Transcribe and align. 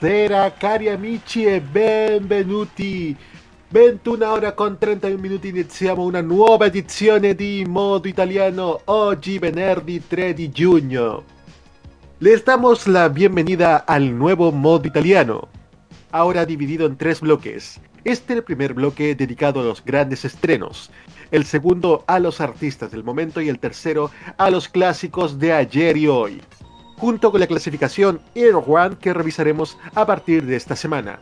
Buonasera 0.00 0.52
cari 0.52 0.88
amici 0.88 1.44
e 1.44 1.60
benvenuti 1.60 3.16
21 3.70 4.30
ora 4.30 4.52
con 4.52 4.78
31 4.78 5.18
minuti 5.18 5.48
iniziamo 5.48 6.04
una 6.04 6.20
nuova 6.20 6.66
edizione 6.66 7.34
di 7.34 7.64
Modo 7.66 8.06
Italiano 8.06 8.82
oggi 8.84 9.40
venerdì 9.40 10.06
3 10.06 10.34
di 10.34 10.50
giugno. 10.50 11.24
Les 12.18 12.44
damos 12.44 12.86
la 12.86 13.10
bienvenida 13.10 13.84
al 13.86 14.04
nuevo 14.04 14.52
Modo 14.52 14.86
Italiano, 14.86 15.48
ahora 16.10 16.44
dividido 16.44 16.86
en 16.86 16.96
tres 16.96 17.18
bloques. 17.18 17.80
Este 18.04 18.34
el 18.34 18.44
primer 18.44 18.74
bloque 18.74 19.16
dedicado 19.16 19.60
a 19.60 19.64
los 19.64 19.84
grandes 19.84 20.24
estrenos, 20.24 20.92
el 21.32 21.44
segundo 21.44 22.04
a 22.06 22.20
los 22.20 22.40
artistas 22.40 22.92
del 22.92 23.02
momento 23.02 23.40
y 23.40 23.48
el 23.48 23.58
tercero 23.58 24.12
a 24.36 24.48
los 24.48 24.68
clásicos 24.68 25.40
de 25.40 25.52
ayer 25.54 25.96
y 25.96 26.06
hoy 26.06 26.40
junto 26.98 27.30
con 27.30 27.40
la 27.40 27.46
clasificación 27.46 28.20
Air 28.34 28.56
One 28.56 28.96
que 28.96 29.14
revisaremos 29.14 29.78
a 29.94 30.04
partir 30.04 30.44
de 30.44 30.56
esta 30.56 30.76
semana. 30.76 31.18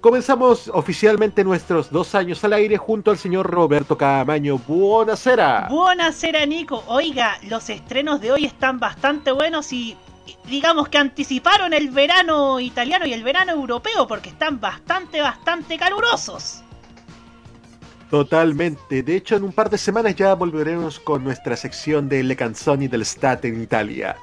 Comenzamos 0.00 0.70
oficialmente 0.72 1.42
nuestros 1.42 1.90
dos 1.90 2.14
años 2.14 2.42
al 2.44 2.52
aire 2.52 2.76
junto 2.76 3.10
al 3.10 3.18
señor 3.18 3.50
Roberto 3.50 3.98
Camaño. 3.98 4.58
Buonasera. 4.58 5.66
Buonasera, 5.68 6.46
Nico. 6.46 6.84
Oiga, 6.86 7.38
los 7.48 7.68
estrenos 7.70 8.20
de 8.20 8.32
hoy 8.32 8.44
están 8.44 8.78
bastante 8.78 9.32
buenos 9.32 9.72
y 9.72 9.96
digamos 10.46 10.88
que 10.88 10.98
anticiparon 10.98 11.72
el 11.72 11.90
verano 11.90 12.60
italiano 12.60 13.06
y 13.06 13.12
el 13.12 13.24
verano 13.24 13.52
europeo 13.52 14.06
porque 14.06 14.28
están 14.28 14.60
bastante, 14.60 15.20
bastante 15.20 15.76
calurosos. 15.76 16.62
Totalmente. 18.10 19.02
De 19.02 19.16
hecho, 19.16 19.34
en 19.34 19.42
un 19.42 19.52
par 19.52 19.68
de 19.68 19.78
semanas 19.78 20.14
ya 20.14 20.34
volveremos 20.34 21.00
con 21.00 21.24
nuestra 21.24 21.56
sección 21.56 22.08
de 22.08 22.22
Le 22.22 22.36
Canzoni 22.36 22.86
del 22.86 23.02
State 23.02 23.48
en 23.48 23.60
Italia 23.60 24.16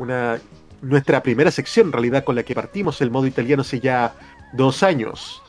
una, 0.00 0.40
nuestra 0.82 1.22
primera 1.22 1.50
sección 1.50 1.88
en 1.88 1.92
realidad 1.92 2.24
con 2.24 2.34
la 2.34 2.42
que 2.42 2.54
partimos 2.54 3.00
el 3.00 3.10
modo 3.10 3.26
italiano 3.26 3.60
hace 3.60 3.80
ya 3.80 4.14
dos 4.52 4.82
años. 4.82 5.42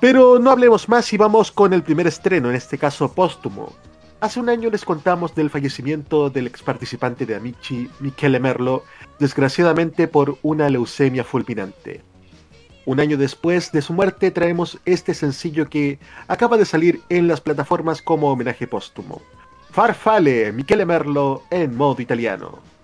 Pero 0.00 0.38
no 0.38 0.50
hablemos 0.50 0.88
más 0.88 1.10
y 1.12 1.16
vamos 1.16 1.50
con 1.50 1.72
el 1.72 1.82
primer 1.82 2.06
estreno, 2.06 2.50
en 2.50 2.56
este 2.56 2.76
caso 2.76 3.12
póstumo. 3.12 3.72
Hace 4.20 4.40
un 4.40 4.48
año 4.48 4.70
les 4.70 4.84
contamos 4.84 5.34
del 5.34 5.50
fallecimiento 5.50 6.30
del 6.30 6.46
ex 6.46 6.62
participante 6.62 7.24
de 7.26 7.34
Amici, 7.34 7.88
Michele 8.00 8.40
Merlo, 8.40 8.84
desgraciadamente 9.18 10.06
por 10.06 10.38
una 10.42 10.68
leucemia 10.68 11.24
fulminante. 11.24 12.02
Un 12.84 13.00
año 13.00 13.16
después 13.16 13.72
de 13.72 13.82
su 13.82 13.92
muerte 13.92 14.30
traemos 14.30 14.78
este 14.84 15.12
sencillo 15.12 15.68
que 15.68 15.98
acaba 16.28 16.56
de 16.56 16.64
salir 16.64 17.00
en 17.08 17.26
las 17.26 17.40
plataformas 17.40 18.00
como 18.00 18.30
homenaje 18.30 18.66
póstumo. 18.66 19.22
Farfale, 19.70 20.52
Michele 20.52 20.86
Merlo 20.86 21.42
en 21.50 21.76
modo 21.76 22.00
italiano. 22.00 22.75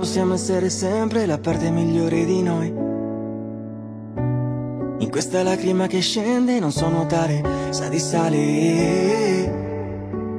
Possiamo 0.00 0.32
essere 0.32 0.70
sempre 0.70 1.26
la 1.26 1.36
parte 1.36 1.70
migliore 1.70 2.24
di 2.24 2.42
noi. 2.42 2.68
In 4.98 5.10
questa 5.10 5.42
lacrima 5.42 5.86
che 5.88 6.00
scende 6.00 6.58
non 6.58 6.72
so 6.72 6.88
nuotare, 6.88 7.42
sa 7.68 7.86
di 7.88 7.98
sale. 7.98 9.44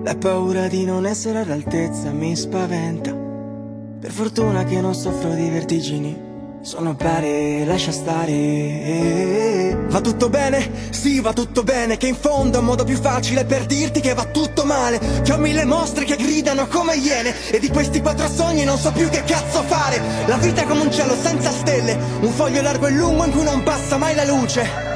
La 0.04 0.16
paura 0.16 0.68
di 0.68 0.84
non 0.84 1.06
essere 1.06 1.42
all'altezza 1.42 2.10
mi 2.10 2.36
spaventa. 2.36 3.14
Per 3.14 4.12
fortuna 4.12 4.64
che 4.64 4.82
non 4.82 4.96
soffro 4.96 5.36
di 5.36 5.48
vertigini. 5.50 6.31
Sono 6.64 6.94
pare, 6.94 7.66
lascia 7.66 7.92
stare. 7.92 9.76
Va 9.90 10.00
tutto 10.00 10.30
bene? 10.30 10.90
Sì, 10.92 11.20
va 11.20 11.34
tutto 11.34 11.64
bene. 11.64 11.98
Che 11.98 12.06
in 12.06 12.16
fondo 12.16 12.58
è 12.58 12.60
un 12.60 12.66
modo 12.66 12.84
più 12.84 12.98
facile 12.98 13.46
per 13.46 13.66
dirti 13.66 14.00
che 14.00 14.14
va 14.14 14.26
tutto 14.26 14.64
male. 14.64 15.00
Che 15.24 15.34
ho 15.34 15.38
mille 15.38 15.66
mostre 15.66 16.06
che 16.06 16.16
gridano 16.18 16.68
come 16.68 16.98
iene. 16.98 17.34
E 17.50 17.58
di 17.58 17.68
questi 17.70 18.00
quattro 18.00 18.28
sogni 18.30 18.64
non 18.64 18.78
so 18.78 18.92
più 18.92 19.10
che 19.10 19.24
cazzo 19.24 19.64
fare. 19.64 20.00
La 20.28 20.38
vita 20.38 20.62
è 20.62 20.66
come 20.66 20.82
un 20.82 20.92
cielo 20.92 21.16
senza 21.20 21.50
stelle. 21.50 21.98
Un 22.22 22.32
foglio 22.32 22.62
largo 22.62 22.86
e 22.86 22.92
lungo 22.92 23.26
in 23.26 23.32
cui 23.32 23.44
non 23.44 23.64
passa 23.64 23.98
mai 23.98 24.14
la 24.14 24.26
luce. 24.26 24.91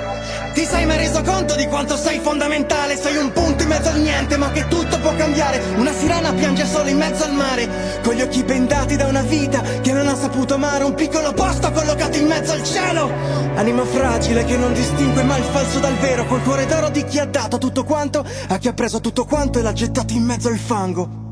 Ti 0.55 0.63
sei 0.63 0.85
mai 0.85 0.95
reso 0.95 1.21
conto 1.21 1.53
di 1.57 1.65
quanto 1.65 1.97
sei 1.97 2.19
fondamentale? 2.19 2.95
Sei 2.95 3.17
un 3.17 3.33
punto 3.33 3.63
in 3.63 3.67
mezzo 3.67 3.89
al 3.89 3.99
niente, 3.99 4.37
ma 4.37 4.51
che 4.51 4.65
tutto 4.69 4.97
può 5.01 5.13
cambiare. 5.13 5.61
Una 5.75 5.91
sirena 5.91 6.31
piange 6.31 6.65
solo 6.65 6.87
in 6.87 6.95
mezzo 6.95 7.25
al 7.25 7.33
mare, 7.33 7.67
con 8.01 8.13
gli 8.13 8.21
occhi 8.21 8.41
bendati 8.41 8.95
da 8.95 9.05
una 9.07 9.21
vita 9.23 9.61
che 9.81 9.91
non 9.91 10.07
ha 10.07 10.15
saputo 10.15 10.53
amare. 10.53 10.85
Un 10.85 10.93
piccolo 10.93 11.33
posto 11.33 11.69
collocato 11.73 12.17
in 12.17 12.27
mezzo 12.27 12.53
al 12.53 12.63
cielo. 12.63 13.11
Anima 13.55 13.83
fragile 13.83 14.45
che 14.45 14.55
non 14.55 14.71
distingue 14.71 15.23
mai 15.23 15.41
il 15.41 15.45
falso 15.45 15.79
dal 15.79 15.95
vero. 15.95 16.25
Col 16.25 16.41
cuore 16.41 16.65
d'oro 16.65 16.87
di 16.89 17.03
chi 17.03 17.19
ha 17.19 17.25
dato 17.25 17.57
tutto 17.57 17.83
quanto, 17.83 18.25
a 18.47 18.57
chi 18.57 18.69
ha 18.69 18.73
preso 18.73 19.01
tutto 19.01 19.25
quanto 19.25 19.59
e 19.59 19.61
l'ha 19.61 19.73
gettato 19.73 20.13
in 20.13 20.23
mezzo 20.23 20.47
al 20.47 20.57
fango. 20.57 21.23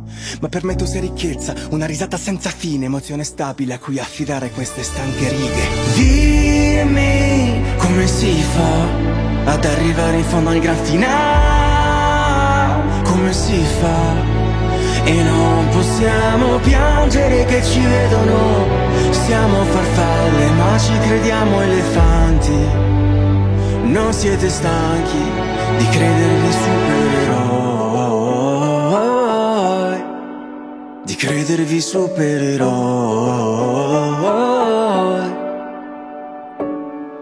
Ma 0.42 0.50
per 0.50 0.66
me 0.66 0.76
tu 0.76 0.84
sei 0.84 1.00
ricchezza, 1.00 1.54
una 1.70 1.86
risata 1.86 2.18
senza 2.18 2.50
fine, 2.50 2.88
emozione 2.88 3.24
stabile 3.24 3.76
a 3.76 3.80
cui 3.80 4.00
affidare 4.00 4.52
queste 4.52 4.84
stanche 4.84 5.30
righe. 5.30 5.68
Dimmi 5.96 7.33
come 7.94 8.08
si 8.08 8.42
fa 8.42 8.88
ad 9.52 9.64
arrivare 9.66 10.18
in 10.18 10.24
fondo 10.24 10.50
al 10.50 10.58
gran 10.58 10.76
finale, 10.78 11.12
come 13.04 13.32
si 13.32 13.64
fa? 13.80 14.16
E 15.04 15.22
non 15.22 15.68
possiamo 15.70 16.58
piangere 16.58 17.46
che 17.46 17.62
ci 17.62 17.82
vedono, 17.82 18.66
siamo 19.12 19.64
farfalle 19.66 20.50
ma 20.58 20.76
ci 20.80 20.98
crediamo 21.06 21.62
elefanti. 21.62 22.68
Non 23.84 24.12
siete 24.12 24.50
stanchi 24.50 25.32
di 25.78 25.88
credervi 25.90 26.52
supereroi, 26.52 27.54
di 31.04 31.16
credervi 31.16 31.80
supereroi. 31.80 34.53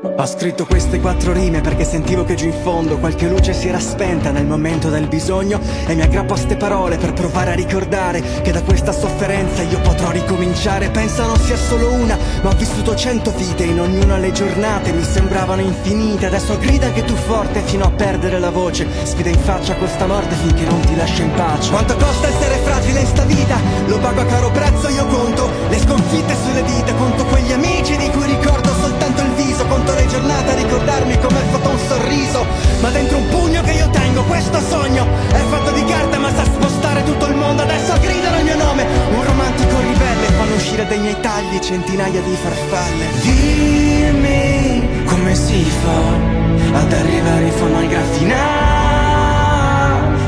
Ho 0.03 0.25
scritto 0.25 0.65
queste 0.65 0.99
quattro 0.99 1.31
rime 1.31 1.61
perché 1.61 1.83
sentivo 1.83 2.23
che 2.23 2.33
giù 2.33 2.45
in 2.45 2.55
fondo 2.63 2.97
qualche 2.97 3.27
luce 3.27 3.53
si 3.53 3.67
era 3.67 3.79
spenta 3.79 4.31
nel 4.31 4.47
momento 4.47 4.89
del 4.89 5.07
bisogno 5.07 5.59
e 5.85 5.93
mi 5.93 6.01
aggrappo 6.01 6.33
a 6.33 6.37
ste 6.37 6.55
parole 6.55 6.97
per 6.97 7.13
provare 7.13 7.51
a 7.51 7.53
ricordare 7.53 8.19
che 8.41 8.51
da 8.51 8.63
questa 8.63 8.93
sofferenza 8.93 9.61
io 9.61 9.79
potrò 9.81 10.09
ricominciare. 10.09 10.89
Pensa 10.89 11.27
non 11.27 11.37
sia 11.37 11.55
solo 11.55 11.93
una, 11.93 12.17
ma 12.41 12.49
ho 12.49 12.55
vissuto 12.55 12.95
cento 12.95 13.31
vite, 13.37 13.63
in 13.63 13.79
ognuna 13.79 14.17
le 14.17 14.31
giornate 14.31 14.91
mi 14.91 15.03
sembravano 15.03 15.61
infinite. 15.61 16.25
Adesso 16.25 16.57
grida 16.57 16.87
anche 16.87 17.05
tu 17.05 17.13
forte 17.13 17.61
fino 17.61 17.85
a 17.85 17.91
perdere 17.91 18.39
la 18.39 18.49
voce, 18.49 18.87
sfida 19.03 19.29
in 19.29 19.39
faccia 19.39 19.75
questa 19.75 20.07
morte 20.07 20.33
finché 20.33 20.63
non 20.63 20.79
ti 20.79 20.95
lascia 20.95 21.21
in 21.21 21.31
pace. 21.33 21.69
Quanto 21.69 21.95
costa 21.95 22.27
essere 22.27 22.55
fragile 22.63 23.01
in 23.01 23.07
sta 23.07 23.23
vita? 23.25 23.55
Lo 23.85 23.99
pago 23.99 24.21
a 24.21 24.25
caro 24.25 24.49
prezzo, 24.49 24.89
io 24.89 25.05
conto 25.05 25.47
le 25.69 25.77
sconfitte 25.77 26.35
sulle 26.43 26.63
dita, 26.63 26.91
conto 26.95 27.23
quegli 27.25 27.51
amici 27.51 27.95
di 27.97 28.09
cui 28.09 28.25
ricordo 28.25 28.73
soltanto 28.81 29.21
il 29.21 29.30
contare 29.71 30.05
giornate, 30.07 30.51
a 30.51 30.55
ricordarmi 30.55 31.17
com'è 31.17 31.43
fatto 31.49 31.69
un 31.69 31.79
sorriso. 31.87 32.45
Ma 32.81 32.89
dentro 32.89 33.17
un 33.17 33.27
pugno 33.29 33.61
che 33.61 33.71
io 33.71 33.89
tengo, 33.89 34.23
questo 34.23 34.59
sogno 34.59 35.07
è 35.31 35.39
fatto 35.49 35.71
di 35.71 35.85
carta 35.85 36.19
ma 36.19 36.29
sa 36.33 36.43
spostare 36.43 37.03
tutto 37.03 37.27
il 37.27 37.35
mondo. 37.35 37.61
Adesso 37.61 37.93
gridano 38.01 38.37
il 38.39 38.43
mio 38.43 38.57
nome, 38.57 38.85
un 39.15 39.23
romantico 39.23 39.79
ribelle, 39.79 40.27
fanno 40.37 40.55
uscire 40.55 40.85
dai 40.87 40.99
miei 40.99 41.17
tagli 41.21 41.59
centinaia 41.59 42.19
di 42.21 42.35
farfalle. 42.35 43.05
Dimmi 43.21 45.05
come 45.05 45.35
si 45.35 45.63
fa 45.63 46.79
ad 46.79 46.91
arrivare 46.91 47.51
fino 47.51 47.77
al 47.77 47.87
graffinà, 47.87 48.39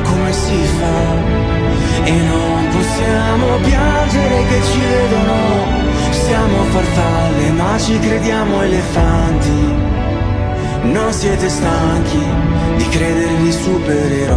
come 0.03 0.31
si 0.31 0.65
fa? 0.79 1.31
E 2.05 2.11
non 2.11 2.67
possiamo 2.69 3.57
piangere 3.63 4.45
che 4.47 4.61
ci 4.71 4.79
vedono 4.79 5.82
crediamo 8.23 8.61
elefanti. 8.61 9.49
Non 10.83 11.11
siete 11.11 11.49
stanchi 11.49 12.23
di 12.77 12.87
credervi 12.89 13.51
supereroi, 13.51 14.31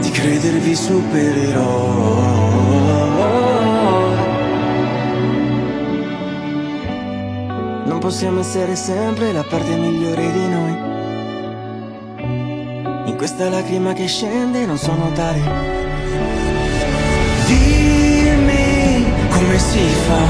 di 0.00 0.10
credervi 0.10 0.74
supereroi. 0.74 2.26
Non 7.84 7.98
possiamo 7.98 8.40
essere 8.40 8.76
sempre 8.76 9.32
la 9.32 9.42
parte 9.42 9.76
migliore 9.76 10.32
di 10.32 10.48
noi. 10.48 10.86
In 13.06 13.16
questa 13.16 13.48
lacrima 13.48 13.92
che 13.92 14.06
scende 14.06 14.64
non 14.66 14.78
so 14.78 14.94
nuotare. 14.94 15.87
Come 19.48 19.60
si 19.60 19.88
fa 20.06 20.24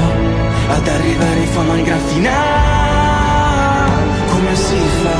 ad 0.75 0.87
arrivare 0.87 1.39
in 1.41 1.47
fondo 1.47 1.73
al 1.73 1.81
gran 1.81 1.99
finale. 2.07 2.37
Come 4.31 4.55
si 4.55 4.79
fa? 5.01 5.19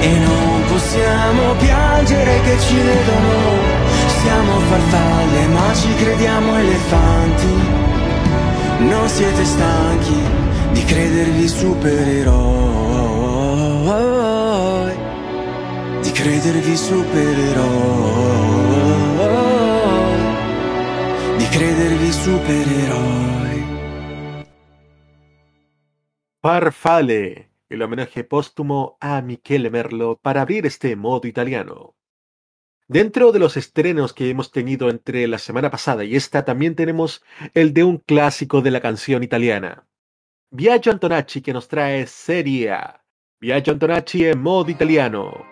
E 0.00 0.18
non 0.18 0.62
possiamo 0.68 1.54
piangere 1.54 2.40
che 2.42 2.60
ci 2.60 2.76
vedono. 2.76 3.80
Siamo 4.20 4.58
farfalle 4.68 5.46
ma 5.46 5.72
ci 5.74 5.94
crediamo 5.94 6.58
elefanti. 6.58 7.80
Non 8.80 9.08
siete 9.08 9.42
stanchi 9.42 10.20
di 10.72 10.84
credervi 10.84 11.48
supereroi, 11.48 12.42
di 16.02 16.12
credervi 16.12 16.76
supereroi, 16.76 17.62
credervi 21.52 22.12
supereroi. 22.12 23.62
Farfalle, 26.42 27.50
el 27.68 27.82
homenaje 27.82 28.24
póstumo 28.24 28.96
a 29.00 29.20
Michele 29.22 29.70
Merlo 29.70 30.18
para 30.20 30.40
abrir 30.40 30.66
este 30.66 30.96
modo 30.96 31.28
italiano. 31.28 31.94
Dentro 32.88 33.32
de 33.32 33.38
los 33.38 33.56
estrenos 33.56 34.12
que 34.12 34.28
hemos 34.28 34.50
tenido 34.50 34.90
entre 34.90 35.26
la 35.28 35.38
semana 35.38 35.70
pasada 35.70 36.04
y 36.04 36.16
esta, 36.16 36.44
también 36.44 36.74
tenemos 36.74 37.22
el 37.54 37.72
de 37.72 37.84
un 37.84 37.98
clásico 37.98 38.60
de 38.60 38.70
la 38.70 38.80
canción 38.80 39.22
italiana. 39.22 39.86
Viaggio 40.50 40.92
Antonacci 40.92 41.42
que 41.42 41.52
nos 41.52 41.68
trae 41.68 42.06
Serie 42.06 42.72
A. 42.72 43.04
Viaggio 43.40 43.72
Antonacci 43.72 44.26
en 44.26 44.42
modo 44.42 44.70
italiano. 44.70 45.46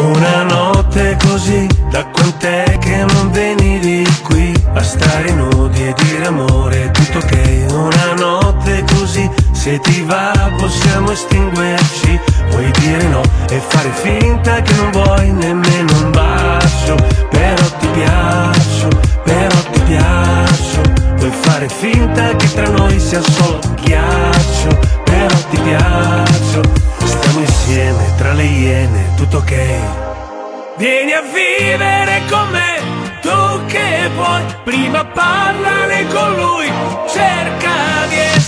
Una 0.00 0.44
notte 0.44 1.16
così, 1.26 1.66
da 1.90 2.06
quant'è 2.06 2.78
che 2.78 3.04
non 3.12 3.30
venivi 3.32 4.02
qui? 4.22 4.50
A 4.72 4.82
stare 4.82 5.30
nudi 5.32 5.88
e 5.88 5.94
dire 6.02 6.26
amore, 6.26 6.90
tutto 6.90 7.18
ok. 7.18 7.66
Una 7.70 8.14
notte 8.16 8.82
così, 8.94 9.30
se 9.52 9.78
ti 9.80 10.02
va 10.02 10.32
possiamo 10.56 11.10
estinguerci, 11.10 12.18
puoi 12.48 12.70
dire 12.78 13.08
no 13.08 13.20
e 13.50 13.60
fare 13.60 13.90
finta 13.90 14.62
che 14.62 14.72
non 14.74 14.90
vuoi 14.90 15.30
nemmeno 15.32 15.92
un 16.02 16.10
bacio, 16.12 16.94
però 17.28 17.66
ti 17.78 17.86
piaccio, 17.92 18.88
però 19.22 19.56
ti 19.70 19.80
piaccio, 19.80 20.80
puoi 21.18 21.32
fare 21.42 21.68
finta 21.68 22.34
che 22.36 22.52
tra 22.54 22.68
noi 22.70 22.98
sia 22.98 23.20
solo 23.20 23.58
ghiaccio, 23.82 24.78
però 25.04 25.36
ti 25.50 25.60
piaccio. 25.60 26.89
Stiamo 27.30 27.46
insieme 27.46 28.14
tra 28.16 28.32
le 28.32 28.42
iene, 28.42 29.14
tutto 29.14 29.36
ok. 29.36 29.54
Vieni 30.78 31.12
a 31.12 31.22
vivere 31.22 32.22
con 32.28 32.50
me, 32.50 32.80
tu 33.20 33.66
che 33.66 34.10
puoi, 34.16 34.42
prima 34.64 35.04
parlane 35.04 36.08
con 36.08 36.34
lui, 36.34 36.66
cerca 37.08 38.08
di 38.08 38.18
essere 38.18 38.39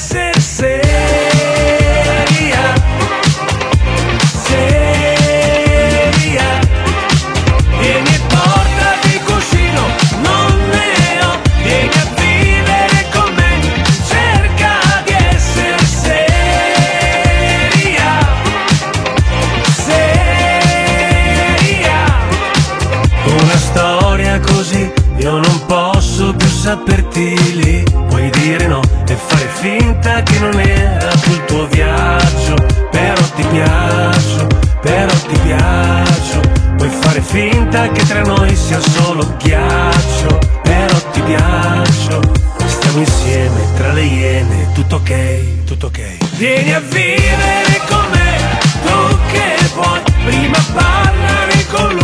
saperti 27.12 27.56
lì. 27.56 27.82
Puoi 28.09 28.31
dire 28.31 28.67
no 28.67 28.81
e 29.06 29.14
fare 29.14 29.49
finta 29.61 30.23
che 30.23 30.38
non 30.38 30.59
era 30.59 31.11
il 31.12 31.44
tuo 31.47 31.67
viaggio. 31.67 32.55
Però 32.91 33.23
ti 33.37 33.44
piaccio, 33.50 34.47
però 34.81 35.12
ti 35.29 35.38
piaccio. 35.44 36.41
Puoi 36.76 36.88
fare 36.88 37.20
finta 37.20 37.88
che 37.91 38.05
tra 38.06 38.23
noi 38.23 38.56
sia 38.56 38.81
solo 38.81 39.37
ghiaccio. 39.38 40.38
Però 40.62 41.11
ti 41.12 41.20
piaccio. 41.20 42.20
Stiamo 42.67 42.99
insieme 42.99 43.61
tra 43.76 43.93
le 43.93 44.03
iene, 44.03 44.73
tutto 44.73 44.97
ok, 44.97 45.64
tutto 45.64 45.87
ok. 45.87 46.37
Vieni 46.37 46.73
a 46.75 46.81
vivere 46.81 47.81
con 47.88 48.05
me, 48.11 48.59
tu 48.85 49.19
che 49.31 49.70
puoi, 49.75 50.00
prima 50.25 50.59
parlare 50.75 51.67
con 51.70 51.94
lui, 51.94 52.01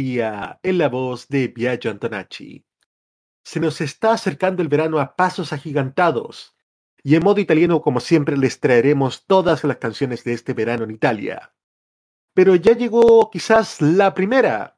En 0.00 0.78
la 0.78 0.88
voz 0.88 1.26
de 1.26 1.48
Biagio 1.48 1.90
Antonacci. 1.90 2.64
Se 3.42 3.58
nos 3.58 3.80
está 3.80 4.12
acercando 4.12 4.62
el 4.62 4.68
verano 4.68 5.00
a 5.00 5.16
pasos 5.16 5.52
agigantados. 5.52 6.54
Y 7.02 7.16
en 7.16 7.24
modo 7.24 7.40
italiano, 7.40 7.82
como 7.82 7.98
siempre, 7.98 8.36
les 8.36 8.60
traeremos 8.60 9.26
todas 9.26 9.64
las 9.64 9.78
canciones 9.78 10.22
de 10.22 10.34
este 10.34 10.52
verano 10.52 10.84
en 10.84 10.92
Italia. 10.92 11.52
Pero 12.32 12.54
ya 12.54 12.74
llegó 12.74 13.28
quizás 13.28 13.82
la 13.82 14.14
primera. 14.14 14.76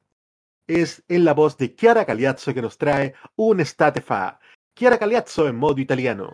Es 0.66 1.02
en 1.06 1.26
la 1.26 1.34
voz 1.34 1.58
de 1.58 1.74
Chiara 1.74 2.06
Cagliazzo 2.06 2.54
que 2.54 2.62
nos 2.62 2.78
trae 2.78 3.12
un 3.36 3.60
estate 3.60 4.00
fa. 4.00 4.40
Chiara 4.74 4.98
Cagliazzo 4.98 5.48
en 5.48 5.56
modo 5.56 5.82
italiano. 5.82 6.32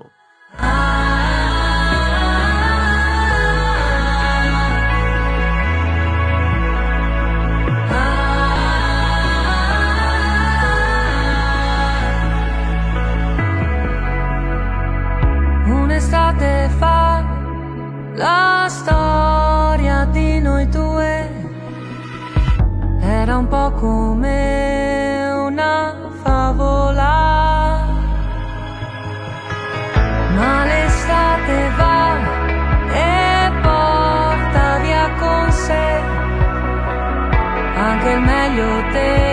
Un'estate 16.66 16.68
fa 16.68 17.25
la 18.14 18.66
storia 18.68 20.04
di 20.11 20.40
noi 20.40 20.68
due 20.68 21.30
era 23.00 23.37
un 23.37 23.46
po' 23.46 23.70
come 23.73 25.28
una 25.46 25.94
favola. 26.23 27.85
Ma 30.35 30.64
l'estate 30.64 31.70
va 31.76 32.16
e 32.92 33.52
porta 33.62 34.78
via 34.82 35.11
con 35.20 35.52
sé 35.52 36.00
anche 37.76 38.11
il 38.11 38.20
meglio 38.20 38.82
delle 38.90 39.25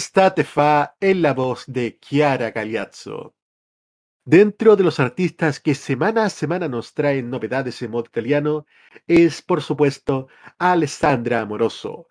Un'estate 0.00 0.44
fa 0.44 0.96
en 0.98 1.20
la 1.20 1.34
voz 1.34 1.64
de 1.66 1.98
Chiara 2.00 2.52
Cagliazzo. 2.52 3.34
Dentro 4.24 4.74
de 4.74 4.82
los 4.82 4.98
artistas 4.98 5.60
que 5.60 5.74
semana 5.74 6.24
a 6.24 6.30
semana 6.30 6.68
nos 6.68 6.94
traen 6.94 7.28
novedades 7.28 7.82
en 7.82 7.90
modo 7.90 8.06
italiano 8.06 8.64
es, 9.06 9.42
por 9.42 9.60
supuesto, 9.60 10.28
Alessandra 10.58 11.42
Amoroso, 11.42 12.08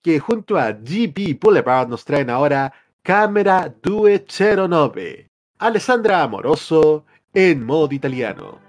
que 0.00 0.20
junto 0.20 0.56
a 0.56 0.70
GP 0.70 1.36
Boulevard 1.40 1.88
nos 1.88 2.04
traen 2.04 2.30
ahora 2.30 2.72
Cámara 3.02 3.74
209. 3.82 5.28
Alessandra 5.58 6.22
Amoroso 6.22 7.04
en 7.32 7.66
modo 7.66 7.92
italiano. 7.92 8.60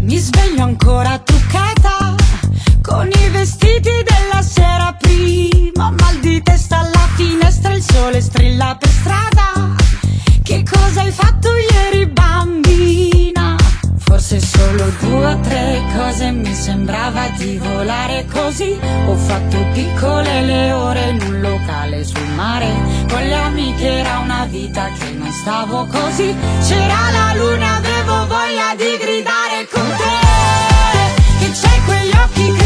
Mi 0.00 0.18
sveglio 0.18 0.64
ancora 0.64 1.24
truccata 1.24 1.45
con 2.86 3.10
i 3.10 3.28
vestiti 3.30 3.90
della 4.04 4.42
sera 4.42 4.96
prima. 4.96 5.90
Mal 5.90 6.18
di 6.20 6.40
testa 6.40 6.78
alla 6.78 7.08
finestra, 7.16 7.72
il 7.72 7.82
sole 7.82 8.20
strilla 8.20 8.76
per 8.78 8.88
strada. 8.88 9.74
Che 10.42 10.62
cosa 10.62 11.00
hai 11.00 11.10
fatto 11.10 11.48
ieri, 11.56 12.06
bambina? 12.06 13.56
Forse 13.98 14.38
solo 14.40 14.84
due 15.00 15.26
o 15.26 15.40
tre 15.40 15.82
cose 15.96 16.30
mi 16.30 16.54
sembrava 16.54 17.28
di 17.36 17.58
volare 17.58 18.24
così. 18.32 18.78
Ho 19.06 19.16
fatto 19.16 19.58
piccole 19.72 20.42
le 20.42 20.72
ore 20.72 21.08
in 21.10 21.20
un 21.22 21.40
locale 21.40 22.04
sul 22.04 22.28
mare. 22.36 22.68
Con 23.08 23.20
le 23.20 23.34
amiche 23.34 23.98
era 23.98 24.18
una 24.18 24.46
vita 24.48 24.88
che 24.96 25.10
non 25.10 25.32
stavo 25.32 25.86
così. 25.86 26.32
C'era 26.64 27.10
la 27.10 27.34
luna, 27.34 27.76
avevo 27.78 28.26
voglia 28.26 28.74
di 28.76 28.96
gridare 28.96 29.66
con 29.72 29.86
te. 29.88 30.34
Che 31.38 31.50
c'hai 31.52 31.84
quegli 31.84 32.12
occhi 32.14 32.46
e 32.48 32.52
fai 32.56 32.65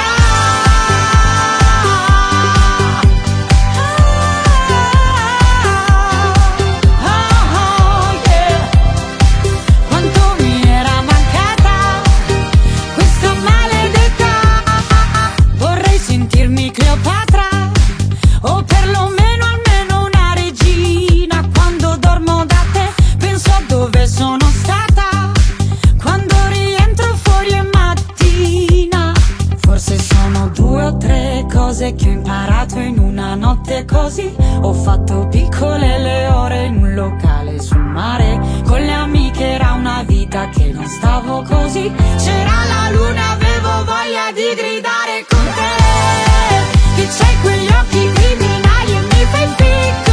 sono 30.31 30.47
due 30.49 30.85
o 30.85 30.97
tre 30.97 31.45
cose 31.51 31.93
che 31.93 32.07
ho 32.07 32.11
imparato 32.11 32.79
in 32.79 32.97
una 32.99 33.35
notte 33.35 33.85
così. 33.85 34.33
Ho 34.61 34.73
fatto 34.73 35.27
piccole 35.27 35.99
le 35.99 36.27
ore 36.27 36.65
in 36.65 36.77
un 36.77 36.93
locale 36.93 37.59
sul 37.59 37.81
mare. 37.81 38.39
Con 38.65 38.79
le 38.79 38.93
amiche 38.93 39.45
era 39.45 39.73
una 39.73 40.03
vita 40.03 40.47
che 40.49 40.71
non 40.71 40.85
stavo 40.87 41.43
così. 41.43 41.91
C'era 42.17 42.63
la 42.65 42.89
luna, 42.91 43.31
avevo 43.31 43.83
voglia 43.83 44.31
di 44.33 44.55
gridare 44.55 45.25
con 45.27 45.45
te. 45.55 45.69
Che 46.95 47.07
c'hai 47.07 47.41
quegli 47.41 47.67
occhi 47.67 48.11
criminali 48.13 48.91
e 48.91 49.01
mi 49.01 49.25
fai 49.31 49.47
piccoli 49.57 50.10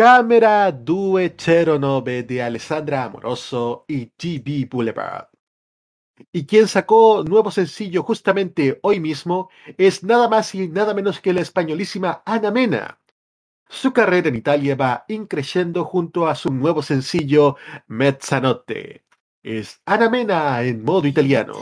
Cámara 0.00 0.72
209 0.72 2.22
de 2.22 2.42
Alessandra 2.42 3.04
Amoroso 3.04 3.84
y 3.86 4.06
GB 4.06 4.66
Boulevard. 4.70 5.28
Y 6.32 6.46
quien 6.46 6.68
sacó 6.68 7.22
nuevo 7.22 7.50
sencillo 7.50 8.02
justamente 8.02 8.78
hoy 8.80 8.98
mismo 8.98 9.50
es 9.76 10.02
nada 10.02 10.26
más 10.26 10.54
y 10.54 10.68
nada 10.68 10.94
menos 10.94 11.20
que 11.20 11.34
la 11.34 11.42
españolísima 11.42 12.22
Ana 12.24 12.50
Mena. 12.50 12.98
Su 13.68 13.92
carrera 13.92 14.30
en 14.30 14.36
Italia 14.36 14.74
va 14.74 15.04
increciendo 15.06 15.84
junto 15.84 16.28
a 16.28 16.34
su 16.34 16.50
nuevo 16.50 16.80
sencillo 16.80 17.56
Mezzanotte. 17.86 19.04
Es 19.42 19.82
Ana 19.84 20.08
Mena 20.08 20.62
en 20.62 20.82
modo 20.82 21.08
italiano. 21.08 21.58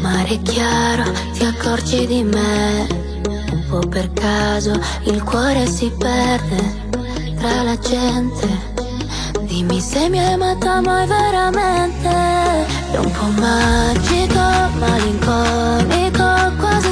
Mare 0.00 0.40
chiaro, 0.44 1.10
ti 1.34 1.44
accorgi 1.44 2.06
di 2.06 2.22
me. 2.22 3.09
Un 3.26 3.64
po' 3.68 3.86
per 3.88 4.12
caso 4.12 4.72
il 5.04 5.22
cuore 5.22 5.66
si 5.66 5.92
perde 5.98 6.88
tra 7.36 7.62
la 7.62 7.78
gente. 7.78 8.48
Dimmi 9.42 9.80
se 9.80 10.08
mi 10.08 10.18
hai 10.18 10.32
amata 10.34 10.80
mai 10.80 11.06
veramente. 11.06 12.08
È 12.08 12.96
un 12.96 13.10
po' 13.10 13.40
magico, 13.40 14.40
malinconico, 14.78 16.56
quasi 16.58 16.89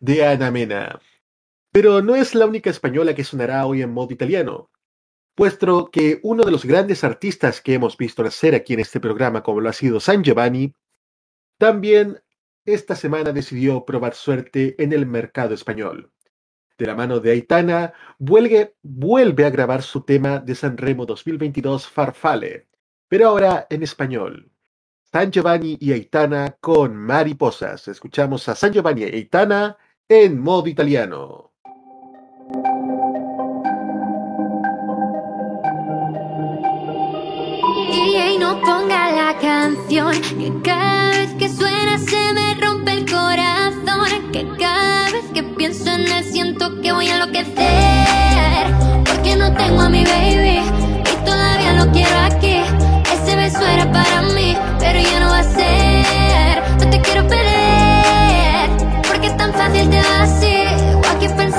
de 0.00 0.26
Ana 0.26 0.50
Mena. 0.50 1.00
Pero 1.72 2.02
no 2.02 2.14
es 2.14 2.34
la 2.34 2.46
única 2.46 2.70
española 2.70 3.14
que 3.14 3.24
sonará 3.24 3.66
hoy 3.66 3.82
en 3.82 3.92
modo 3.92 4.12
italiano, 4.12 4.70
puesto 5.34 5.90
que 5.90 6.20
uno 6.22 6.44
de 6.44 6.52
los 6.52 6.64
grandes 6.64 7.04
artistas 7.04 7.60
que 7.60 7.74
hemos 7.74 7.96
visto 7.96 8.22
nacer 8.22 8.54
aquí 8.54 8.74
en 8.74 8.80
este 8.80 9.00
programa, 9.00 9.42
como 9.42 9.60
lo 9.60 9.68
ha 9.68 9.72
sido 9.72 10.00
San 10.00 10.22
Giovanni, 10.22 10.74
también 11.58 12.22
esta 12.64 12.94
semana 12.96 13.32
decidió 13.32 13.84
probar 13.84 14.14
suerte 14.14 14.74
en 14.82 14.92
el 14.92 15.06
mercado 15.06 15.54
español. 15.54 16.12
De 16.78 16.86
la 16.86 16.94
mano 16.94 17.20
de 17.20 17.30
Aitana, 17.30 17.92
vuelve, 18.18 19.44
a 19.44 19.50
grabar 19.50 19.82
su 19.82 20.02
tema 20.02 20.40
de 20.40 20.54
San 20.54 20.76
Remo 20.76 21.06
2022 21.06 21.86
Farfale, 21.86 22.68
pero 23.08 23.28
ahora 23.28 23.66
en 23.70 23.82
español. 23.82 24.50
San 25.02 25.30
Giovanni 25.30 25.76
y 25.80 25.92
Aitana 25.92 26.56
con 26.60 26.96
Mariposas. 26.96 27.86
Escuchamos 27.86 28.48
a 28.48 28.56
San 28.56 28.72
Giovanni 28.72 29.02
y 29.02 29.14
Aitana 29.14 29.76
en 30.08 30.40
modo 30.40 30.68
italiano. 30.68 31.50
DJ 37.90 38.38
no 38.38 38.60
ponga 38.60 39.12
la 39.12 39.38
canción 39.38 40.12
Que 40.20 40.52
cada 40.62 41.10
vez 41.10 41.32
que 41.34 41.48
suena 41.48 41.98
se 41.98 42.32
me 42.34 42.54
rompe 42.54 42.92
el 42.92 43.10
corazón 43.10 44.30
Que 44.32 44.46
cada 44.58 45.10
vez 45.10 45.24
que 45.32 45.42
pienso 45.42 45.90
en 45.90 46.02
él 46.02 46.24
siento 46.24 46.80
que 46.82 46.92
voy 46.92 47.08
a 47.08 47.14
enloquecer 47.14 48.66
Porque 49.04 49.36
no 49.36 49.54
tengo 49.54 49.80
a 49.80 49.88
mi 49.88 50.04
baby 50.04 50.60
Y 51.00 51.24
todavía 51.24 51.72
lo 51.82 51.90
quiero 51.92 52.18
aquí 52.18 52.60
Ese 53.12 53.36
beso 53.36 53.66
era 53.66 53.90
para 53.90 54.22
mí 54.34 54.56
Pero 54.78 55.00
ya 55.00 55.20
no 55.20 55.28
va 55.30 55.38
a 55.38 55.44
ser 55.44 55.93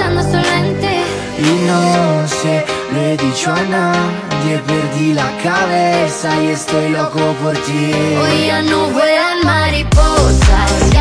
en 0.05 0.79
ti 0.81 0.97
Y 1.39 1.67
no 1.67 2.27
se 2.27 2.65
lo 2.93 3.01
he 3.01 3.17
dicho 3.17 3.51
a 3.51 3.61
nadie, 3.63 4.59
perdí 4.67 5.13
la 5.13 5.29
cabeza 5.43 6.41
y 6.41 6.47
estoy 6.47 6.89
loco 6.89 7.19
por 7.41 7.53
ti. 7.53 7.91
Hoy 8.21 8.47
ya 8.47 8.61
no 8.61 8.87
vuelan 8.89 9.39
mariposas, 9.43 10.91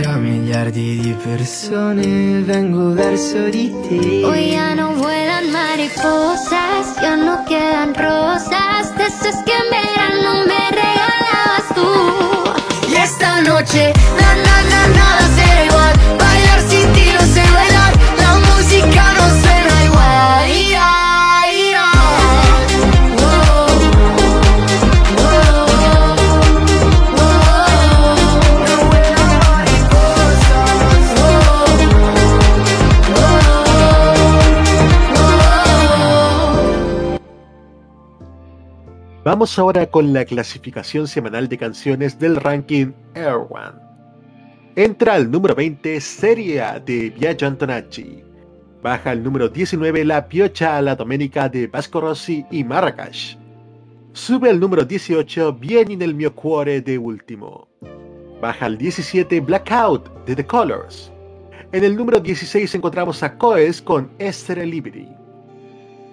tra 0.00 0.16
miliardi 0.16 1.00
di 1.00 1.12
persone 1.12 2.40
vengo 2.42 2.92
verso 2.92 3.48
di 3.48 3.74
te. 3.88 4.24
Hoy 4.24 4.52
ya 4.52 4.74
no 4.74 4.94
vuelan 4.94 5.50
mariposas, 5.50 6.94
ya 7.02 7.16
no 7.16 7.44
quedan 7.44 7.94
rosas, 7.94 8.94
de 8.96 9.06
esas 9.06 9.42
que 9.44 9.52
en 9.52 9.68
verano 9.70 10.44
me 10.46 10.62
regalabas 10.70 11.66
tú. 11.74 12.90
Y 12.90 12.94
esta 12.94 13.40
noche, 13.40 13.92
na 14.20 14.34
na 14.44 14.56
na 14.70 14.86
nada 14.98 15.37
Vamos 39.38 39.56
ahora 39.56 39.86
con 39.86 40.12
la 40.12 40.24
clasificación 40.24 41.06
semanal 41.06 41.48
de 41.48 41.56
canciones 41.56 42.18
del 42.18 42.34
ranking 42.34 42.90
Air 43.14 43.46
One. 43.48 43.78
Entra 44.74 45.14
al 45.14 45.30
número 45.30 45.54
20 45.54 46.00
Seria 46.00 46.82
de 46.84 47.10
Biagio 47.10 47.46
Antonacci. 47.46 48.24
Baja 48.82 49.12
al 49.12 49.22
número 49.22 49.48
19 49.48 50.04
La 50.06 50.26
Piocha 50.26 50.76
a 50.76 50.82
la 50.82 50.96
Domenica 50.96 51.48
de 51.48 51.68
Vasco 51.68 52.00
Rossi 52.00 52.44
y 52.50 52.64
Marrakech. 52.64 53.38
Sube 54.12 54.50
al 54.50 54.58
número 54.58 54.84
18 54.84 55.52
Vieni 55.52 55.94
nel 55.94 56.16
mio 56.16 56.34
cuore 56.34 56.80
de 56.80 56.98
Último. 56.98 57.68
Baja 58.42 58.66
al 58.66 58.76
17 58.76 59.40
Blackout 59.40 60.26
de 60.26 60.34
The 60.34 60.44
Colors. 60.44 61.12
En 61.70 61.84
el 61.84 61.94
número 61.94 62.18
16 62.18 62.74
encontramos 62.74 63.22
a 63.22 63.38
Coes 63.38 63.80
con 63.80 64.10
Essere 64.18 64.66
Liberi. 64.66 65.17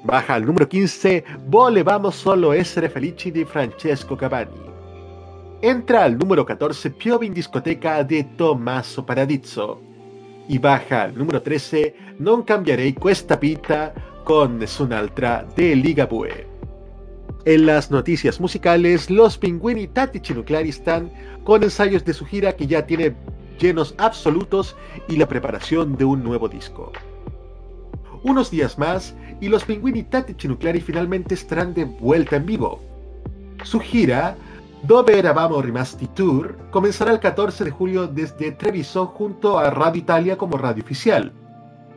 Baja 0.06 0.36
al 0.36 0.46
número 0.46 0.68
15 0.68 1.24
Volevamo 1.48 2.12
solo 2.12 2.52
essere 2.52 2.90
felici 2.90 3.32
di 3.32 3.44
Francesco 3.44 4.16
Cavani. 4.16 4.62
Entra 5.62 6.04
al 6.04 6.16
número 6.16 6.44
14 6.46 6.92
Piove 6.92 7.26
in 7.26 7.34
discoteca 7.34 8.04
de 8.04 8.24
Tommaso 8.36 9.04
Paradiso. 9.04 9.82
Y 10.48 10.60
baja 10.60 11.04
al 11.04 11.18
número 11.18 11.42
13 11.42 11.96
Non 12.20 12.44
cambierei 12.44 12.94
questa 12.94 13.36
vita 13.36 13.94
con 14.24 14.60
Nessun'altra 14.60 15.44
de 15.56 15.76
Ligabue. 15.76 16.48
En 17.46 17.66
las 17.66 17.90
noticias 17.90 18.40
musicales, 18.40 19.10
los 19.10 19.40
Pinguini 19.40 19.88
Tattici 19.88 20.36
Nucleari 20.36 20.70
están 20.70 21.12
con 21.44 21.64
ensayos 21.64 22.06
de 22.06 22.14
su 22.14 22.26
gira 22.26 22.56
que 22.56 22.68
ya 22.68 22.86
tiene 22.86 23.16
llenos 23.60 23.96
absolutos 23.98 24.76
y 25.08 25.18
la 25.18 25.28
preparación 25.28 25.96
de 25.96 26.06
un 26.06 26.24
nuevo 26.24 26.48
disco. 26.48 26.92
Unos 28.26 28.50
días 28.50 28.80
más 28.80 29.16
y 29.42 29.50
los 29.50 29.64
Pinguini 29.64 30.04
Tattici 30.04 30.48
Nucleari 30.48 30.82
finalmente 30.82 31.34
estarán 31.34 31.74
de 31.74 31.86
vuelta 31.86 32.36
en 32.36 32.46
vivo. 32.46 32.82
Su 33.64 33.80
gira, 33.80 34.36
Dove 34.84 35.18
Eravamo 35.18 35.62
Rimasti 35.62 36.08
Tour, 36.08 36.58
comenzará 36.72 37.12
el 37.12 37.20
14 37.20 37.64
de 37.64 37.72
julio 37.72 38.08
desde 38.08 38.52
Treviso 38.52 39.08
junto 39.08 39.58
a 39.58 39.70
Radio 39.70 40.02
Italia 40.02 40.38
como 40.38 40.58
radio 40.58 40.84
oficial. 40.84 41.32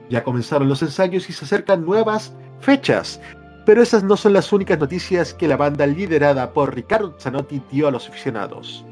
Ya 0.09 0.25
comenzaron 0.25 0.69
los 0.69 0.83
ensayos 0.83 1.29
y 1.29 1.33
se 1.33 1.45
acercan 1.45 1.85
nuevas 1.85 2.33
fechas, 2.61 3.21
pero 3.67 3.83
esas 3.83 4.03
no 4.03 4.17
son 4.17 4.33
las 4.33 4.53
únicas 4.53 4.79
noticias 4.79 5.35
que 5.35 5.49
la 5.49 5.59
banda 5.59 5.87
liderada 5.87 6.53
por 6.53 6.75
Riccardo 6.75 7.15
Zanotti 7.21 7.63
dio 7.71 7.89
a 7.89 7.91
los 7.91 8.09
aficionados. 8.09 8.85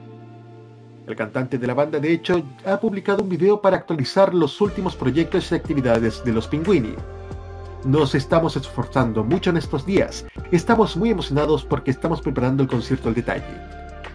El 1.06 1.14
cantante 1.14 1.56
de 1.56 1.66
la 1.66 1.74
banda 1.74 2.00
de 2.00 2.12
hecho 2.12 2.42
ha 2.66 2.78
publicado 2.78 3.22
un 3.22 3.28
video 3.28 3.61
para 3.61 3.76
actualizar 3.76 4.35
los 4.35 4.61
últimos 4.61 4.96
proyectos 4.96 5.50
y 5.50 5.54
actividades 5.54 6.22
de 6.24 6.32
los 6.32 6.48
Pinguini. 6.48 6.94
Nos 7.87 8.16
estamos 8.16 8.57
esforzando 8.57 9.22
mucho 9.22 9.51
en 9.51 9.59
estos 9.59 9.87
días. 9.87 10.27
Estamos 10.51 10.96
muy 10.96 11.11
emocionados 11.11 11.64
porque 11.64 11.92
estamos 11.92 12.20
preparando 12.20 12.64
el 12.64 12.68
concierto 12.68 13.09
al 13.09 13.14
detalle. 13.14 13.61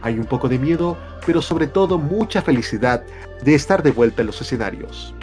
Hay 0.02 0.20
un 0.20 0.26
poco 0.26 0.50
de 0.50 0.60
miedo, 0.60 0.98
pero 1.26 1.42
sobre 1.42 1.68
todo 1.68 1.98
mucha 1.98 2.42
felicidad 2.42 3.02
de 3.46 3.56
estar 3.56 3.82
de 3.82 3.92
vuelta 3.92 4.24
en 4.24 4.28
los 4.28 4.42
escenarios. 4.42 5.16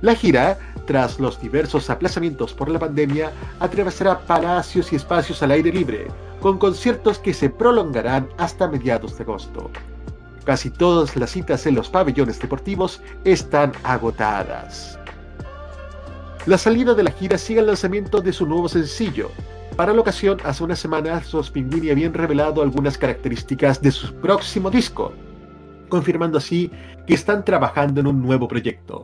La 0.00 0.14
gira, 0.14 0.58
tras 0.86 1.20
los 1.20 1.38
diversos 1.38 1.90
aplazamientos 1.90 2.54
por 2.54 2.70
la 2.70 2.78
pandemia, 2.78 3.30
atravesará 3.58 4.20
palacios 4.20 4.90
y 4.94 4.96
espacios 4.96 5.42
al 5.42 5.50
aire 5.50 5.70
libre, 5.70 6.06
con 6.40 6.56
conciertos 6.56 7.18
que 7.18 7.34
se 7.34 7.50
prolongarán 7.50 8.26
hasta 8.38 8.68
mediados 8.68 9.18
de 9.18 9.24
agosto. 9.24 9.70
Casi 10.46 10.70
todas 10.70 11.14
las 11.14 11.32
citas 11.32 11.66
en 11.66 11.74
los 11.74 11.90
pabellones 11.90 12.40
deportivos 12.40 13.02
están 13.24 13.72
agotadas. 13.82 14.99
La 16.46 16.56
salida 16.56 16.94
de 16.94 17.02
la 17.02 17.10
gira 17.10 17.36
sigue 17.36 17.60
el 17.60 17.66
lanzamiento 17.66 18.22
de 18.22 18.32
su 18.32 18.46
nuevo 18.46 18.66
sencillo. 18.66 19.30
Para 19.76 19.92
la 19.92 20.00
ocasión, 20.00 20.38
hace 20.42 20.64
unas 20.64 20.78
semanas, 20.78 21.30
los 21.34 21.50
Pinguini 21.50 21.90
habían 21.90 22.14
revelado 22.14 22.62
algunas 22.62 22.96
características 22.96 23.82
de 23.82 23.90
su 23.90 24.14
próximo 24.14 24.70
disco, 24.70 25.12
confirmando 25.90 26.38
así 26.38 26.70
que 27.06 27.12
están 27.12 27.44
trabajando 27.44 28.00
en 28.00 28.06
un 28.06 28.22
nuevo 28.22 28.48
proyecto. 28.48 29.02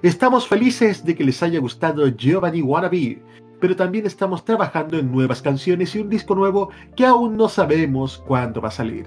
Estamos 0.00 0.48
felices 0.48 1.04
de 1.04 1.14
que 1.14 1.24
les 1.24 1.42
haya 1.42 1.60
gustado 1.60 2.08
Giovanni 2.08 2.62
Wannabe, 2.62 3.22
pero 3.60 3.76
también 3.76 4.06
estamos 4.06 4.42
trabajando 4.42 4.98
en 4.98 5.12
nuevas 5.12 5.42
canciones 5.42 5.94
y 5.94 5.98
un 5.98 6.08
disco 6.08 6.34
nuevo 6.34 6.70
que 6.96 7.04
aún 7.04 7.36
no 7.36 7.50
sabemos 7.50 8.22
cuándo 8.26 8.62
va 8.62 8.68
a 8.68 8.72
salir. 8.72 9.06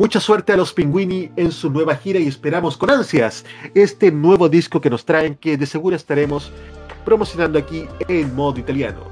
Mucha 0.00 0.18
suerte 0.18 0.54
a 0.54 0.56
los 0.56 0.72
Pinguini 0.72 1.30
en 1.36 1.52
su 1.52 1.68
nueva 1.68 1.94
gira 1.94 2.18
y 2.18 2.26
esperamos 2.26 2.78
con 2.78 2.88
ansias 2.88 3.44
este 3.74 4.10
nuevo 4.10 4.48
disco 4.48 4.80
que 4.80 4.88
nos 4.88 5.04
traen 5.04 5.34
que 5.34 5.58
de 5.58 5.66
seguro 5.66 5.94
estaremos 5.94 6.50
promocionando 7.04 7.58
aquí 7.58 7.84
en 8.08 8.34
modo 8.34 8.58
italiano. 8.58 9.02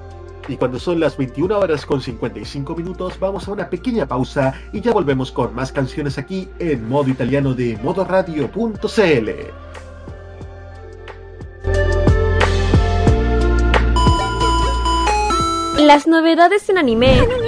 Y 0.48 0.56
cuando 0.56 0.78
son 0.78 0.98
las 0.98 1.14
21 1.18 1.58
horas 1.58 1.84
con 1.84 2.00
55 2.00 2.74
minutos 2.74 3.20
vamos 3.20 3.46
a 3.46 3.52
una 3.52 3.68
pequeña 3.68 4.08
pausa 4.08 4.54
y 4.72 4.80
ya 4.80 4.94
volvemos 4.94 5.30
con 5.30 5.54
más 5.54 5.72
canciones 5.72 6.16
aquí 6.16 6.48
en 6.58 6.88
modo 6.88 7.10
italiano 7.10 7.52
de 7.52 7.78
modoradio.cl. 7.82 9.30
Las 15.84 16.06
novedades 16.06 16.66
en 16.70 16.78
anime. 16.78 17.47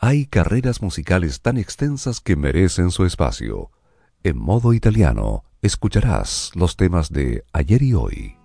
Hay 0.00 0.26
carreras 0.26 0.80
musicales 0.80 1.42
tan 1.42 1.56
extensas 1.56 2.20
que 2.20 2.36
merecen 2.36 2.92
su 2.92 3.04
espacio. 3.04 3.72
En 4.22 4.38
modo 4.38 4.72
italiano, 4.72 5.42
escucharás 5.60 6.52
los 6.54 6.76
temas 6.76 7.10
de 7.10 7.42
ayer 7.52 7.82
y 7.82 7.94
hoy. 7.94 8.36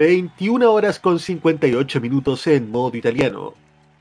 ...21 0.00 0.64
horas 0.64 0.98
con 0.98 1.20
58 1.20 2.00
minutos 2.00 2.48
en 2.48 2.72
modo 2.72 2.96
italiano. 2.96 3.54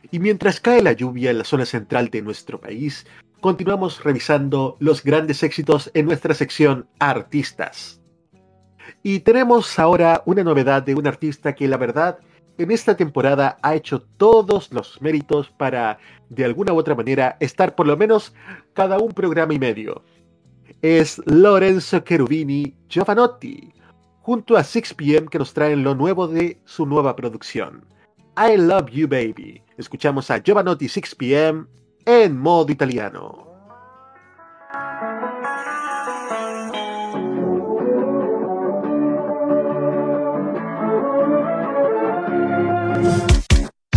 Y 0.10 0.18
mientras 0.18 0.60
cae 0.60 0.82
la 0.82 0.94
lluvia 0.94 1.30
en 1.30 1.38
la 1.38 1.44
zona 1.44 1.68
central 1.68 2.10
de 2.10 2.24
nuestro 2.24 2.60
país, 2.60 3.06
continuamos 3.40 4.04
revisando 4.04 4.78
los 4.80 5.04
grandes 5.04 5.44
éxitos 5.44 5.92
en 5.94 6.08
nuestra 6.08 6.34
sección 6.34 6.88
Artistas. 6.98 8.03
Y 9.04 9.20
tenemos 9.20 9.78
ahora 9.80 10.24
una 10.26 10.46
novedad 10.46 10.82
de 10.82 10.96
un 10.96 11.06
artista 11.06 11.54
que 11.54 11.68
la 11.68 11.76
verdad 11.76 12.20
en 12.58 12.72
esta 12.72 12.96
temporada 12.96 13.58
ha 13.62 13.76
hecho 13.76 14.02
todos 14.02 14.72
los 14.72 15.02
méritos 15.02 15.50
para 15.50 15.98
de 16.30 16.46
alguna 16.46 16.72
u 16.72 16.78
otra 16.78 16.96
manera 16.96 17.36
estar 17.42 17.76
por 17.76 17.86
lo 17.86 17.98
menos 17.98 18.34
cada 18.74 19.00
un 19.00 19.12
programa 19.12 19.54
y 19.54 19.60
medio. 19.60 20.04
Es 20.82 21.22
Lorenzo 21.26 22.00
Cherubini 22.00 22.76
Giovanotti, 22.88 23.74
junto 24.22 24.56
a 24.56 24.62
6pm 24.62 25.30
que 25.30 25.40
nos 25.40 25.54
traen 25.54 25.84
lo 25.84 25.96
nuevo 25.96 26.28
de 26.28 26.62
su 26.64 26.86
nueva 26.86 27.16
producción. 27.16 27.86
I 28.38 28.56
Love 28.56 28.90
You 28.90 29.08
Baby. 29.08 29.62
Escuchamos 29.78 30.32
a 30.32 30.42
Giovanotti 30.42 30.86
6pm 30.86 31.68
en 32.06 32.40
modo 32.40 32.72
italiano. 32.72 33.53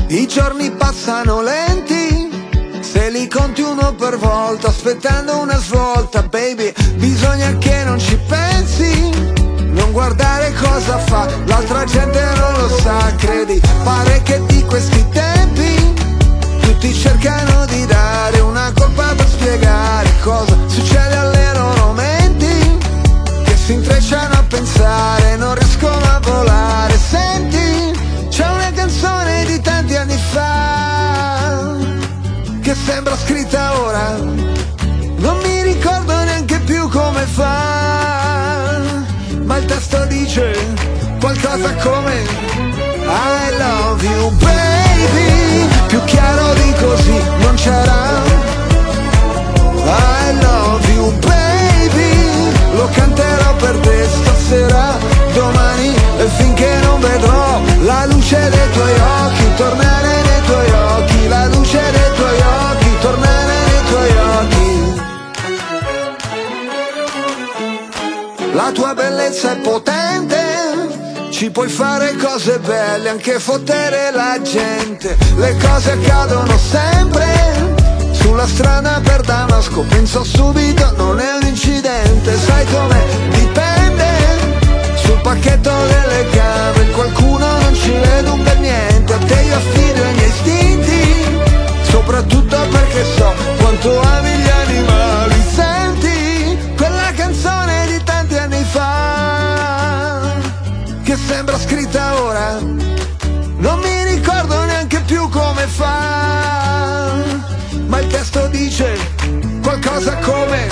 I 0.08 0.28
giorni 0.28 0.70
passano 0.70 1.42
lenti, 1.42 2.30
se 2.80 3.10
li 3.10 3.26
conti 3.28 3.60
uno 3.62 3.92
per 3.94 4.16
volta, 4.16 4.68
aspettando 4.68 5.36
una 5.38 5.58
svolta, 5.58 6.22
baby, 6.22 6.72
bisogna 6.94 7.56
che 7.58 7.82
non 7.82 7.98
ci 7.98 8.16
pensi, 8.28 9.10
non 9.72 9.90
guardare 9.90 10.54
cosa 10.54 10.98
fa, 10.98 11.26
l'altra 11.46 11.84
gente 11.84 12.22
non 12.36 12.52
lo 12.52 12.68
sa, 12.78 13.14
credi, 13.16 13.60
pare 13.82 14.22
che 14.22 14.40
di 14.46 14.64
questi 14.64 15.04
tempi, 15.10 15.94
tutti 16.60 16.94
cercano 16.94 17.66
di 17.66 17.84
dare 17.86 18.38
una 18.38 18.72
colpa 18.78 19.12
per 19.12 19.28
spiegare 19.28 20.08
cosa 20.22 20.56
succede 20.66 21.16
alle 21.16 21.52
loro 21.52 21.92
menti, 21.92 22.05
fa, 37.36 38.80
ma 39.44 39.56
il 39.58 39.64
testo 39.66 40.02
dice 40.06 40.56
qualcosa 41.20 41.74
come 41.82 42.14
I 42.14 43.56
love 43.58 44.02
you 44.02 44.30
baby, 44.36 45.68
più 45.86 46.02
chiaro 46.04 46.54
di 46.54 46.72
così 46.80 47.22
non 47.40 47.54
c'era. 47.56 48.22
I 49.84 50.38
love 50.40 50.92
you 50.94 51.12
baby, 51.18 52.52
lo 52.74 52.88
canterò 52.94 53.54
per 53.56 53.76
te 53.80 54.06
stasera, 54.08 54.96
domani 55.34 55.94
e 56.18 56.26
finché 56.38 56.78
non 56.82 57.00
vedrò 57.00 57.60
la 57.82 58.06
luce 58.06 58.48
dei 58.48 58.70
tuoi 58.72 58.92
occhi, 58.92 59.54
tornare 59.56 60.25
La 68.56 68.72
tua 68.72 68.94
bellezza 68.94 69.52
è 69.52 69.56
potente, 69.58 71.28
ci 71.30 71.50
puoi 71.50 71.68
fare 71.68 72.16
cose 72.16 72.58
belle, 72.58 73.10
anche 73.10 73.38
fottere 73.38 74.10
la 74.12 74.40
gente. 74.40 75.14
Le 75.36 75.54
cose 75.58 75.90
accadono 75.90 76.56
sempre, 76.56 77.26
sulla 78.12 78.46
strada 78.46 78.98
per 79.04 79.20
Damasco, 79.20 79.82
penso 79.82 80.24
subito, 80.24 80.90
non 80.96 81.20
è 81.20 81.34
un 81.34 81.46
incidente, 81.46 82.34
sai 82.34 82.64
com'è? 82.72 83.04
Dipende, 83.28 84.08
sul 85.02 85.20
pacchetto 85.20 85.70
delle 85.70 86.26
camere, 86.30 86.90
qualcuno 86.92 87.58
non 87.60 87.74
ci 87.74 87.90
vede 87.90 88.30
un 88.30 88.42
bel 88.42 88.58
niente, 88.58 89.12
a 89.12 89.18
te 89.18 89.34
io 89.34 89.54
affido 89.54 90.02
i 90.02 90.14
miei 90.14 90.28
istinti, 90.28 91.26
soprattutto 91.90 92.56
perché 92.70 93.04
so 93.18 93.34
quanto 93.58 94.00
ami 94.00 94.30
gli 94.30 94.48
animali. 94.48 95.44
Senti 95.54 95.75
sembra 101.26 101.58
scritta 101.58 102.22
ora. 102.22 102.58
Non 103.58 103.78
mi 103.80 104.04
ricordo 104.14 104.64
neanche 104.64 105.00
più 105.00 105.28
come 105.28 105.66
fa, 105.66 107.14
ma 107.86 107.98
il 107.98 108.06
testo 108.06 108.46
dice 108.48 108.96
qualcosa 109.62 110.14
come 110.18 110.68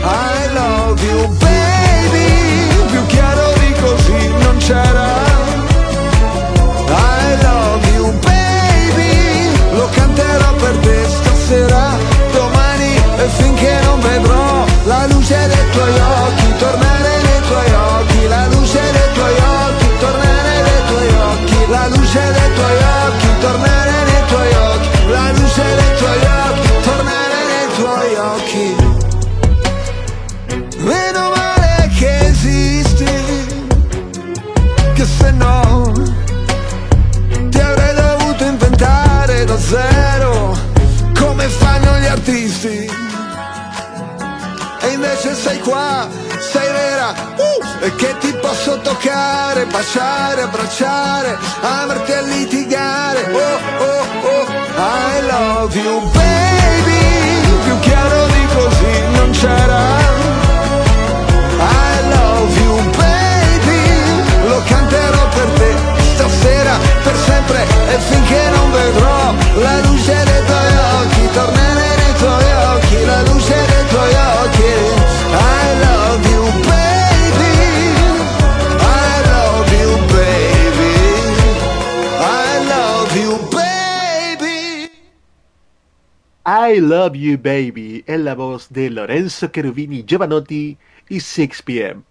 I 0.00 0.52
love 0.54 1.02
you 1.02 1.28
baby, 1.36 2.86
più 2.90 3.06
chiaro 3.06 3.52
di 3.58 3.74
così 3.80 4.28
non 4.28 4.56
c'era. 4.58 5.23
Toccare, 48.84 49.64
baciare, 49.64 50.42
abbracciare, 50.42 51.38
amarti 51.62 52.12
a 52.12 52.20
litigare. 52.20 53.20
Oh, 53.32 53.82
oh, 53.82 54.04
oh, 54.28 54.46
I 54.76 55.26
love 55.26 55.74
you, 55.76 56.00
baby, 56.12 57.02
più 57.64 57.78
chiaro 57.80 58.26
di 58.26 58.46
così 58.54 59.00
non 59.16 59.30
c'era. 59.30 59.82
I 61.58 62.08
love 62.14 62.60
you, 62.60 62.90
baby, 63.02 64.48
lo 64.48 64.62
canterò 64.68 65.28
per 65.28 65.48
te 65.58 65.74
stasera, 66.14 66.78
per 67.02 67.16
sempre 67.16 67.66
e 67.88 67.98
finché 67.98 68.42
non 68.50 68.70
vedrò 68.70 69.34
la 69.62 69.80
luce 69.80 70.14
dei 70.24 70.44
tuoi 70.44 70.76
occhi, 71.00 71.28
tornare 71.32 71.63
I 86.46 86.78
Love 86.78 87.14
You 87.14 87.38
Baby 87.38 88.04
en 88.06 88.26
la 88.26 88.34
voz 88.34 88.68
de 88.68 88.90
Lorenzo 88.90 89.46
Cherubini 89.46 90.04
Giovanotti 90.04 90.76
y 91.08 91.16
6pm. 91.16 92.02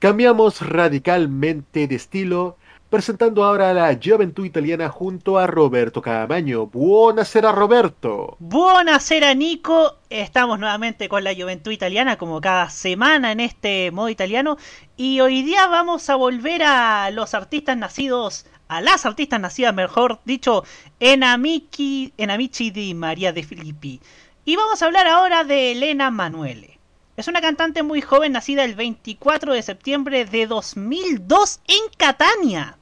Cambiamos 0.00 0.60
radicalmente 0.60 1.86
de 1.86 1.94
estilo, 1.94 2.56
presentando 2.90 3.44
ahora 3.44 3.70
a 3.70 3.74
la 3.74 3.98
Juventud 4.02 4.44
Italiana 4.44 4.88
junto 4.88 5.38
a 5.38 5.46
Roberto 5.46 6.02
Camaño. 6.02 6.66
Buonasera 6.66 7.52
Roberto. 7.52 8.36
Buonasera 8.40 9.34
Nico, 9.34 9.98
estamos 10.10 10.58
nuevamente 10.58 11.08
con 11.08 11.22
la 11.22 11.32
Juventud 11.32 11.70
Italiana 11.70 12.18
como 12.18 12.40
cada 12.40 12.70
semana 12.70 13.30
en 13.30 13.38
este 13.38 13.92
modo 13.92 14.08
italiano 14.08 14.56
y 14.96 15.20
hoy 15.20 15.42
día 15.42 15.68
vamos 15.68 16.10
a 16.10 16.16
volver 16.16 16.64
a 16.64 17.08
los 17.12 17.34
artistas 17.34 17.76
nacidos, 17.76 18.46
a 18.76 18.80
las 18.80 19.04
artistas 19.04 19.38
nacidas 19.38 19.74
mejor 19.74 20.20
dicho, 20.24 20.64
en, 20.98 21.24
Amici, 21.24 22.12
en 22.16 22.30
Amici 22.30 22.70
di 22.70 22.94
María 22.94 23.32
de 23.32 23.42
Filippi. 23.42 24.00
Y 24.44 24.56
vamos 24.56 24.82
a 24.82 24.86
hablar 24.86 25.06
ahora 25.06 25.44
de 25.44 25.72
Elena 25.72 26.10
Manuele. 26.10 26.78
Es 27.16 27.28
una 27.28 27.42
cantante 27.42 27.82
muy 27.82 28.00
joven 28.00 28.32
nacida 28.32 28.64
el 28.64 28.74
24 28.74 29.52
de 29.52 29.62
septiembre 29.62 30.24
de 30.24 30.46
2002 30.46 31.60
en 31.68 31.90
Catania. 31.98 32.78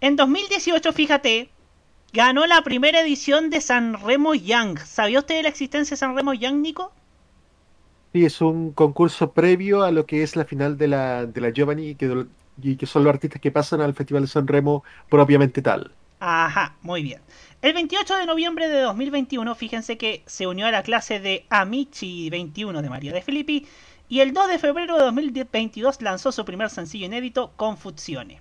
En 0.00 0.14
2018, 0.14 0.92
fíjate, 0.92 1.50
ganó 2.12 2.46
la 2.46 2.62
primera 2.62 3.00
edición 3.00 3.50
de 3.50 3.60
Sanremo 3.60 4.34
Young. 4.34 4.78
¿Sabía 4.78 5.18
usted 5.18 5.36
de 5.36 5.42
la 5.42 5.48
existencia 5.48 5.96
de 5.96 5.98
Sanremo 5.98 6.32
Young, 6.32 6.60
Nico? 6.60 6.92
Sí, 8.12 8.24
es 8.24 8.40
un 8.40 8.72
concurso 8.72 9.32
previo 9.32 9.82
a 9.82 9.90
lo 9.90 10.06
que 10.06 10.22
es 10.22 10.36
la 10.36 10.44
final 10.44 10.78
de 10.78 10.88
la, 10.88 11.26
de 11.26 11.40
la 11.40 11.50
Giovanni 11.50 11.96
que, 11.96 12.26
y 12.62 12.76
que 12.76 12.86
son 12.86 13.04
los 13.04 13.12
artistas 13.12 13.40
que 13.40 13.50
pasan 13.50 13.80
al 13.80 13.94
Festival 13.94 14.22
de 14.22 14.28
San 14.28 14.46
Remo 14.46 14.84
propiamente 15.08 15.62
tal. 15.62 15.92
Ajá, 16.18 16.76
muy 16.82 17.02
bien. 17.02 17.20
El 17.62 17.74
28 17.74 18.16
de 18.16 18.26
noviembre 18.26 18.68
de 18.68 18.80
2021, 18.80 19.54
fíjense 19.54 19.98
que 19.98 20.22
se 20.26 20.46
unió 20.46 20.66
a 20.66 20.70
la 20.70 20.82
clase 20.82 21.20
de 21.20 21.46
Amici 21.50 22.30
21 22.30 22.80
de 22.80 22.90
María 22.90 23.12
de 23.12 23.22
Filippi 23.22 23.66
y 24.08 24.20
el 24.20 24.32
2 24.32 24.48
de 24.48 24.58
febrero 24.58 24.96
de 24.96 25.04
2022 25.04 26.00
lanzó 26.00 26.32
su 26.32 26.44
primer 26.44 26.70
sencillo 26.70 27.06
inédito, 27.06 27.52
Confusione. 27.56 28.40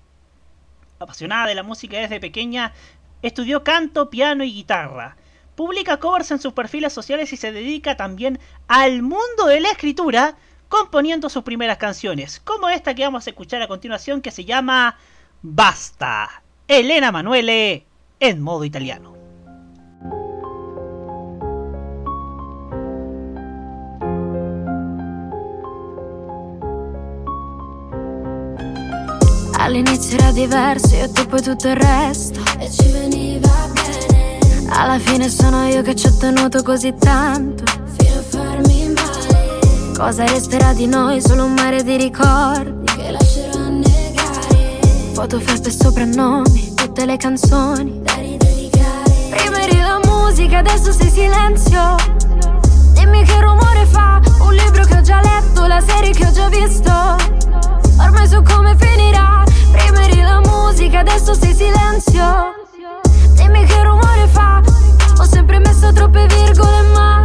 Apasionada 0.99 1.47
de 1.47 1.56
la 1.56 1.63
música 1.63 1.97
desde 1.97 2.19
pequeña, 2.19 2.73
estudió 3.21 3.63
canto, 3.63 4.10
piano 4.10 4.43
y 4.43 4.54
guitarra. 4.54 5.17
Publica 5.56 5.99
covers 5.99 6.32
en 6.32 6.39
sus 6.39 6.54
perfiles 6.54 6.93
sociales 6.93 7.34
y 7.34 7.38
se 7.38 7.51
dedica 7.51 7.97
también 7.97 8.39
al 8.67 9.01
mundo 9.01 9.47
de 9.47 9.60
la 9.60 9.71
escritura, 9.71 10.38
componiendo 10.80 11.30
sus 11.30 11.44
primeras 11.44 11.78
canciones, 11.78 12.42
como 12.44 12.68
esta 12.68 12.94
que 12.94 13.04
vamos 13.04 13.26
a 13.26 13.30
escuchar 13.30 13.62
a 13.62 13.68
continuación 13.68 14.22
que 14.22 14.30
se 14.30 14.44
llama 14.44 14.98
Basta. 15.42 16.44
Elena 16.68 17.14
Manuele 17.14 17.86
en 18.20 18.42
modo 18.42 18.66
italiano. 18.66 19.16
All'inizio 29.58 30.18
era 30.18 30.32
diverso, 30.34 30.96
io 30.96 31.10
poi 31.28 31.42
tutto 31.42 31.70
il 31.70 31.78
resto. 31.78 32.42
E 32.60 32.70
ci 32.70 32.92
veniva 32.92 33.50
bene. 33.74 34.68
Alla 34.72 35.00
fine 35.00 35.30
sono 35.30 35.66
io 35.68 35.82
che 35.82 35.96
ci 35.96 36.08
ho 36.08 36.18
tenuto 36.18 36.62
così 36.64 36.94
tanto. 36.96 37.64
Cosa 39.97 40.25
resterà 40.25 40.73
di 40.73 40.88
noi? 40.88 41.21
Solo 41.21 41.45
un 41.45 41.53
mare 41.53 41.81
di 41.81 41.95
ricordi. 41.95 42.84
Che 42.95 43.12
lascerò 43.12 43.58
annegare. 43.60 44.79
Foto, 45.13 45.39
feste 45.39 45.69
e 45.69 45.71
soprannomi, 45.71 46.73
tutte 46.75 47.05
le 47.05 47.15
canzoni. 47.15 48.01
Da 48.03 48.13
ridedicare. 48.15 49.12
Prima 49.29 49.62
eri 49.62 49.79
la 49.79 49.99
musica, 50.03 50.58
adesso 50.58 50.91
sei 50.91 51.10
silenzio. 51.10 51.95
Dimmi 52.93 53.23
che 53.23 53.39
rumore 53.39 53.86
fa 53.86 54.19
un 54.41 54.53
libro 54.53 54.84
che 54.84 54.97
ho 54.97 55.01
già 55.01 55.21
letto, 55.21 55.65
la 55.65 55.79
serie 55.79 56.12
che 56.12 56.25
ho 56.25 56.31
già 56.31 56.49
visto. 56.49 56.91
Ormai 57.97 58.27
so 58.27 58.43
come 58.43 58.75
finirà. 58.77 59.43
Prima 59.71 60.03
eri 60.03 60.21
la 60.21 60.41
musica, 60.41 61.00
adesso 61.00 61.33
sei 61.33 61.54
silenzio. 61.54 62.54
Dimmi 63.33 63.65
che 63.65 63.81
rumore 63.81 64.27
fa. 64.27 64.62
Ho 65.19 65.23
sempre 65.23 65.60
messo 65.60 65.91
troppe 65.93 66.27
virgole, 66.27 66.81
ma 66.93 67.23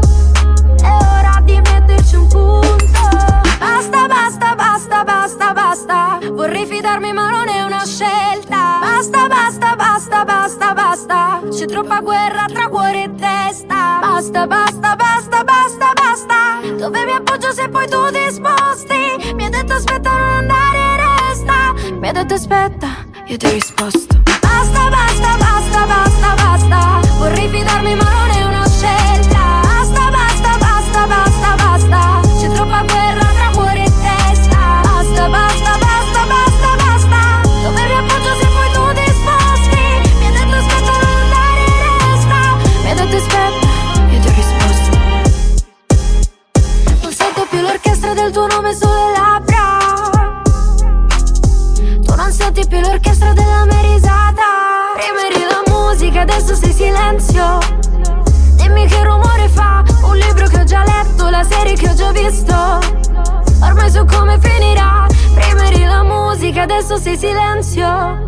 è 0.81 0.89
ora 0.89 1.20
punto. 2.31 3.01
Basta, 3.59 4.07
basta, 4.09 4.55
basta, 4.55 5.05
basta, 5.05 5.53
basta. 5.53 6.19
Vorrei 6.33 6.67
fidarmi, 6.67 7.13
ma 7.13 7.29
non 7.29 7.49
è 7.49 7.63
una 7.63 7.85
scelta. 7.85 8.79
Basta, 8.81 9.27
basta, 9.27 9.77
basta, 9.77 10.25
basta, 10.25 10.75
basta. 10.75 11.41
C'è 11.51 11.67
troppa 11.67 12.01
guerra 12.01 12.45
tra 12.47 12.69
cuore 12.69 13.05
e 13.05 13.15
testa. 13.15 13.99
Basta, 14.01 14.47
basta, 14.47 14.97
basta, 14.97 15.45
basta, 15.45 15.93
basta. 15.95 16.77
Dove 16.79 17.05
mi 17.05 17.13
appoggio 17.13 17.53
se 17.53 17.69
poi 17.69 17.89
tu 17.89 18.11
ti 18.11 18.33
sposti? 18.33 19.33
Mi 19.35 19.45
hai 19.45 19.51
detto 19.51 19.75
aspetta, 19.75 20.11
non 20.11 20.51
andare, 20.51 20.97
resta. 20.97 21.75
Mi 21.93 22.07
hai 22.09 22.13
detto 22.15 22.35
aspetta, 22.35 22.89
io 23.27 23.37
ti 23.37 23.47
ho 23.47 23.51
risposto. 23.51 24.19
Basta, 24.41 24.89
basta, 24.89 25.37
basta, 25.39 25.87
basta, 25.87 26.35
basta. 26.35 27.01
Vorrei 27.19 27.49
fidarmi, 27.49 27.95
ma 27.95 28.05
non 28.05 28.30
silenzio. 67.21 68.25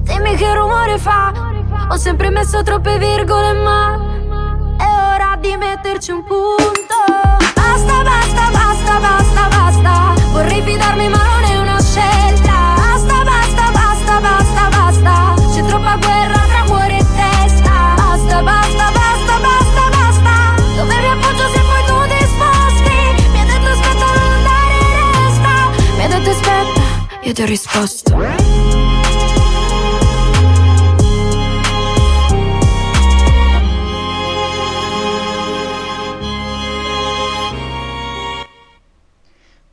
Dimmi 0.00 0.36
che 0.36 0.54
rumore 0.54 0.98
fa. 0.98 1.32
Ho 1.88 1.96
sempre 1.96 2.28
messo 2.28 2.62
troppe 2.62 2.98
virgole, 2.98 3.54
ma 3.54 3.98
è 4.76 5.14
ora 5.14 5.36
di 5.40 5.56
metterci 5.56 6.10
un 6.10 6.22
punto. 6.24 6.98
Basta, 7.54 8.02
basta, 8.02 8.50
basta, 8.52 8.98
basta, 9.00 9.48
basta. 9.48 10.14
Vorrei 10.32 10.60
fidarmi, 10.60 11.08
ma 11.08 11.16
non 11.16 11.37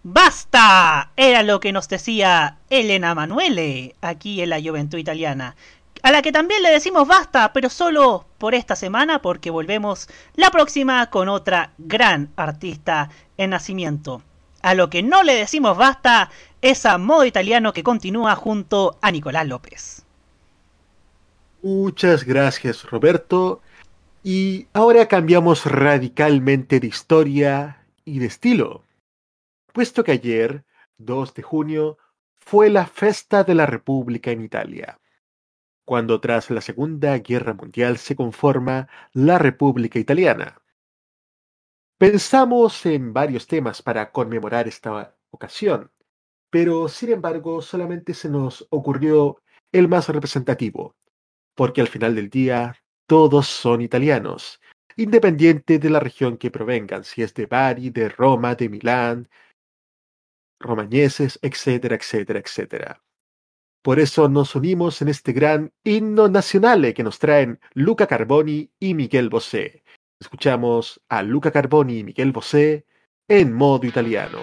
¡Basta! 0.03 1.11
Era 1.17 1.41
lo 1.41 1.59
que 1.59 1.71
nos 1.71 1.89
decía 1.89 2.59
Elena 2.69 3.15
Manuele, 3.15 3.95
aquí 3.99 4.43
en 4.43 4.51
la 4.51 4.61
Juventud 4.61 4.99
Italiana, 4.99 5.55
a 6.03 6.11
la 6.11 6.21
que 6.21 6.31
también 6.31 6.61
le 6.61 6.69
decimos 6.69 7.07
basta, 7.07 7.51
pero 7.51 7.71
solo 7.71 8.27
por 8.37 8.53
esta 8.53 8.75
semana, 8.75 9.23
porque 9.23 9.49
volvemos 9.49 10.07
la 10.35 10.51
próxima 10.51 11.09
con 11.09 11.29
otra 11.29 11.73
gran 11.79 12.31
artista 12.35 13.09
en 13.37 13.49
nacimiento. 13.49 14.21
A 14.65 14.73
lo 14.73 14.89
que 14.89 15.03
no 15.03 15.21
le 15.21 15.35
decimos 15.35 15.77
basta 15.77 16.31
es 16.59 16.87
a 16.87 16.97
modo 16.97 17.23
italiano 17.23 17.71
que 17.71 17.83
continúa 17.83 18.35
junto 18.35 18.97
a 18.99 19.11
Nicolás 19.11 19.47
López. 19.47 20.03
Muchas 21.61 22.23
gracias 22.23 22.81
Roberto. 22.89 23.61
Y 24.23 24.65
ahora 24.73 25.07
cambiamos 25.07 25.67
radicalmente 25.67 26.79
de 26.79 26.87
historia 26.87 27.85
y 28.05 28.17
de 28.17 28.25
estilo. 28.25 28.81
Puesto 29.71 30.03
que 30.03 30.13
ayer, 30.13 30.65
2 30.97 31.35
de 31.35 31.43
junio, 31.43 31.99
fue 32.33 32.71
la 32.71 32.87
Festa 32.87 33.43
de 33.43 33.53
la 33.53 33.67
República 33.67 34.31
en 34.31 34.41
Italia, 34.41 34.99
cuando 35.85 36.19
tras 36.19 36.49
la 36.49 36.61
Segunda 36.61 37.15
Guerra 37.19 37.53
Mundial 37.53 37.99
se 37.99 38.15
conforma 38.15 38.87
la 39.13 39.37
República 39.37 39.99
Italiana. 39.99 40.59
Pensamos 41.97 42.85
en 42.85 43.13
varios 43.13 43.47
temas 43.47 43.81
para 43.81 44.11
conmemorar 44.11 44.67
esta 44.67 45.15
ocasión, 45.29 45.91
pero 46.49 46.89
sin 46.89 47.13
embargo 47.13 47.61
solamente 47.61 48.13
se 48.13 48.29
nos 48.29 48.67
ocurrió 48.69 49.41
el 49.71 49.87
más 49.87 50.09
representativo, 50.09 50.97
porque 51.55 51.79
al 51.79 51.87
final 51.87 52.13
del 52.13 52.29
día 52.29 52.75
todos 53.07 53.47
son 53.47 53.79
italianos, 53.79 54.59
independiente 54.97 55.79
de 55.79 55.89
la 55.89 56.01
región 56.01 56.35
que 56.35 56.51
provengan, 56.51 57.05
si 57.05 57.21
es 57.21 57.33
de 57.33 57.45
Bari, 57.45 57.91
de 57.91 58.09
Roma, 58.09 58.55
de 58.55 58.67
Milán, 58.67 59.29
romañeses, 60.59 61.39
etcétera, 61.41 61.95
etcétera, 61.95 62.39
etcétera. 62.39 63.03
Por 63.81 64.01
eso 64.01 64.27
nos 64.27 64.53
unimos 64.55 65.01
en 65.01 65.07
este 65.07 65.31
gran 65.31 65.71
himno 65.85 66.27
nacional 66.27 66.93
que 66.93 67.03
nos 67.03 67.19
traen 67.19 67.61
Luca 67.73 68.05
Carboni 68.05 68.69
y 68.79 68.95
Miguel 68.95 69.29
Bosé. 69.29 69.84
Escuchamos 70.19 71.01
a 71.09 71.21
Luca 71.23 71.51
Carboni 71.51 71.99
y 71.99 72.03
Miguel 72.03 72.31
Bosé 72.31 72.85
en 73.27 73.53
modo 73.53 73.85
italiano. 73.85 74.39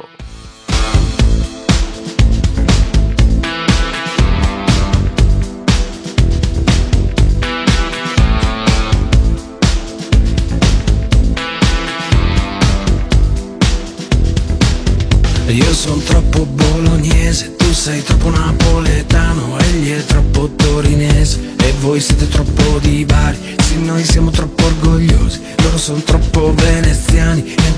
Io 15.53 15.75
sono 15.75 16.01
troppo 16.01 16.47
bolognese, 16.47 17.57
tu 17.57 17.71
sei 17.75 18.03
troppo 18.03 18.31
napoletano, 18.31 19.59
egli 19.59 19.93
è 19.93 20.03
troppo 20.03 20.49
torinese. 20.57 21.53
E 21.59 21.75
voi 21.81 22.01
siete 22.01 22.27
troppo 22.27 22.79
di 22.81 23.05
Bari, 23.05 23.37
sì 23.63 23.77
noi 23.85 24.03
siamo 24.03 24.31
troppo 24.31 24.65
orgogliosi, 24.65 25.41
loro 25.63 25.77
sono 25.77 26.01
troppo 26.01 26.55
veneziani 26.55 27.55
e 27.55 27.72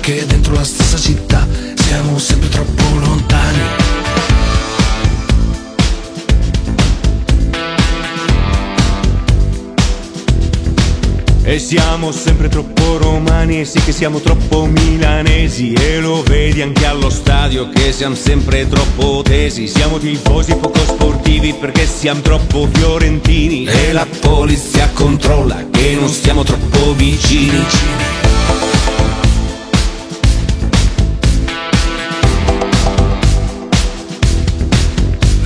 siamo 11.77 12.13
sempre 12.13 12.49
troppo 12.49 12.99
romani 12.99 13.59
e 13.59 13.65
sì 13.65 13.81
che 13.83 13.91
siamo 13.91 14.21
troppo 14.21 14.67
milanesi 14.67 15.73
E 15.73 15.99
lo 15.99 16.23
vedi 16.23 16.63
anche 16.63 16.87
allo 16.87 17.11
stadio 17.11 17.69
che 17.69 17.91
siamo 17.91 18.15
sempre 18.15 18.69
troppo 18.69 19.23
tesi 19.25 19.67
Siamo 19.67 19.99
tifosi 19.99 20.55
poco 20.55 20.79
sportivi 20.79 21.53
perché 21.53 21.85
siamo 21.85 22.21
troppo 22.21 22.69
fiorentini 22.73 23.65
E 23.65 23.93
la 23.93 24.07
polizia 24.21 24.89
controlla 24.93 25.67
che 25.73 25.97
non 25.99 26.09
stiamo 26.09 26.45
troppo 26.45 26.95
vicini. 26.95 27.65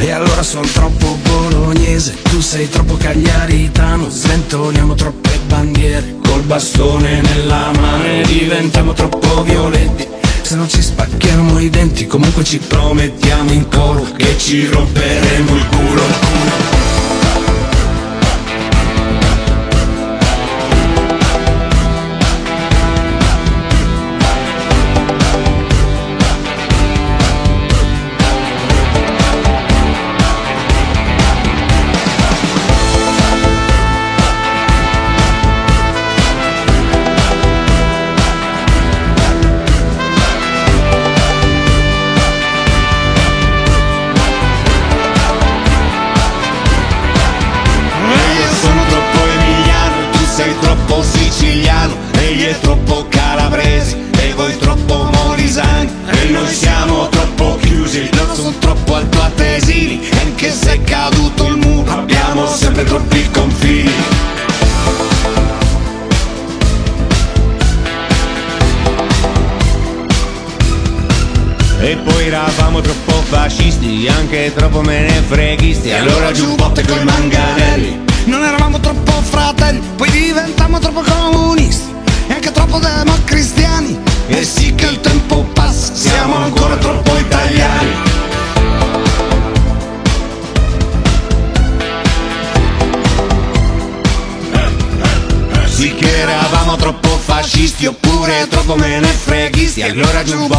E 0.01 0.11
allora 0.11 0.43
sono 0.43 0.67
troppo 0.67 1.28
bolognese, 1.59 2.15
tu 2.23 2.41
sei 2.41 2.69
troppo 2.69 2.97
cagliaritano 2.97 4.09
Sventoliamo 4.09 4.95
troppe 4.95 5.39
bandiere 5.47 6.17
col 6.23 6.43
bastone 6.43 7.21
nella 7.21 7.71
mano 7.73 8.23
diventiamo 8.27 8.93
troppo 8.93 9.43
violenti. 9.43 10.07
Se 10.43 10.55
non 10.55 10.69
ci 10.69 10.81
spacchiamo 10.81 11.59
i 11.59 11.69
denti 11.69 12.07
Comunque 12.07 12.43
ci 12.45 12.59
promettiamo 12.59 13.53
in 13.53 13.69
coro 13.69 14.07
che 14.17 14.39
ci 14.39 14.67
romperemo 14.67 15.55
il 15.55 15.67
culo 15.69 16.98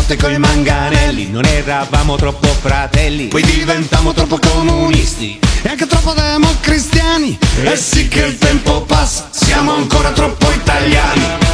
botte 0.10 0.16
coi 0.16 0.38
manganelli 0.40 1.30
Non 1.30 1.46
eravamo 1.46 2.16
troppo 2.16 2.48
fratelli 2.48 3.28
Poi 3.28 3.44
diventammo 3.44 4.14
troppo 4.14 4.40
comunisti 4.40 5.40
E 5.62 5.70
anche 5.70 5.86
troppo 5.86 6.14
democristiani. 6.14 7.38
E 7.64 7.76
sì 7.76 8.08
che 8.08 8.22
il 8.22 8.38
tempo 8.38 8.82
passa, 8.84 9.28
siamo 9.32 9.74
ancora 9.74 10.12
troppo 10.12 10.50
italiani. 10.52 11.49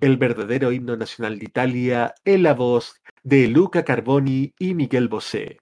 El 0.00 0.16
verdadero 0.16 0.72
himno 0.72 0.96
nacional 0.96 1.38
de 1.38 1.44
Italia 1.44 2.14
en 2.24 2.44
la 2.44 2.54
voz 2.54 3.02
de 3.22 3.48
Luca 3.48 3.84
Carboni 3.84 4.54
y 4.58 4.72
Miguel 4.74 5.08
Bosé. 5.08 5.58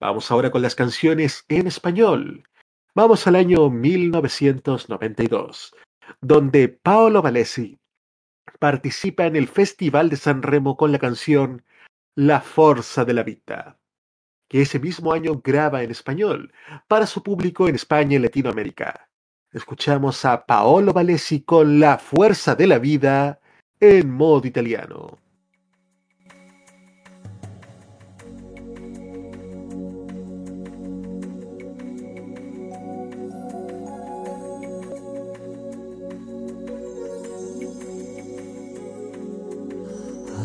Vamos 0.00 0.30
ahora 0.30 0.50
con 0.50 0.62
las 0.62 0.74
canciones 0.74 1.44
en 1.48 1.66
español. 1.66 2.44
Vamos 2.94 3.26
al 3.26 3.36
año 3.36 3.68
1992, 3.68 5.74
donde 6.20 6.68
Paolo 6.68 7.20
Valesi 7.20 7.78
participa 8.58 9.26
en 9.26 9.36
el 9.36 9.48
Festival 9.48 10.08
de 10.08 10.16
San 10.16 10.42
Remo 10.42 10.76
con 10.76 10.92
la 10.92 10.98
canción 10.98 11.64
La 12.14 12.40
Forza 12.40 13.04
de 13.04 13.14
la 13.14 13.22
Vida, 13.22 13.78
que 14.48 14.62
ese 14.62 14.80
mismo 14.80 15.12
año 15.12 15.40
graba 15.44 15.82
en 15.82 15.90
español 15.90 16.52
para 16.88 17.06
su 17.06 17.22
público 17.22 17.68
en 17.68 17.74
España 17.74 18.16
y 18.16 18.20
Latinoamérica. 18.20 19.07
Escuchamos 19.50 20.26
a 20.26 20.44
Paolo 20.44 20.92
Valesi 20.92 21.40
con 21.40 21.80
La 21.80 21.96
Fuerza 21.96 22.54
de 22.54 22.66
la 22.66 22.78
Vida 22.78 23.40
en 23.80 24.10
modo 24.10 24.46
italiano. 24.46 25.16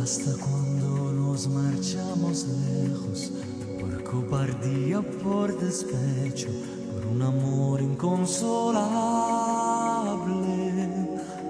Hasta 0.01 0.32
cuando 0.38 1.12
nos 1.12 1.49
marchamos 1.49 2.47
lejos, 2.47 3.34
por 3.82 4.01
cobardía, 4.06 5.01
por 5.01 5.60
despecho, 5.60 6.47
un 7.14 7.22
amor 7.22 7.80
inconsolable. 7.82 8.74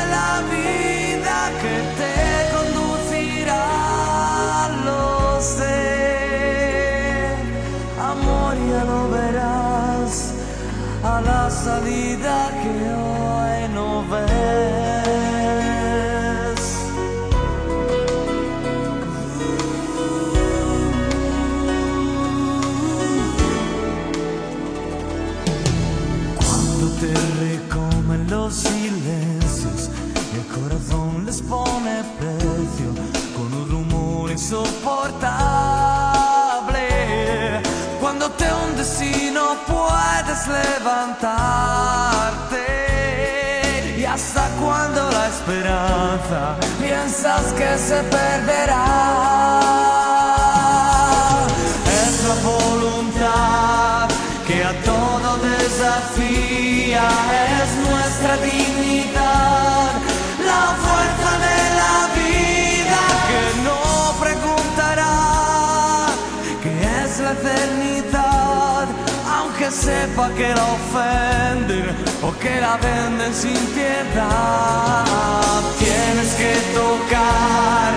salida 11.69 12.51
que 12.62 12.69
hoy 12.71 13.08
Y 38.81 39.33
no 39.33 39.57
puedes 39.66 40.47
levantarte 40.47 41.16
y 43.99 44.05
hasta 44.05 44.49
cuando 44.61 45.11
la 45.11 45.26
esperanza 45.26 46.57
piensas 46.79 47.53
que 47.55 47.76
se 47.76 48.05
perderá. 48.05 48.85
Es 52.05 52.22
la 52.29 52.35
voluntad 52.49 54.09
que 54.47 54.62
a 54.62 54.72
todo 54.85 55.39
desafía, 55.39 57.09
es 57.61 57.70
nuestra 57.91 58.37
dignidad, 58.37 58.58
sepa 69.89 70.26
que 70.39 70.49
la 70.59 70.66
ofenden 70.78 71.86
o 72.26 72.28
que 72.43 72.55
la 72.64 72.74
venden 72.89 73.32
sin 73.43 73.61
piedad. 73.76 75.05
Tienes 75.84 76.30
que 76.41 76.55
tocar 76.80 77.89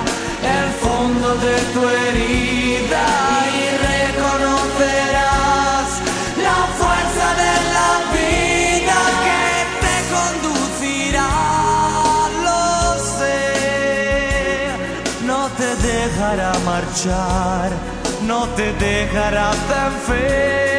el 0.58 0.68
fondo 0.84 1.30
de 1.46 1.58
tu 1.74 1.82
herida 2.00 3.08
y 3.62 3.64
reconocerás 3.92 5.88
la 6.48 6.60
fuerza 6.80 7.28
de 7.44 7.56
la 7.78 7.92
vida 8.18 9.00
que 9.26 9.46
te 9.84 9.96
conducirá. 10.16 11.32
Lo 12.48 12.66
sé, 13.20 13.44
no 15.32 15.42
te 15.60 15.70
dejará 15.90 16.52
marchar, 16.72 17.70
no 18.32 18.40
te 18.58 18.68
dejará 18.88 19.48
de 19.70 19.76
la 19.76 20.71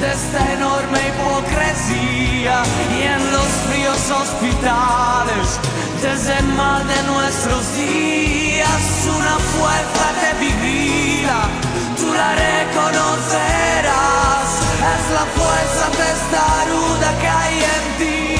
de 0.00 0.08
esta 0.12 0.52
enorme 0.52 0.98
hipocresía 1.08 2.62
y 2.90 3.02
en 3.02 3.32
los 3.32 3.46
fríos 3.68 4.10
hospitales 4.10 5.60
desde 6.02 6.38
el 6.38 6.46
mal 6.56 6.86
de 6.86 7.02
nuestros 7.04 7.74
días 7.76 9.06
una 9.16 9.38
fuerza 9.38 10.04
te 10.20 10.30
vigila 10.44 11.48
tú 11.96 12.12
la 12.12 12.34
reconocerás. 12.34 13.84
Es 14.94 15.04
la 15.18 15.26
fuerza 15.38 15.84
testaruda 15.90 17.08
que 17.20 17.28
hay 17.28 17.56
en 17.76 17.84
ti 17.98 18.33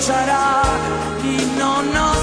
sarà 0.00 0.62
chi 1.20 1.36
non 1.56 1.96
ho 1.96 2.15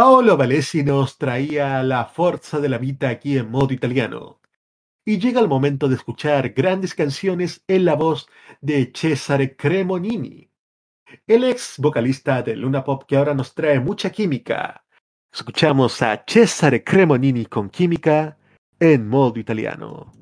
Paolo 0.00 0.34
Valesi 0.34 0.82
nos 0.82 1.18
traía 1.18 1.82
la 1.82 2.06
fuerza 2.06 2.58
de 2.58 2.70
la 2.70 2.78
vida 2.78 3.10
aquí 3.10 3.36
en 3.36 3.50
modo 3.50 3.74
italiano. 3.74 4.40
Y 5.04 5.18
llega 5.18 5.42
el 5.42 5.46
momento 5.46 5.90
de 5.90 5.96
escuchar 5.96 6.54
grandes 6.54 6.94
canciones 6.94 7.62
en 7.68 7.84
la 7.84 7.96
voz 7.96 8.26
de 8.62 8.90
Cesare 8.96 9.56
Cremonini, 9.56 10.50
el 11.26 11.44
ex 11.44 11.74
vocalista 11.76 12.40
de 12.40 12.56
Luna 12.56 12.82
Pop 12.82 13.04
que 13.06 13.18
ahora 13.18 13.34
nos 13.34 13.54
trae 13.54 13.78
mucha 13.78 14.08
química. 14.08 14.86
Escuchamos 15.30 16.00
a 16.00 16.24
Cesare 16.26 16.82
Cremonini 16.82 17.44
con 17.44 17.68
química 17.68 18.38
en 18.78 19.06
modo 19.06 19.38
italiano. 19.38 20.12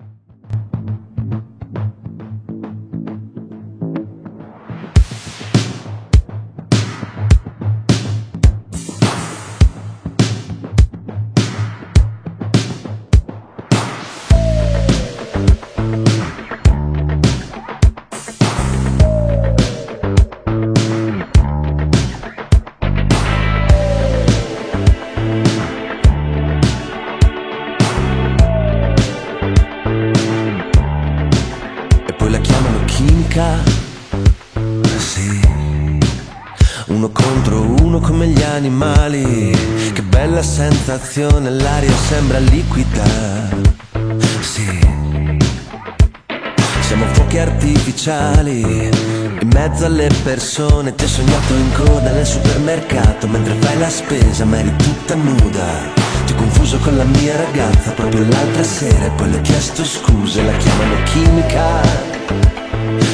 Mezzo 49.79 49.87
alle 49.87 50.09
persone 50.25 50.95
ti 50.97 51.05
ho 51.05 51.07
sognato 51.07 51.55
in 51.55 51.73
coda 51.73 52.11
nel 52.11 52.27
supermercato 52.27 53.29
mentre 53.29 53.55
fai 53.61 53.79
la 53.79 53.89
spesa 53.89 54.45
ma 54.45 54.59
eri 54.59 54.75
tutta 54.77 55.15
nuda. 55.15 55.93
Ti 56.27 56.33
ho 56.33 56.35
confuso 56.37 56.79
con 56.79 56.97
la 56.97 57.05
mia 57.05 57.37
ragazza 57.37 57.93
proprio 57.93 58.27
l'altra 58.27 58.65
sera 58.65 59.07
e 59.07 59.11
poi 59.11 59.31
le 59.31 59.37
ho 59.37 59.41
chiesto 59.41 59.85
scuse, 59.85 60.43
la 60.43 60.57
chiamano 60.57 61.03
chimica. 61.05 61.81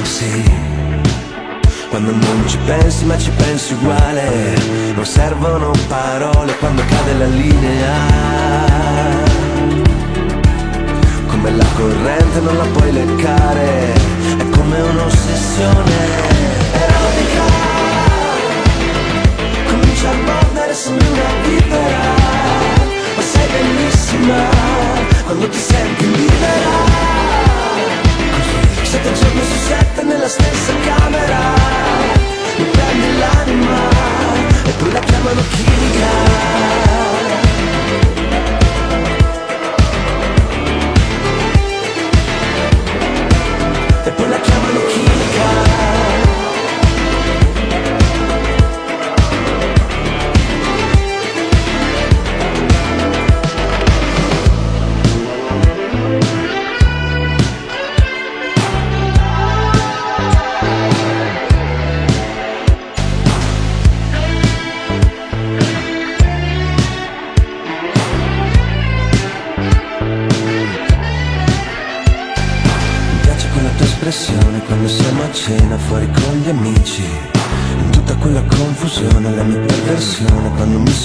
Sì, 0.05 0.43
quando 1.91 2.13
non 2.13 2.45
ci 2.47 2.57
pensi 2.65 3.05
ma 3.05 3.19
ci 3.19 3.31
pensi 3.37 3.75
uguale, 3.75 4.55
non 4.95 5.05
servono 5.05 5.71
parole 5.87 6.57
quando 6.57 6.83
cade 6.89 7.13
la 7.15 7.27
linea. 7.27 7.93
Come 11.27 11.51
la 11.51 11.67
corrente 11.77 12.41
non 12.41 12.57
la 12.57 12.67
puoi 12.73 12.91
leccare, 12.91 13.93
come 14.65 14.81
un'ossessione 14.81 15.95
erotica. 16.73 17.45
Comincia 19.67 20.09
a 20.09 20.15
mordere, 20.15 20.75
sembri 20.75 21.07
una 21.07 21.33
vipera, 21.43 22.15
ma 23.15 23.23
sei 23.23 23.49
bellissima 23.49 24.49
quando 25.25 25.49
ti 25.49 25.59
senti 25.59 26.17
libera. 26.17 26.73
Sette 28.83 29.13
giorni 29.13 29.43
su 29.43 29.59
sette 29.69 30.03
nella 30.03 30.29
stessa 30.29 30.73
camera, 30.83 31.41
mi 32.57 32.65
prendi 32.65 33.19
l'anima 33.19 33.79
e 34.65 34.71
poi 34.79 34.93
la 34.93 35.01
chiamano 35.01 35.43
chimica. 35.51 37.24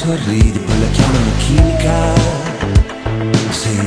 Sorridi, 0.09 0.57
poi 0.57 0.79
la 0.79 0.87
chiamano 0.87 1.31
chimica. 1.37 1.97
Sì, 3.51 3.77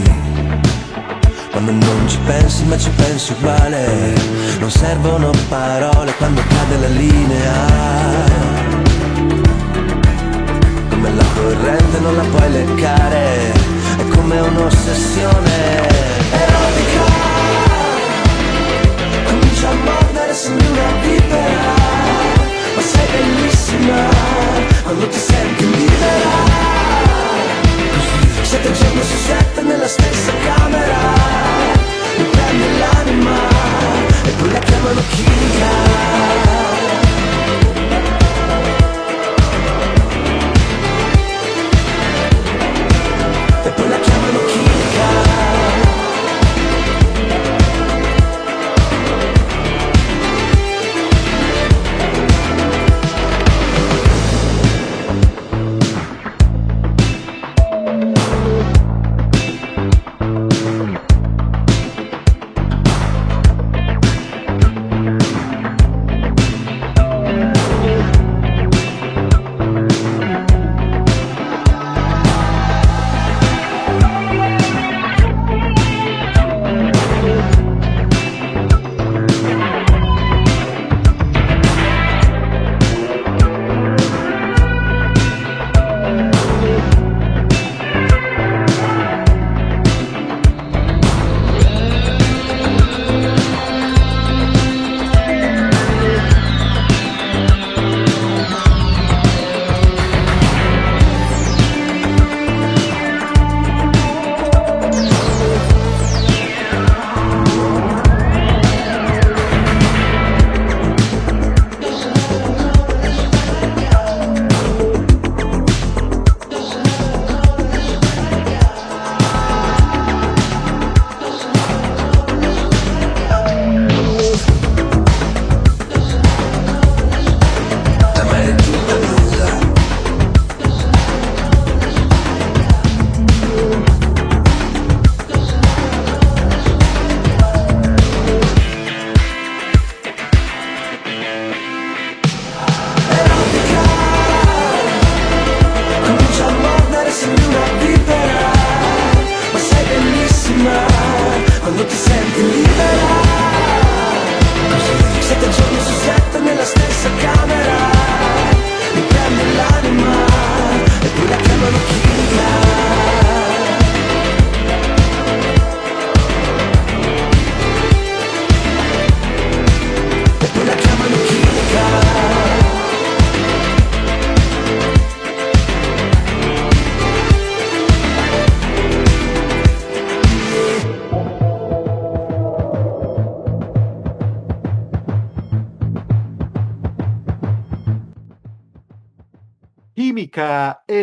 quando 1.50 1.72
non 1.72 2.08
ci 2.08 2.18
pensi 2.24 2.64
ma 2.64 2.78
ci 2.78 2.90
pensi 2.90 3.32
uguale, 3.32 4.14
non 4.60 4.70
servono 4.70 5.32
parole 5.48 6.14
quando 6.18 6.40
cade 6.46 6.76
la 6.78 6.88
linea. 6.88 7.54
Come 10.90 11.12
la 11.12 11.24
corrente 11.34 11.98
non 11.98 12.14
la 12.16 12.24
puoi 12.30 12.50
leccare, 12.52 13.52
è 13.98 14.08
come 14.14 14.38
un'ossessione 14.38 15.88
erotica. 16.44 17.04
Comincia 19.24 19.68
a 19.68 19.74
mordere, 19.74 20.34
sembri 20.34 20.66
una 20.68 20.92
vipera 21.00 21.81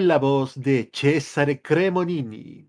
la 0.09 0.17
voz 0.17 0.55
de 0.55 0.89
Cesare 0.91 1.61
Cremonini. 1.61 2.67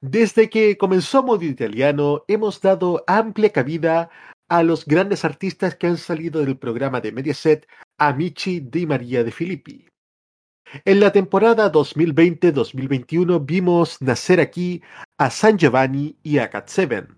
Desde 0.00 0.50
que 0.50 0.76
comenzó 0.76 1.22
Modo 1.22 1.44
Italiano, 1.44 2.24
hemos 2.26 2.60
dado 2.60 3.04
amplia 3.06 3.50
cabida 3.52 4.10
a 4.48 4.62
los 4.64 4.84
grandes 4.84 5.24
artistas 5.24 5.76
que 5.76 5.86
han 5.86 5.96
salido 5.96 6.44
del 6.44 6.58
programa 6.58 7.00
de 7.00 7.12
Mediaset 7.12 7.68
Amici 7.98 8.60
di 8.60 8.84
Maria 8.84 9.22
de 9.22 9.30
Filippi. 9.30 9.86
En 10.84 10.98
la 10.98 11.12
temporada 11.12 11.70
2020-2021 11.70 13.46
vimos 13.46 14.02
nacer 14.02 14.40
aquí 14.40 14.82
a 15.18 15.30
San 15.30 15.56
Giovanni 15.56 16.18
y 16.24 16.38
a 16.38 16.50
Cat 16.50 16.68
Seven. 16.68 17.16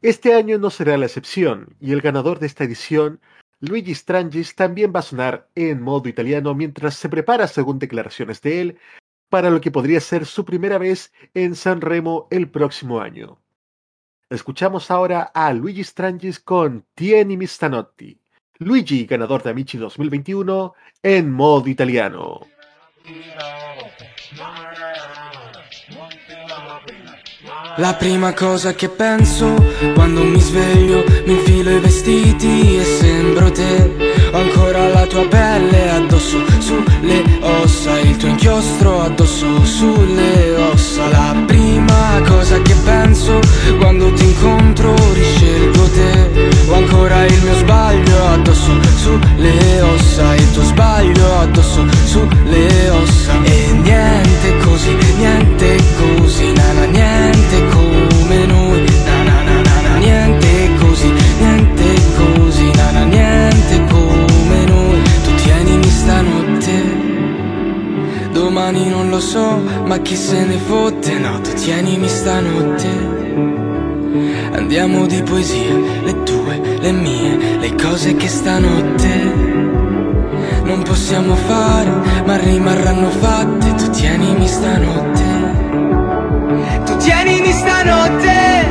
Este 0.00 0.32
año 0.32 0.58
no 0.58 0.70
será 0.70 0.96
la 0.96 1.06
excepción, 1.06 1.76
y 1.78 1.92
el 1.92 2.00
ganador 2.00 2.38
de 2.38 2.46
esta 2.46 2.64
edición, 2.64 3.20
Luigi 3.60 3.94
Strangis, 3.94 4.54
también 4.54 4.92
va 4.94 5.00
a 5.00 5.02
sonar 5.02 5.48
en 5.54 5.82
modo 5.82 6.08
italiano 6.08 6.54
mientras 6.54 6.94
se 6.94 7.08
prepara, 7.08 7.48
según 7.48 7.78
declaraciones 7.78 8.40
de 8.40 8.60
él, 8.60 8.78
para 9.28 9.50
lo 9.50 9.60
que 9.60 9.70
podría 9.70 10.00
ser 10.00 10.26
su 10.26 10.44
primera 10.44 10.78
vez 10.78 11.12
en 11.34 11.54
San 11.54 11.80
Remo 11.80 12.28
el 12.30 12.50
próximo 12.50 13.00
año. 13.00 13.38
Escuchamos 14.30 14.90
ahora 14.90 15.22
a 15.22 15.52
Luigi 15.52 15.82
Strangis 15.82 16.38
con 16.38 16.84
Tieni 16.94 17.36
mi 17.36 17.46
stanotti. 17.46 18.20
Luigi, 18.58 19.06
ganador 19.06 19.42
de 19.42 19.50
Amici 19.50 19.78
2021, 19.78 20.74
en 21.02 21.32
modo 21.32 21.68
italiano. 21.68 22.40
La 27.78 27.96
prima 27.96 28.34
cosa 28.34 28.74
che 28.74 28.88
penso 28.88 29.54
quando 30.08 30.24
mi 30.24 30.40
sveglio, 30.40 31.04
mi 31.26 31.32
infilo 31.32 31.70
i 31.70 31.80
vestiti 31.80 32.78
e 32.78 32.82
sembro 32.82 33.50
te. 33.52 33.94
Ho 34.32 34.38
ancora 34.38 34.88
la 34.88 35.04
tua 35.06 35.26
pelle 35.28 35.90
addosso 35.90 36.38
sulle 36.60 37.22
ossa, 37.40 37.98
il 38.00 38.16
tuo 38.16 38.28
inchiostro 38.28 39.02
addosso 39.02 39.62
sulle 39.66 40.56
ossa. 40.72 41.08
La 41.08 41.34
prima 41.46 42.22
cosa 42.26 42.58
che 42.62 42.74
penso 42.84 43.38
quando 43.78 44.10
ti 44.14 44.24
incontro, 44.24 44.94
riscelgo 45.12 45.90
te. 45.90 46.30
Ho 46.68 46.74
ancora 46.74 47.26
il 47.26 47.42
mio 47.42 47.54
sbaglio 47.56 48.26
addosso 48.28 48.72
sulle 48.96 49.80
ossa, 49.82 50.34
il 50.36 50.52
tuo 50.52 50.62
sbaglio 50.62 51.38
addosso 51.40 51.84
sulle 52.06 52.88
ossa. 52.88 53.32
E 53.42 53.72
niente 53.72 54.56
così, 54.64 54.96
niente 55.18 55.76
così, 55.98 56.50
nana, 56.52 56.84
niente 56.86 57.66
come 57.68 58.07
Domani 68.68 68.90
non 68.90 69.08
lo 69.08 69.18
so, 69.18 69.62
ma 69.86 69.96
chi 69.96 70.14
se 70.14 70.44
ne 70.44 70.58
fotte, 70.58 71.18
no, 71.18 71.40
tu 71.40 71.54
tienimi 71.54 72.06
stanotte. 72.06 72.88
Andiamo 74.52 75.06
di 75.06 75.22
poesie, 75.22 75.72
le 76.04 76.22
tue, 76.24 76.60
le 76.78 76.92
mie, 76.92 77.56
le 77.60 77.74
cose 77.82 78.14
che 78.14 78.28
stanotte 78.28 79.06
non 80.64 80.82
possiamo 80.82 81.34
fare, 81.34 81.90
ma 82.26 82.36
rimarranno 82.36 83.08
fatte. 83.08 83.74
Tu 83.74 83.88
tienimi 83.88 84.46
stanotte. 84.46 85.24
Tu 86.84 86.96
tienimi 86.98 87.50
stanotte. 87.50 88.66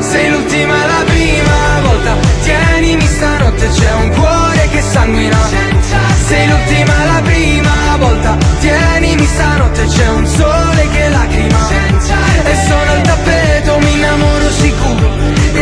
Sei 0.00 0.28
l'ultima 0.28 0.86
la 0.86 1.04
prima 1.04 1.80
volta. 1.84 2.16
Tienimi 2.42 3.06
stanotte, 3.06 3.68
c'è 3.68 3.92
un 3.92 4.08
cuore 4.08 4.68
che 4.72 4.80
sanguina. 4.80 6.11
Sei 6.32 6.48
l'ultima 6.48 7.04
la 7.04 7.20
prima 7.20 7.96
volta. 7.98 8.38
Tienimi 8.60 9.26
stanotte, 9.26 9.84
c'è 9.84 10.08
un 10.08 10.26
sole 10.26 10.88
che 10.90 11.08
lacrima. 11.10 11.68
E 12.44 12.54
sono 12.68 12.90
al 12.90 13.02
tappeto, 13.02 13.78
mi 13.80 13.92
innamoro 13.92 14.50
sicuro. 14.50 15.10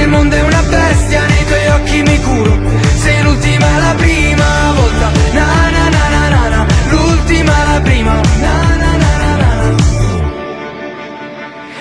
Il 0.01 0.07
mondo 0.07 0.37
è 0.37 0.43
una 0.43 0.63
bestia, 0.63 1.27
nei 1.27 1.45
tuoi 1.45 1.67
occhi 1.71 2.03
mi 2.03 2.21
curo. 2.21 2.57
Sei 3.03 3.21
l'ultima 3.21 3.67
la 3.79 3.95
prima 3.97 4.73
volta. 4.77 5.11
Na 5.33 5.71
na 5.75 5.89
na 5.89 6.09
na 6.09 6.29
na 6.29 6.49
na. 6.49 6.67
L'ultima 6.91 7.53
la 7.73 7.81
prima. 7.81 8.21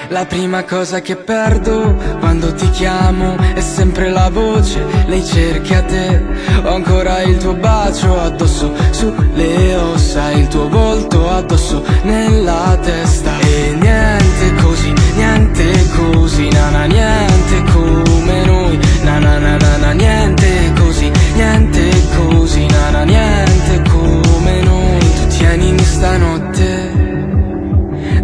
La 0.10 0.26
prima 0.26 0.64
cosa 0.64 1.02
che 1.02 1.16
perdo 1.16 1.96
quando 2.20 2.52
ti 2.56 2.68
chiamo 2.72 3.38
è 3.54 3.62
sempre 3.62 4.10
la 4.10 4.30
voce, 4.30 4.84
lei 5.06 5.24
cerca 5.24 5.84
te. 5.84 6.26
Ho 6.64 6.74
ancora 6.74 7.22
il 7.22 7.38
tuo 7.38 7.54
bacio 7.54 8.20
addosso 8.20 8.74
sulle 8.90 9.76
ossa, 9.76 10.32
il 10.32 10.48
tuo 10.48 10.68
volto 10.68 11.30
addosso 11.30 11.84
nella 12.02 12.76
testa. 12.82 13.40
E 13.40 13.76
niente 13.80 14.64
così, 14.64 14.94
niente 15.16 15.88
così, 15.96 16.50
nana, 16.50 16.86
niente 16.86 17.72
come 17.72 18.46
noi. 18.46 18.80
Na 19.04 19.20
na 19.20 19.38
na 19.38 19.92
niente 19.92 20.39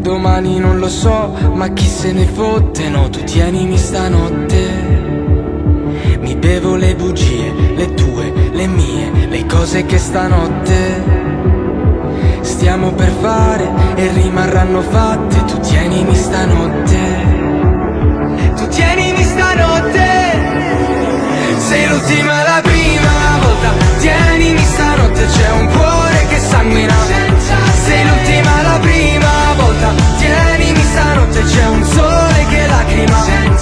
Domani 0.06 0.60
non 0.60 0.78
lo 0.78 0.88
so, 0.88 1.34
ma 1.54 1.70
chi 1.70 1.88
se 1.88 2.12
ne 2.12 2.28
fotte, 2.28 2.90
no, 2.90 3.10
tu 3.10 3.24
tienimi 3.24 3.76
stanotte. 3.76 4.70
Mi 6.20 6.36
bevo 6.36 6.76
le 6.76 6.94
bugie, 6.94 7.52
le 7.76 7.92
tue, 7.96 8.32
le 8.52 8.68
mie, 8.68 9.28
le 9.28 9.48
cose 9.48 9.84
che 9.88 9.98
stanotte 9.98 11.02
stiamo 12.42 12.92
per 12.92 13.12
fare 13.20 13.68
e 13.96 14.12
rimarranno 14.14 14.82
fatte. 14.82 15.44
Tu 15.46 15.60
tienimi 15.62 16.14
stanotte. 16.14 16.98
Tu 18.58 18.68
tienimi 18.68 19.24
stanotte. 19.24 20.08
Sei 21.58 21.88
l'ultima 21.88 22.44
la 22.44 22.62
prima 22.62 23.40
volta. 23.42 23.70
Tienimi 23.98 24.64
stanotte, 24.64 25.26
c'è 25.26 25.50
un 25.50 25.68
cuore 25.70 26.28
che 26.30 26.38
sanguina. 26.38 27.25
C'è 31.56 31.68
un 31.68 31.84
sole 31.86 32.46
che 32.50 32.68
lacrima. 32.68 33.55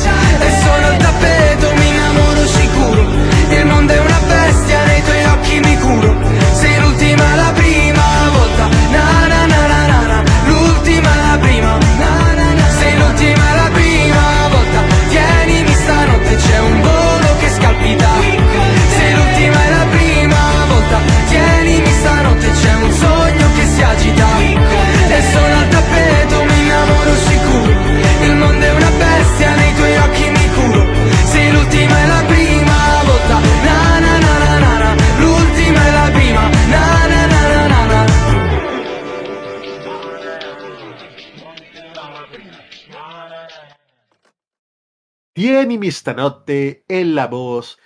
Tienimi 45.43 45.91
stanotte 45.91 46.85
en 46.87 47.15
la 47.15 47.27
voz 47.27 47.77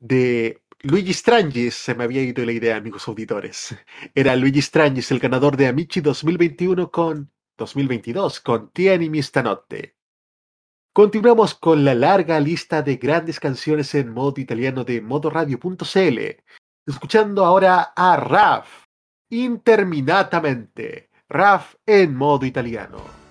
de 0.00 0.62
Luigi 0.80 1.12
Strangis. 1.12 1.74
Se 1.74 1.94
me 1.94 2.04
había 2.04 2.22
ido 2.22 2.42
la 2.42 2.52
idea, 2.52 2.76
amigos 2.76 3.06
auditores. 3.06 3.76
Era 4.14 4.34
Luigi 4.34 4.62
Strangis 4.62 5.10
el 5.10 5.18
ganador 5.18 5.58
de 5.58 5.66
Amici 5.66 6.00
2021 6.00 6.90
con 6.90 7.30
2022 7.58 8.40
con 8.40 8.70
Tienimi 8.70 9.22
stanotte. 9.22 9.98
Continuamos 10.94 11.54
con 11.54 11.84
la 11.84 11.94
larga 11.94 12.40
lista 12.40 12.80
de 12.80 12.96
grandes 12.96 13.38
canciones 13.38 13.94
en 13.94 14.08
modo 14.08 14.40
italiano 14.40 14.82
de 14.82 15.02
modoradio.cl. 15.02 16.18
Escuchando 16.86 17.44
ahora 17.44 17.92
a 17.94 18.16
Raf, 18.16 18.86
interminatamente. 19.28 21.10
Raf 21.28 21.74
en 21.84 22.16
modo 22.16 22.46
italiano. 22.46 23.21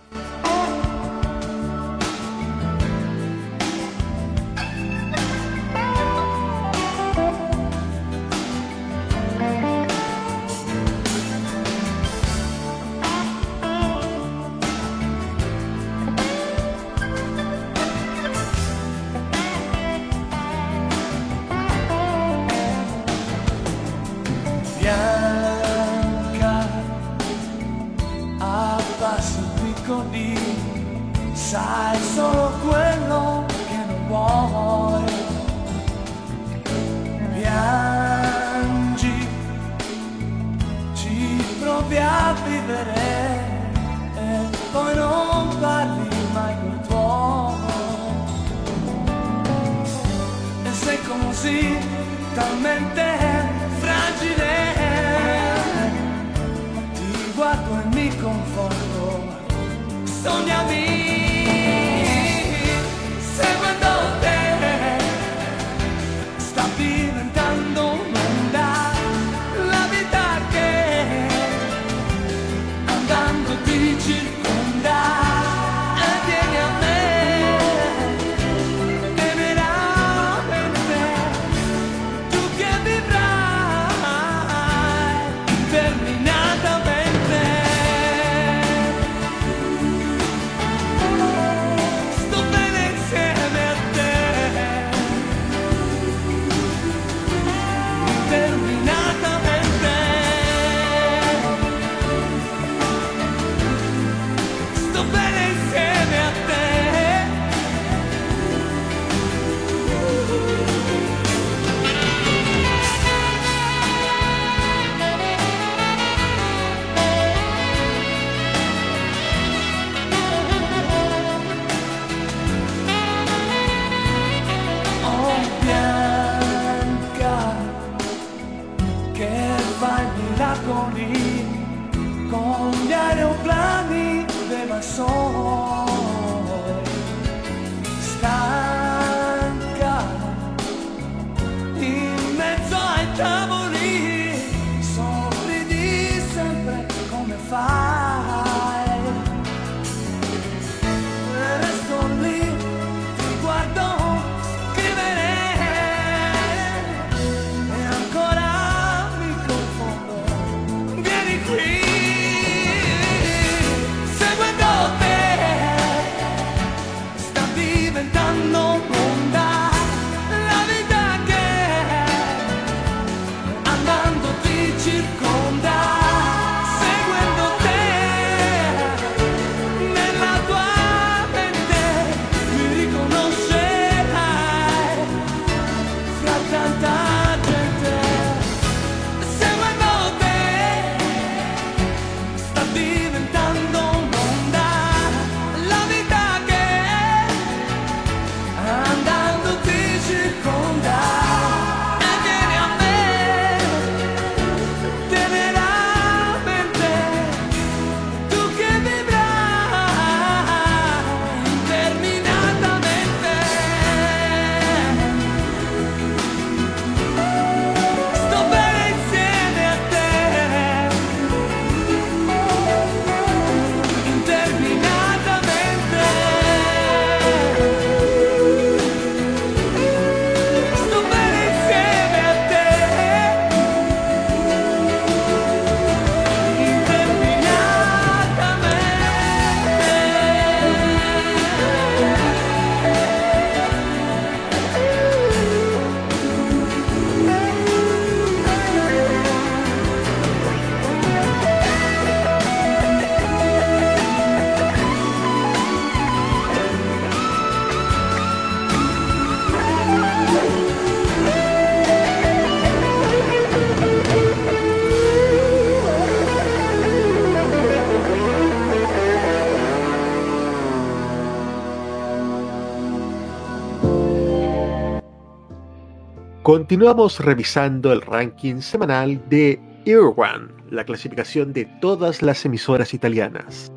Continuamos 276.52 277.22
revisando 277.22 277.94
el 277.94 278.02
ranking 278.02 278.60
semanal 278.60 279.24
de 279.30 279.58
Earone, 279.86 280.50
la 280.70 280.84
clasificación 280.84 281.54
de 281.54 281.64
todas 281.80 282.22
las 282.22 282.44
emisoras 282.44 282.94
italianas. 282.94 283.72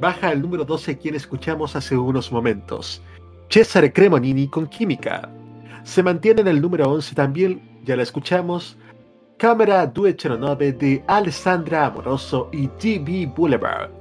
baja 0.00 0.30
al 0.30 0.42
número 0.42 0.64
12 0.64 0.98
quien 0.98 1.14
escuchamos 1.14 1.76
hace 1.76 1.96
unos 1.96 2.32
momentos, 2.32 3.00
Cesare 3.48 3.92
Cremonini 3.92 4.48
con 4.48 4.66
Química. 4.66 5.30
Se 5.84 6.02
mantiene 6.02 6.40
en 6.40 6.48
el 6.48 6.60
número 6.60 6.90
11 6.90 7.14
también, 7.14 7.62
ya 7.84 7.94
la 7.94 8.02
escuchamos, 8.02 8.76
Cámara 9.38 9.86
209 9.86 10.72
de 10.72 11.04
Alessandra 11.06 11.86
Amoroso 11.86 12.48
y 12.50 12.66
TV 12.66 13.32
Boulevard. 13.32 13.92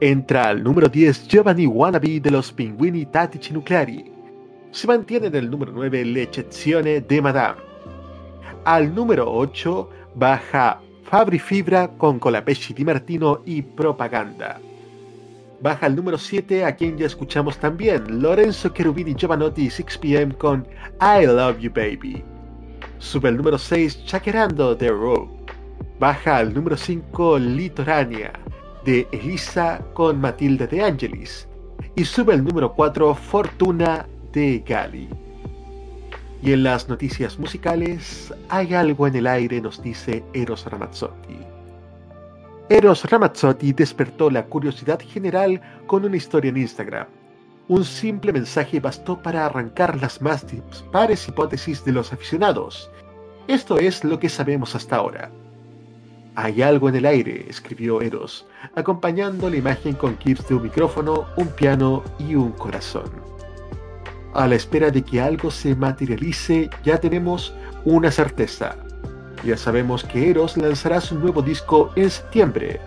Entra 0.00 0.50
al 0.50 0.62
número 0.62 0.86
10 0.86 1.26
Giovanni 1.26 1.66
Wannabe 1.66 2.20
de 2.20 2.30
los 2.30 2.52
Pinguini 2.52 3.04
Tattici 3.06 3.52
Nucleari. 3.52 4.13
Se 4.74 4.88
mantiene 4.88 5.28
en 5.28 5.36
el 5.36 5.48
número 5.48 5.70
9 5.70 6.04
L'Eccezione 6.04 7.00
de 7.00 7.22
Madame. 7.22 7.60
Al 8.64 8.92
número 8.92 9.32
8 9.32 9.88
baja 10.16 10.80
Fabri 11.04 11.38
Fibra 11.38 11.86
con 11.96 12.18
Colapesci 12.18 12.74
Di 12.74 12.84
Martino 12.84 13.40
y 13.46 13.62
Propaganda. 13.62 14.60
Baja 15.60 15.86
al 15.86 15.94
número 15.94 16.18
7 16.18 16.64
a 16.64 16.74
quien 16.74 16.98
ya 16.98 17.06
escuchamos 17.06 17.56
también, 17.56 18.20
Lorenzo 18.20 18.70
Cherubini 18.70 19.14
Giovanotti 19.14 19.68
6pm 19.68 20.36
con 20.38 20.66
I 21.00 21.24
Love 21.24 21.60
You 21.60 21.70
Baby. 21.72 22.24
Sube 22.98 23.28
al 23.28 23.36
número 23.36 23.58
6 23.58 24.06
Chaquerando 24.06 24.74
de 24.74 24.88
Rogue. 24.88 25.30
Baja 26.00 26.38
al 26.38 26.52
número 26.52 26.76
5 26.76 27.38
Litorania 27.38 28.32
de 28.84 29.06
Elisa 29.12 29.80
con 29.94 30.20
Matilde 30.20 30.66
de 30.66 30.82
Angelis. 30.82 31.46
Y 31.94 32.04
sube 32.04 32.34
al 32.34 32.42
número 32.42 32.72
4 32.72 33.14
Fortuna 33.14 34.08
de 34.34 34.62
Gali. 34.66 35.08
Y 36.42 36.52
en 36.52 36.64
las 36.64 36.88
noticias 36.88 37.38
musicales, 37.38 38.34
hay 38.50 38.74
algo 38.74 39.06
en 39.06 39.14
el 39.14 39.26
aire, 39.26 39.60
nos 39.60 39.80
dice 39.80 40.22
Eros 40.34 40.66
Ramazzotti. 40.66 41.38
Eros 42.68 43.04
Ramazzotti 43.04 43.72
despertó 43.72 44.28
la 44.30 44.44
curiosidad 44.44 45.00
general 45.00 45.60
con 45.86 46.04
una 46.04 46.16
historia 46.16 46.50
en 46.50 46.58
Instagram. 46.58 47.06
Un 47.68 47.84
simple 47.84 48.32
mensaje 48.32 48.80
bastó 48.80 49.22
para 49.22 49.46
arrancar 49.46 49.98
las 50.00 50.20
más 50.20 50.46
dispares 50.46 51.26
hipótesis 51.28 51.82
de 51.84 51.92
los 51.92 52.12
aficionados. 52.12 52.90
Esto 53.46 53.78
es 53.78 54.04
lo 54.04 54.18
que 54.18 54.28
sabemos 54.28 54.74
hasta 54.74 54.96
ahora. 54.96 55.30
Hay 56.34 56.60
algo 56.60 56.88
en 56.88 56.96
el 56.96 57.06
aire, 57.06 57.46
escribió 57.48 58.02
Eros, 58.02 58.46
acompañando 58.74 59.48
la 59.48 59.56
imagen 59.56 59.94
con 59.94 60.16
clips 60.16 60.48
de 60.48 60.56
un 60.56 60.64
micrófono, 60.64 61.26
un 61.36 61.48
piano 61.48 62.02
y 62.18 62.34
un 62.34 62.50
corazón. 62.52 63.33
A 64.34 64.48
la 64.48 64.56
espera 64.56 64.90
de 64.90 65.02
que 65.02 65.20
algo 65.20 65.48
se 65.48 65.76
materialice, 65.76 66.68
ya 66.84 66.98
tenemos 66.98 67.54
una 67.84 68.10
certeza. 68.10 68.74
Ya 69.44 69.56
sabemos 69.56 70.02
que 70.02 70.28
Eros 70.28 70.56
lanzará 70.56 71.00
su 71.00 71.16
nuevo 71.16 71.40
disco 71.40 71.92
en 71.94 72.10
septiembre. 72.10 72.80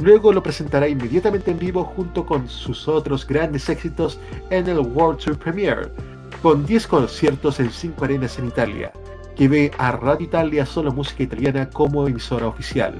Luego 0.00 0.32
lo 0.32 0.42
presentará 0.42 0.88
inmediatamente 0.88 1.50
en 1.50 1.58
vivo 1.58 1.84
junto 1.84 2.24
con 2.24 2.48
sus 2.48 2.88
otros 2.88 3.26
grandes 3.26 3.68
éxitos 3.68 4.18
en 4.48 4.66
el 4.66 4.78
World 4.78 5.18
Tour 5.18 5.36
Premiere, 5.36 5.90
con 6.40 6.64
10 6.64 6.86
conciertos 6.86 7.60
en 7.60 7.70
5 7.70 8.02
arenas 8.02 8.38
en 8.38 8.46
Italia, 8.46 8.90
que 9.36 9.48
ve 9.48 9.70
a 9.76 9.92
Radio 9.92 10.24
Italia 10.24 10.64
Solo 10.64 10.92
Música 10.92 11.24
Italiana 11.24 11.68
como 11.68 12.08
emisora 12.08 12.46
oficial. 12.46 12.94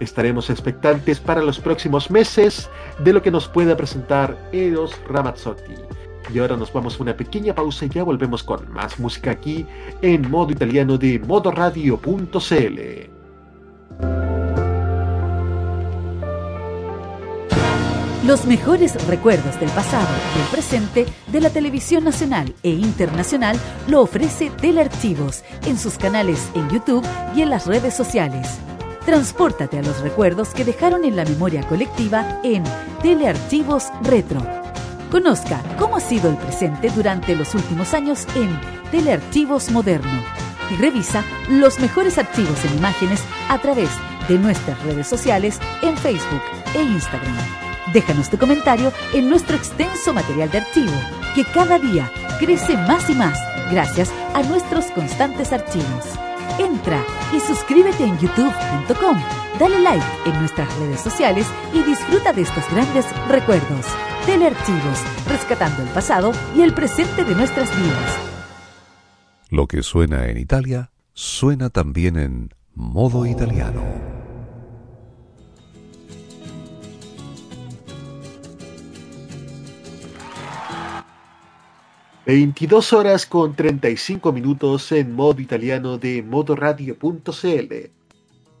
Estaremos 0.00 0.50
expectantes 0.50 1.18
para 1.18 1.40
los 1.40 1.58
próximos 1.58 2.10
meses 2.10 2.68
de 2.98 3.14
lo 3.14 3.22
que 3.22 3.30
nos 3.30 3.48
pueda 3.48 3.74
presentar 3.74 4.36
Eros 4.52 5.00
Ramazzotti. 5.08 5.74
Y 6.32 6.38
ahora 6.38 6.56
nos 6.56 6.72
vamos 6.72 6.98
a 6.98 7.02
una 7.02 7.16
pequeña 7.16 7.54
pausa 7.54 7.86
y 7.86 7.88
ya 7.88 8.02
volvemos 8.02 8.42
con 8.42 8.70
más 8.72 8.98
música 8.98 9.32
aquí 9.32 9.66
en 10.00 10.30
modo 10.30 10.52
italiano 10.52 10.98
de 10.98 11.18
modoradio.cl. 11.18 13.12
Los 18.26 18.46
mejores 18.46 19.04
recuerdos 19.08 19.58
del 19.58 19.68
pasado 19.70 20.06
y 20.36 20.42
el 20.42 20.46
presente 20.46 21.06
de 21.26 21.40
la 21.40 21.50
televisión 21.50 22.04
nacional 22.04 22.54
e 22.62 22.70
internacional 22.70 23.58
lo 23.88 24.00
ofrece 24.00 24.48
Telearchivos 24.48 25.42
en 25.66 25.76
sus 25.76 25.98
canales 25.98 26.48
en 26.54 26.70
YouTube 26.70 27.04
y 27.34 27.42
en 27.42 27.50
las 27.50 27.66
redes 27.66 27.94
sociales. 27.94 28.60
Transpórtate 29.04 29.80
a 29.80 29.82
los 29.82 30.00
recuerdos 30.02 30.50
que 30.50 30.64
dejaron 30.64 31.04
en 31.04 31.16
la 31.16 31.24
memoria 31.24 31.66
colectiva 31.66 32.40
en 32.44 32.62
Telearchivos 33.02 33.88
Retro. 34.04 34.40
Conozca 35.12 35.60
cómo 35.78 35.96
ha 35.96 36.00
sido 36.00 36.30
el 36.30 36.38
presente 36.38 36.88
durante 36.88 37.36
los 37.36 37.54
últimos 37.54 37.92
años 37.92 38.26
en 38.34 38.58
Telearchivos 38.90 39.70
Moderno 39.70 40.10
y 40.70 40.76
revisa 40.76 41.22
los 41.50 41.78
mejores 41.80 42.16
archivos 42.16 42.64
en 42.64 42.78
imágenes 42.78 43.22
a 43.50 43.58
través 43.58 43.90
de 44.26 44.38
nuestras 44.38 44.82
redes 44.84 45.06
sociales 45.06 45.60
en 45.82 45.98
Facebook 45.98 46.40
e 46.74 46.82
Instagram. 46.82 47.36
Déjanos 47.92 48.30
tu 48.30 48.38
comentario 48.38 48.90
en 49.12 49.28
nuestro 49.28 49.54
extenso 49.54 50.14
material 50.14 50.50
de 50.50 50.58
archivo, 50.60 50.94
que 51.34 51.44
cada 51.44 51.78
día 51.78 52.10
crece 52.38 52.74
más 52.78 53.10
y 53.10 53.14
más 53.14 53.38
gracias 53.70 54.10
a 54.32 54.42
nuestros 54.44 54.86
constantes 54.92 55.52
archivos. 55.52 56.06
Entra 56.58 57.04
y 57.36 57.40
suscríbete 57.40 58.04
en 58.04 58.18
youtube.com, 58.18 59.22
dale 59.58 59.78
like 59.80 60.06
en 60.24 60.38
nuestras 60.38 60.74
redes 60.78 61.02
sociales 61.02 61.46
y 61.74 61.82
disfruta 61.82 62.32
de 62.32 62.40
estos 62.40 62.64
grandes 62.70 63.04
recuerdos. 63.28 63.84
Telearchivos, 64.26 65.00
rescatando 65.28 65.82
el 65.82 65.88
pasado 65.88 66.32
y 66.56 66.62
el 66.62 66.72
presente 66.72 67.24
de 67.24 67.34
nuestras 67.34 67.68
vidas. 67.76 68.18
Lo 69.50 69.66
que 69.66 69.82
suena 69.82 70.28
en 70.28 70.38
Italia, 70.38 70.92
suena 71.12 71.70
también 71.70 72.16
en 72.16 72.54
modo 72.74 73.26
italiano. 73.26 73.82
22 82.24 82.92
horas 82.92 83.26
con 83.26 83.56
35 83.56 84.32
minutos 84.32 84.92
en 84.92 85.12
modo 85.12 85.40
italiano 85.40 85.98
de 85.98 86.22
modoradio.cl, 86.22 87.74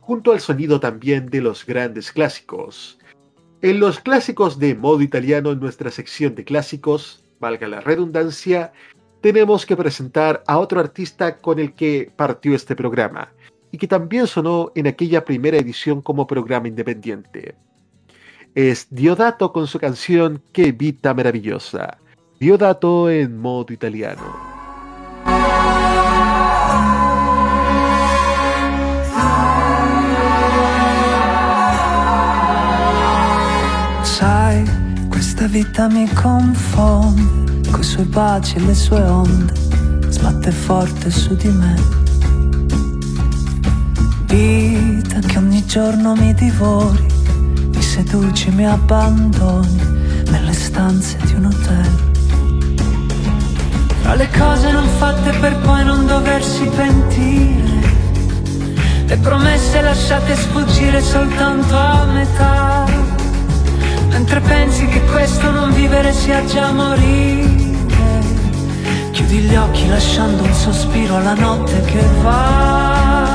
junto 0.00 0.32
al 0.32 0.40
sonido 0.40 0.80
también 0.80 1.30
de 1.30 1.40
los 1.40 1.64
grandes 1.64 2.10
clásicos. 2.10 2.98
En 3.62 3.78
los 3.78 4.00
clásicos 4.00 4.58
de 4.58 4.74
modo 4.74 5.02
italiano, 5.02 5.52
en 5.52 5.60
nuestra 5.60 5.92
sección 5.92 6.34
de 6.34 6.42
clásicos, 6.42 7.22
valga 7.38 7.68
la 7.68 7.80
redundancia, 7.80 8.72
tenemos 9.20 9.64
que 9.64 9.76
presentar 9.76 10.42
a 10.48 10.58
otro 10.58 10.80
artista 10.80 11.38
con 11.38 11.60
el 11.60 11.72
que 11.72 12.10
partió 12.16 12.56
este 12.56 12.74
programa, 12.74 13.32
y 13.70 13.78
que 13.78 13.86
también 13.86 14.26
sonó 14.26 14.72
en 14.74 14.88
aquella 14.88 15.24
primera 15.24 15.58
edición 15.58 16.02
como 16.02 16.26
programa 16.26 16.66
independiente. 16.66 17.54
Es 18.56 18.88
Diodato 18.90 19.52
con 19.52 19.68
su 19.68 19.78
canción 19.78 20.42
Qué 20.52 20.72
Vita 20.72 21.14
Maravillosa. 21.14 21.98
Diodato 22.40 23.08
en 23.08 23.38
modo 23.38 23.72
italiano. 23.72 24.51
Vita 35.52 35.86
mi 35.86 36.10
confonde, 36.14 37.70
coi 37.70 37.82
suoi 37.82 38.06
baci 38.06 38.56
e 38.56 38.60
le 38.60 38.74
sue 38.74 39.02
onde, 39.02 39.52
sbatte 40.08 40.50
forte 40.50 41.10
su 41.10 41.36
di 41.36 41.48
me. 41.48 41.74
Vita 44.24 45.18
che 45.18 45.36
ogni 45.36 45.62
giorno 45.66 46.14
mi 46.14 46.32
divori, 46.32 47.06
mi 47.66 47.82
seduci, 47.82 48.50
mi 48.52 48.66
abbandoni 48.66 49.76
nelle 50.30 50.54
stanze 50.54 51.18
di 51.26 51.34
un 51.34 51.44
hotel. 51.44 51.90
Tra 54.00 54.14
le 54.14 54.30
cose 54.30 54.72
non 54.72 54.88
fatte 54.96 55.32
per 55.38 55.54
poi 55.58 55.84
non 55.84 56.06
doversi 56.06 56.64
pentire, 56.74 57.90
le 59.04 59.16
promesse 59.18 59.82
lasciate 59.82 60.34
sfuggire 60.34 61.02
soltanto 61.02 61.76
a 61.76 62.06
metà, 62.06 62.86
mentre 64.12 64.40
pensi 64.40 64.86
che 64.86 65.02
questo 65.06 65.50
non 65.50 65.72
vivere 65.72 66.12
sia 66.12 66.44
già 66.44 66.70
morire. 66.70 67.70
Chiudi 69.10 69.38
gli 69.38 69.56
occhi 69.56 69.88
lasciando 69.88 70.44
un 70.44 70.52
sospiro 70.52 71.16
alla 71.16 71.34
notte 71.34 71.80
che 71.82 72.02
va. 72.22 73.31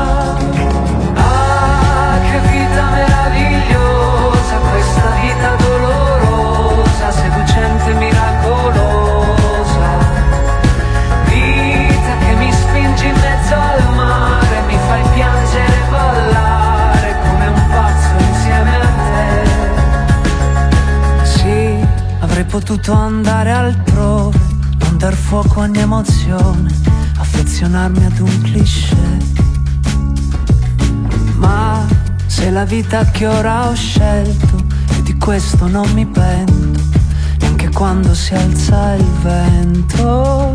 Potuto 22.59 22.91
andare 22.91 23.51
altrove, 23.51 24.39
non 24.79 24.97
dar 24.97 25.13
fuoco 25.13 25.59
a 25.59 25.63
ogni 25.65 25.77
emozione, 25.77 26.73
affezionarmi 27.19 28.03
ad 28.03 28.17
un 28.17 28.41
cliché. 28.41 29.17
Ma 31.35 31.85
se 32.25 32.49
la 32.49 32.65
vita 32.65 33.05
che 33.11 33.27
ora 33.27 33.67
ho 33.67 33.75
scelto 33.75 34.65
è 34.89 35.01
di 35.03 35.15
questo 35.17 35.67
non 35.67 35.87
mi 35.93 36.07
pento, 36.07 36.81
neanche 37.41 37.69
quando 37.69 38.15
si 38.15 38.33
alza 38.33 38.93
il 38.93 39.05
vento. 39.21 40.51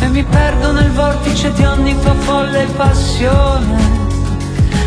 E 0.00 0.08
mi 0.08 0.24
perdo 0.24 0.72
nel 0.72 0.90
vortice 0.90 1.52
di 1.52 1.64
ogni 1.64 1.96
tua 2.00 2.14
folle 2.14 2.66
passione, 2.76 3.78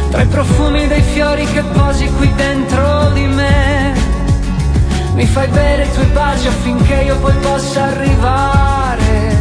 tra 0.10 0.22
i 0.22 0.28
profumi 0.28 0.86
dei 0.88 1.02
fiori 1.02 1.46
che 1.46 1.64
posi 1.64 2.08
qui 2.18 2.30
dentro 2.36 3.10
di 3.14 3.26
me. 3.26 3.81
Mi 5.14 5.26
fai 5.26 5.48
bere 5.48 5.84
i 5.86 5.92
tuoi 5.92 6.06
baci 6.08 6.48
affinché 6.48 6.96
io 7.04 7.18
poi 7.18 7.34
possa 7.36 7.84
arrivare 7.84 9.38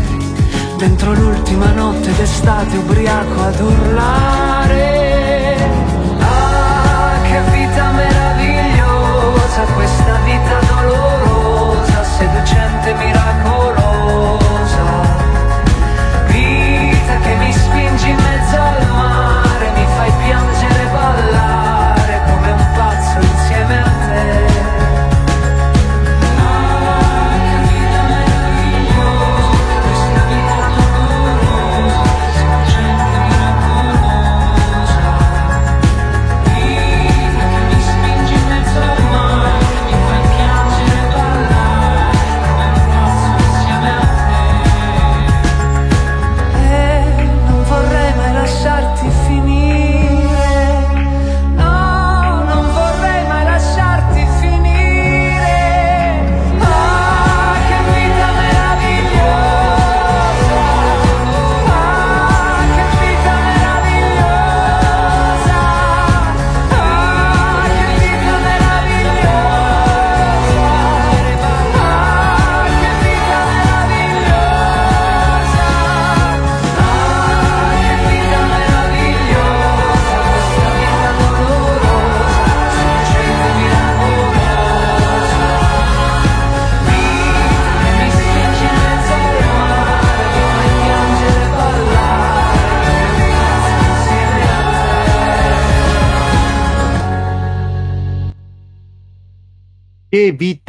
dentro 0.76 1.12
l'ultima 1.12 1.70
notte 1.72 2.12
d'estate 2.12 2.76
ubriaco 2.76 3.42
ad 3.42 3.60
urlare. 3.60 5.56
Ah, 6.18 7.12
che 7.22 7.40
vita 7.52 7.90
meravigliosa, 7.92 9.62
questa 9.74 10.18
vita 10.24 10.58
dolorosa, 10.66 12.04
seducente, 12.04 12.94
miracolosa. 12.94 13.39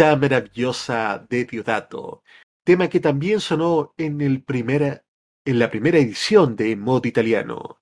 Maravillosa 0.01 1.27
de 1.29 1.45
Diodato, 1.45 2.23
tema 2.63 2.89
que 2.89 2.99
también 2.99 3.39
sonó 3.39 3.93
en, 3.97 4.19
el 4.21 4.41
primera, 4.43 5.03
en 5.45 5.59
la 5.59 5.69
primera 5.69 5.99
edición 5.99 6.55
de 6.55 6.75
Modo 6.75 7.07
Italiano. 7.07 7.79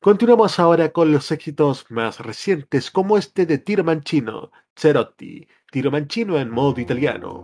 Continuamos 0.00 0.60
ahora 0.60 0.92
con 0.92 1.10
los 1.10 1.32
éxitos 1.32 1.90
más 1.90 2.20
recientes 2.20 2.92
como 2.92 3.18
este 3.18 3.46
de 3.46 3.58
Tiro 3.58 3.82
Mancino, 3.82 4.52
Cerotti, 4.76 5.48
Tiro 5.72 5.90
Mancino 5.90 6.38
en 6.38 6.50
modo 6.50 6.80
italiano. 6.80 7.42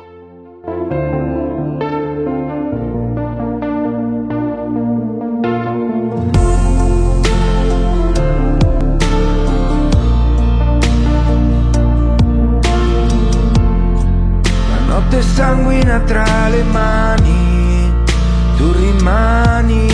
Notte 15.06 15.22
sanguina 15.22 16.00
tra 16.00 16.48
le 16.48 16.62
mani, 16.64 17.92
tu 18.56 18.72
rimani, 18.72 19.86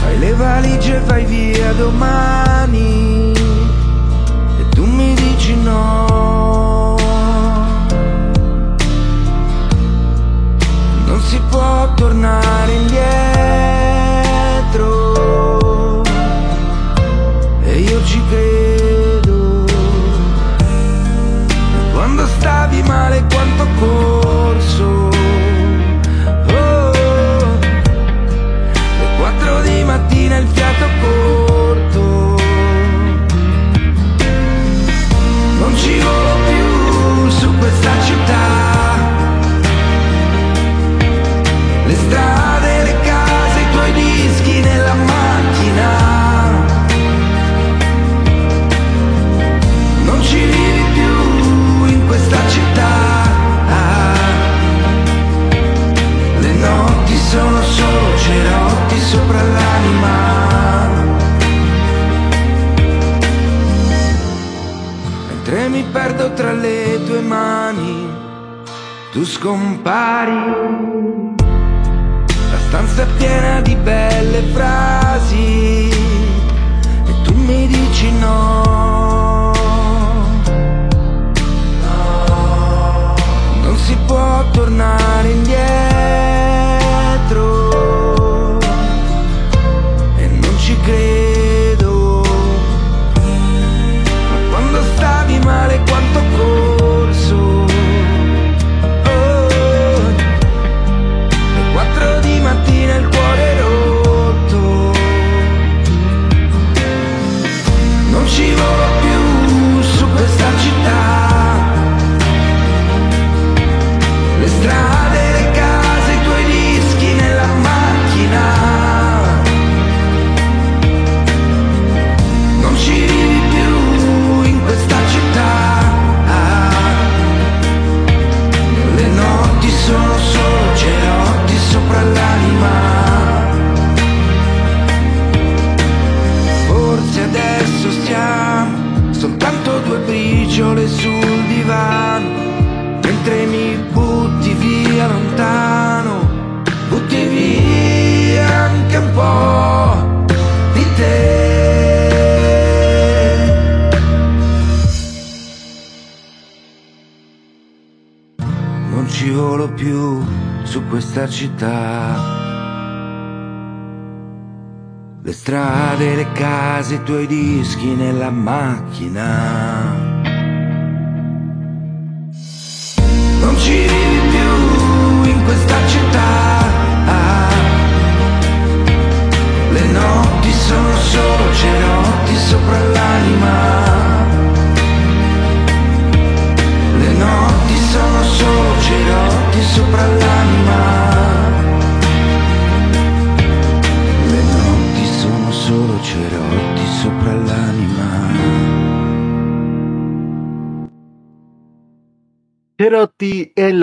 fai 0.00 0.18
le 0.18 0.34
valigie, 0.34 1.00
vai 1.06 1.24
via 1.24 1.72
domani 1.72 3.32
e 3.32 4.68
tu 4.70 4.84
mi 4.84 5.14
dici 5.14 5.54
no. 5.56 6.96
Non 11.06 11.20
si 11.22 11.40
può 11.48 11.94
tornare 11.94 12.72
indietro 12.72 13.37
male 22.88 23.22
quanto 23.28 23.62
ho 23.84 24.17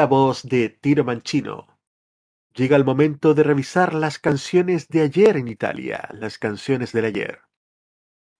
voz 0.05 0.43
de 0.43 0.69
Tiro 0.69 1.03
Mancino. 1.03 1.67
Llega 2.55 2.77
el 2.77 2.85
momento 2.85 3.33
de 3.33 3.43
revisar 3.43 3.93
las 3.93 4.17
canciones 4.17 4.87
de 4.87 5.01
ayer 5.01 5.37
en 5.37 5.47
Italia, 5.47 6.09
las 6.13 6.37
canciones 6.37 6.93
del 6.93 7.05
ayer. 7.05 7.41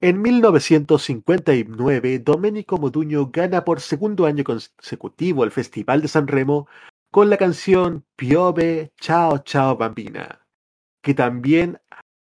En 0.02 0.22
1959, 0.22 2.20
Domenico 2.20 2.78
Modugno 2.78 3.30
gana 3.32 3.66
por 3.66 3.82
segundo 3.82 4.26
año 4.26 4.44
consecutivo 4.44 5.44
el 5.44 5.52
Festival 5.52 6.02
de 6.02 6.08
San 6.08 6.28
Remo 6.28 6.68
con 7.12 7.30
la 7.30 7.38
canción 7.38 8.06
Piove 8.16 8.92
Ciao 9.00 9.40
Ciao 9.46 9.78
Bambina, 9.78 10.46
que 11.02 11.14
también 11.14 11.80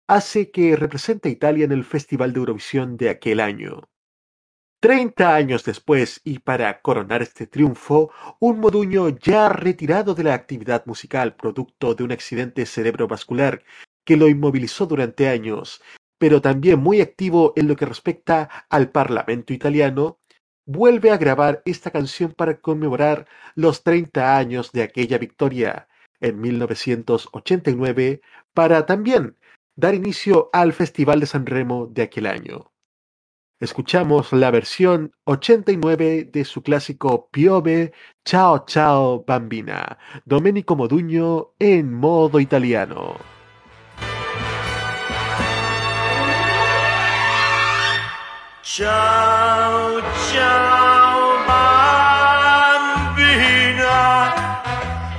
hace 0.07 0.52
que 0.52 0.76
represente 0.76 1.30
a 1.30 1.32
Italia 1.32 1.65
en 1.65 1.72
el 1.72 1.84
Festival 1.84 2.34
de 2.34 2.40
Eurovisión 2.40 2.98
de 2.98 3.10
aquel 3.10 3.40
año. 3.40 3.90
Treinta 4.84 5.34
años 5.34 5.64
después, 5.64 6.19
y 6.26 6.39
para 6.39 6.81
coronar 6.81 7.22
este 7.22 7.47
triunfo, 7.47 8.11
un 8.41 8.60
Moduño 8.60 9.07
ya 9.18 9.47
retirado 9.47 10.14
de 10.14 10.26
la 10.26 10.34
actividad 10.34 10.85
musical 10.85 11.38
producto 11.38 11.95
de 11.95 12.03
un 12.03 12.11
accidente 12.11 12.65
cerebrovascular 12.65 13.64
que 14.03 14.18
lo 14.18 14.27
inmovilizó 14.27 14.85
durante 14.85 15.30
años, 15.30 15.81
pero 16.18 16.41
también 16.41 16.81
muy 16.81 16.99
activo 16.99 17.53
en 17.55 17.69
lo 17.69 17.77
que 17.77 17.85
respecta 17.85 18.49
al 18.69 18.91
Parlamento 18.91 19.53
italiano, 19.53 20.19
vuelve 20.65 21.11
a 21.11 21.18
grabar 21.18 21.61
esta 21.64 21.89
canción 21.89 22.34
para 22.34 22.60
conmemorar 22.60 23.26
los 23.55 23.84
30 23.84 24.35
años 24.35 24.73
de 24.73 24.84
aquella 24.84 25.18
victoria 25.18 25.88
en 26.19 26.41
1989 26.41 28.19
para 28.53 28.85
también 28.85 29.38
dar 29.77 29.95
inicio 29.95 30.49
al 30.51 30.73
Festival 30.73 31.22
de 31.22 31.27
San 31.27 31.45
Remo 31.45 31.88
de 31.88 32.01
aquel 32.01 32.26
año. 32.26 32.73
Escuchamos 33.64 34.34
la 34.34 34.52
versión 34.52 35.14
89 35.23 36.30
de 36.34 36.44
su 36.44 36.61
clásico 36.64 37.30
Piove 37.31 37.94
Ciao 38.26 38.65
Ciao 38.68 39.23
Bambina, 39.26 39.98
Domenico 40.26 40.76
Modugno 40.76 41.53
en 41.60 41.94
modo 41.94 42.41
italiano. 42.41 43.15
Ciao, 48.64 50.02
ciao 50.30 51.38
bambina, 51.48 53.14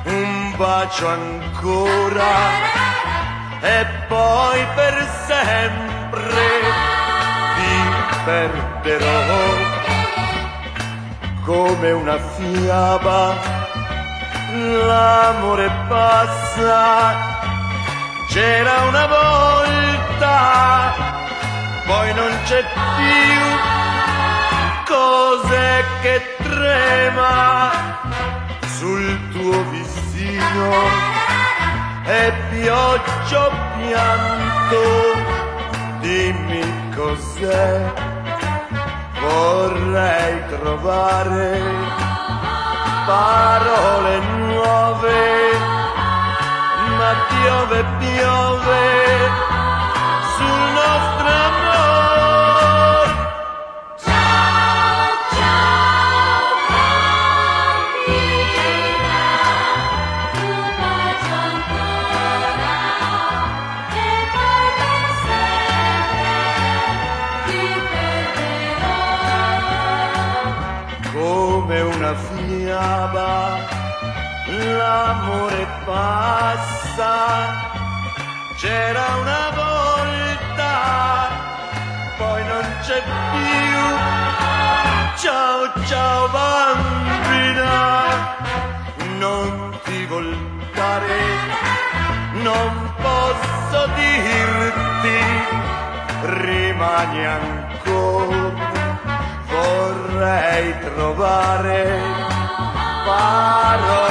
un 0.04 0.54
bacio 0.58 1.08
ancora 1.08 2.34
e 3.62 3.86
poi 4.10 4.60
per 4.76 5.02
sempre 5.26 5.93
perderò 8.24 9.44
come 11.44 11.90
una 11.90 12.18
fiaba. 12.18 13.52
L'amore 14.86 15.70
passa, 15.88 17.14
c'era 18.28 18.82
una 18.82 19.06
volta 19.06 19.84
poi 21.86 22.14
non 22.14 22.30
c'è 22.44 22.62
più. 22.62 23.42
Cos'è 24.86 25.84
che 26.02 26.36
trema 26.42 27.70
sul 28.78 29.18
tuo 29.30 29.62
visino 29.70 30.70
e 32.06 32.32
pioggia 32.50 33.50
pianto 33.76 34.82
dimmi 36.00 36.62
cos'è 36.94 38.13
vorrei 39.24 40.34
trovare 40.48 41.60
parole 43.06 44.18
nuove 44.20 45.22
ma 46.98 47.12
piove 47.28 47.84
piove 47.98 48.84
sul 50.36 50.62
nostro 50.78 51.28
amore 51.48 51.73
l'amore 75.04 75.66
passa. 75.84 77.12
C'era 78.56 79.06
una 79.22 79.44
volta 79.62 80.72
poi 82.16 82.40
non 82.52 82.64
c'è 82.84 83.00
più. 83.32 83.80
Ciao 85.24 85.60
ciao 85.90 86.28
bambina. 86.36 87.72
Non 89.18 89.78
ti 89.84 90.06
voltare. 90.06 91.18
Non 92.48 92.72
posso 93.06 93.80
dirti 94.02 95.18
rimani 96.46 97.26
ancora. 97.26 98.72
Vorrei 99.52 100.66
trovare 100.94 101.82
parole 103.04 104.03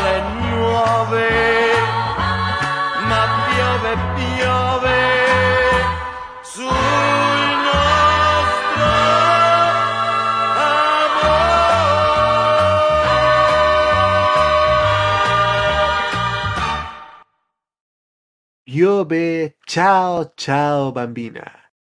Ciao 19.67 20.33
Ciao 20.37 20.93
Bambina. 20.93 21.73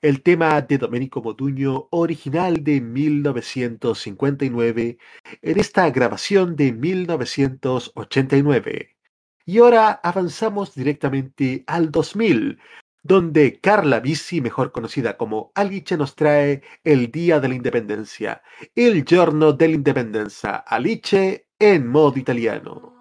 El 0.00 0.22
tema 0.22 0.62
de 0.62 0.78
Domenico 0.78 1.20
Modugno, 1.20 1.88
original 1.90 2.64
de 2.64 2.80
1959, 2.80 4.96
en 5.42 5.60
esta 5.60 5.90
grabación 5.90 6.56
de 6.56 6.72
1989. 6.72 8.96
Y 9.44 9.58
ahora 9.58 10.00
avanzamos 10.02 10.74
directamente 10.74 11.64
al 11.66 11.90
2000, 11.90 12.58
donde 13.02 13.60
Carla 13.60 14.00
Bisi, 14.00 14.40
mejor 14.40 14.72
conocida 14.72 15.18
como 15.18 15.52
Alice, 15.54 15.98
nos 15.98 16.16
trae 16.16 16.62
El 16.82 17.10
Día 17.10 17.40
de 17.40 17.48
la 17.48 17.56
Independencia, 17.56 18.40
el 18.74 19.04
giorno 19.04 19.52
dell'indipendenza, 19.52 20.56
Alice 20.56 21.46
en 21.58 21.88
modo 21.88 22.18
italiano. 22.18 22.94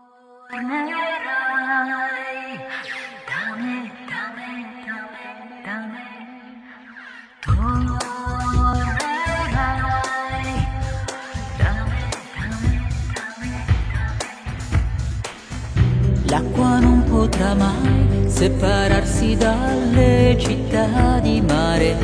Potrà 17.19 17.53
mai 17.53 18.23
separarsi 18.27 19.35
dalle 19.35 20.37
città 20.39 21.19
di 21.19 21.41
mare. 21.41 21.97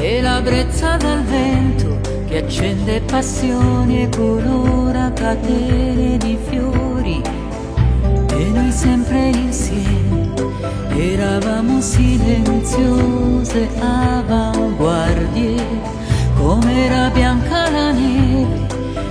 E 0.00 0.20
la 0.22 0.40
brezza 0.40 0.96
del 0.96 1.22
vento 1.24 1.98
che 2.28 2.44
accende 2.44 3.00
passioni 3.00 4.02
e 4.02 4.08
colora 4.08 5.10
catene 5.12 6.16
di 6.16 6.38
fiori 6.48 7.20
e 8.36 8.50
noi 8.52 8.70
sempre 8.70 9.30
insieme 9.30 10.32
eravamo 10.96 11.80
silenziose 11.80 13.68
avanguardie 13.80 15.60
come 16.36 16.86
era 16.86 17.10
bianca 17.10 17.68
la 17.70 17.90
neve 17.90 18.66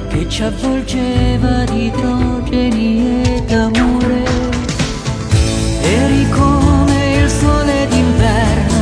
che 0.07 0.29
ci 0.29 0.43
avvolgeva 0.43 1.63
di 1.65 1.87
idrogeni 1.87 2.42
ed 2.55 3.51
amore 3.51 4.23
eri 5.81 6.29
come 6.29 7.15
il 7.23 7.29
sole 7.29 7.87
d'inverno 7.89 8.81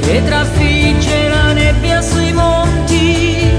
che 0.00 0.22
trafigge 0.24 1.28
la 1.28 1.52
nebbia 1.52 2.00
sui 2.00 2.32
monti. 2.32 3.50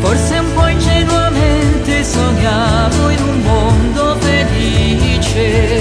Forse 0.00 0.38
un 0.38 0.54
po' 0.54 0.66
ingenuamente 0.66 2.02
sognavo 2.02 3.10
in 3.10 3.22
un 3.22 3.40
mondo 3.42 4.16
felice. 4.18 5.71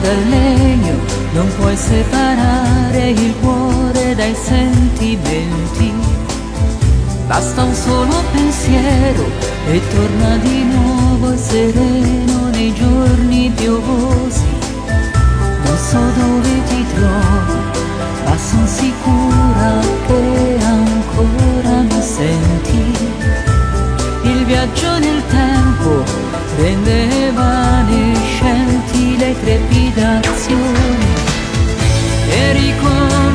Dal 0.00 0.28
legno 0.28 0.94
non 1.32 1.48
puoi 1.56 1.76
separare 1.76 3.10
il 3.10 3.34
cuore 3.40 4.14
dai 4.14 4.34
sentimenti. 4.34 5.92
Basta 7.26 7.62
un 7.62 7.74
solo 7.74 8.22
pensiero 8.32 9.24
e 9.70 9.80
torna 9.94 10.36
di 10.38 10.64
nuovo 10.64 11.36
sereno 11.36 12.48
nei 12.50 12.72
giorni 12.74 13.52
piovosi. 13.54 14.46
Non 15.64 15.76
so 15.76 15.98
dove 15.98 16.62
ti 16.68 16.84
trovo, 16.94 17.54
ma 18.24 18.36
sono 18.36 18.66
sicura 18.66 19.80
che 20.06 20.58
ancora 20.64 21.82
mi 21.82 22.00
senti. 22.00 22.96
Il 24.22 24.44
viaggio 24.46 24.98
nel 24.98 25.22
tempo 25.28 26.02
rende 26.56 27.26
evanescenti 27.26 28.67
e 29.20 29.34
trepidazioni 29.40 31.14
e 32.30 32.52
ricordo 32.52 33.27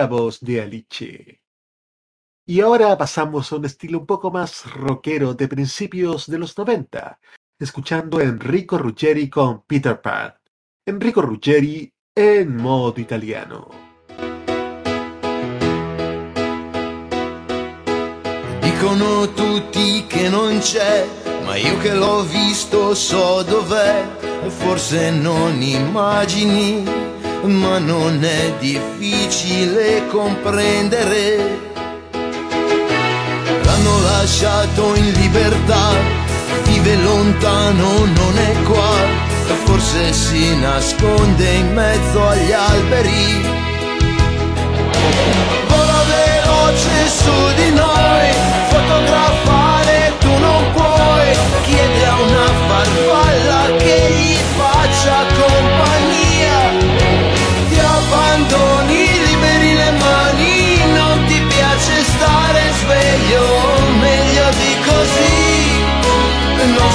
la 0.00 0.06
voz 0.06 0.40
de 0.40 0.62
Alice. 0.62 1.42
Y 2.46 2.60
ahora 2.62 2.96
pasamos 2.96 3.52
a 3.52 3.56
un 3.56 3.66
estilo 3.66 3.98
un 3.98 4.06
poco 4.06 4.30
más 4.30 4.64
rockero 4.72 5.34
de 5.34 5.46
principios 5.46 6.26
de 6.26 6.38
los 6.38 6.56
90, 6.56 7.20
escuchando 7.58 8.18
Enrico 8.18 8.78
Ruggeri 8.78 9.28
con 9.28 9.62
Peter 9.66 10.00
Pan. 10.00 10.32
Enrico 10.86 11.20
Ruggeri 11.20 11.92
en 12.16 12.56
modo 12.56 12.98
italiano. 12.98 13.68
Dicono 18.62 19.30
tutti 19.34 20.06
che 20.06 20.30
non 20.30 20.60
c'è, 20.60 21.06
ma 21.44 21.56
io 21.56 21.76
che 21.76 21.92
l'ho 21.94 22.22
visto 22.22 22.94
so 22.94 23.42
dov'è. 23.42 24.48
Forse 24.48 25.10
non 25.10 25.60
immagini, 25.60 27.19
ma 27.42 27.78
non 27.78 28.22
è 28.22 28.52
difficile 28.58 30.06
comprendere. 30.08 31.58
L'hanno 33.62 34.00
lasciato 34.02 34.94
in 34.94 35.12
libertà, 35.12 35.92
vive 36.64 36.96
lontano, 36.96 38.04
non 38.04 38.38
è 38.38 38.62
qua. 38.64 39.28
Forse 39.64 40.12
si 40.12 40.56
nasconde 40.58 41.50
in 41.50 41.72
mezzo 41.72 42.26
agli 42.26 42.52
alberi. 42.52 43.42
Vola 45.68 46.04
veloce 46.08 47.08
su 47.08 47.54
di 47.56 47.70
noi, 47.70 48.32
fotografare 48.68 50.12
tu 50.18 50.28
non 50.28 50.72
puoi, 50.72 51.36
chiede 51.64 52.06
a 52.06 52.20
una 52.20 52.46
farfalla 52.68 53.09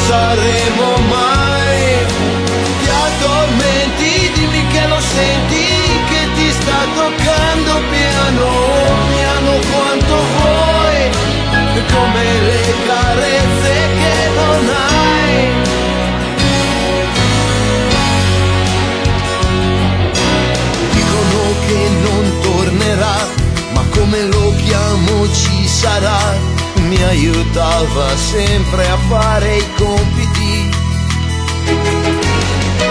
saremo 0.07 0.89
mai, 1.09 1.24
aiutava 27.15 28.17
sempre 28.17 28.85
a 28.89 28.97
fare 29.09 29.57
i 29.57 29.73
compiti. 29.77 30.69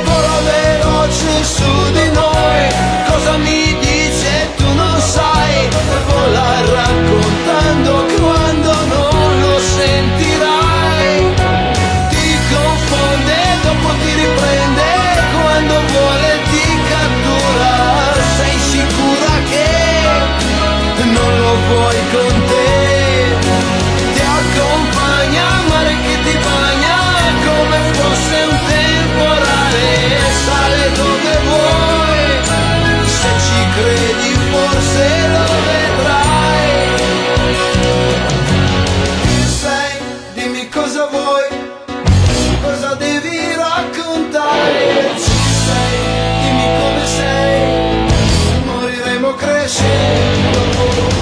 Vola 0.05 0.37
luce 0.83 1.45
su 1.45 1.73
di 1.93 2.09
noi. 2.11 2.63
Cosa 3.11 3.37
mi 3.37 3.77
dice 3.81 4.49
tu 4.57 4.73
non 4.73 5.01
sai, 5.01 5.69
vola 6.07 6.51
raccontando 6.75 8.05
quando 8.19 8.73
non 8.87 9.41
lo 9.41 9.59
sentirai. 9.59 10.34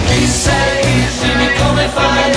Chi 0.06 0.26
sei? 0.26 1.06
Dimmi 1.20 1.48
come 1.54 1.88
fai 1.88 2.32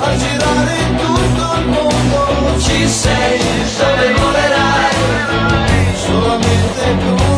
a 0.00 0.16
girare 0.16 0.78
tutto 0.96 1.54
il 1.60 1.66
mondo. 1.66 2.60
Ci 2.60 2.88
sei? 2.88 3.38
Dove 3.78 4.12
volerai? 4.12 4.96
Solamente 5.94 6.96
con 7.04 7.37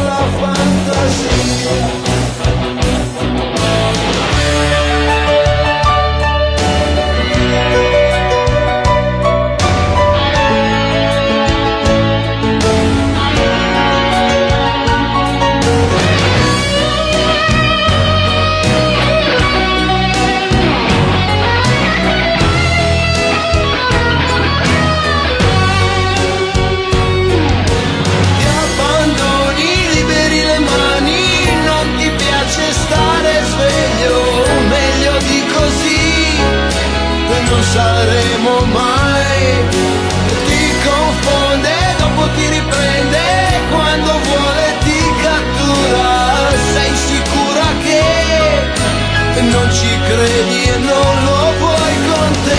credi 50.11 50.63
e 50.65 50.77
non 50.79 51.15
lo 51.27 51.41
vuoi 51.59 51.95
con 52.09 52.31
te. 52.47 52.59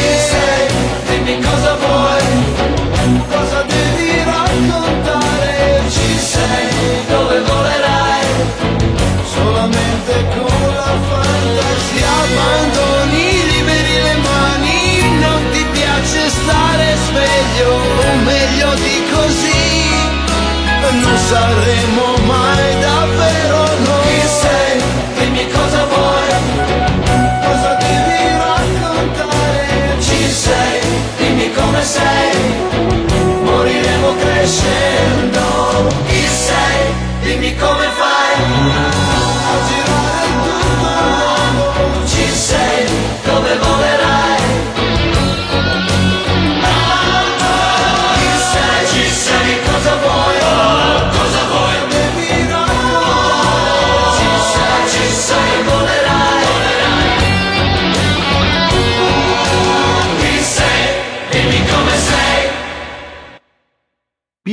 Dimmi 1.08 1.36
cosa 1.42 1.76
vuoi, 1.84 2.28
cosa 3.30 3.60
devi 3.74 4.12
raccontare, 4.24 5.82
ci 5.90 6.18
sei, 6.18 6.70
dove 7.10 7.42
volerai, 7.42 8.26
solamente 9.36 10.14
con 10.36 10.62
la 10.80 10.94
fantasia. 11.10 12.10
Abbandoni, 12.24 13.26
liberi 13.52 13.96
le 14.08 14.16
mani, 14.28 15.20
non 15.20 15.42
ti 15.52 15.64
piace 15.72 16.30
stare 16.30 16.86
sveglio, 17.08 17.72
meglio 18.24 18.74
di 18.76 18.98
così, 19.14 19.64
non 21.04 21.18
saremo 21.30 22.06
mai 22.26 22.80
davvero 22.80 23.01
say 31.84 32.81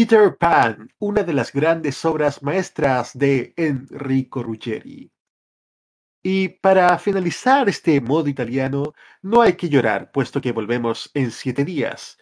Peter 0.09 0.39
Pan, 0.39 0.90
una 1.01 1.22
de 1.22 1.35
las 1.35 1.52
grandes 1.52 2.02
obras 2.02 2.43
maestras 2.43 3.10
de 3.12 3.52
Enrico 3.59 4.43
Ruggeri. 4.43 5.12
Y 6.22 6.48
para 6.48 6.98
finalizar 6.98 7.68
este 7.68 8.01
modo 8.01 8.26
italiano, 8.26 8.94
no 9.20 9.43
hay 9.43 9.52
que 9.52 9.68
llorar, 9.68 10.10
puesto 10.10 10.40
que 10.40 10.52
volvemos 10.52 11.10
en 11.12 11.30
siete 11.30 11.62
días. 11.62 12.16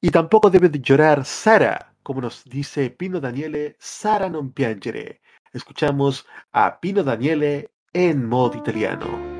Y 0.00 0.08
tampoco 0.08 0.48
debe 0.48 0.70
de 0.70 0.80
llorar 0.80 1.26
Sara, 1.26 1.94
como 2.02 2.22
nos 2.22 2.42
dice 2.44 2.88
Pino 2.88 3.20
Daniele, 3.20 3.76
Sara 3.78 4.30
non 4.30 4.52
piangere. 4.52 5.20
Escuchamos 5.52 6.24
a 6.52 6.80
Pino 6.80 7.04
Daniele 7.04 7.74
en 7.92 8.24
modo 8.24 8.56
italiano. 8.56 9.33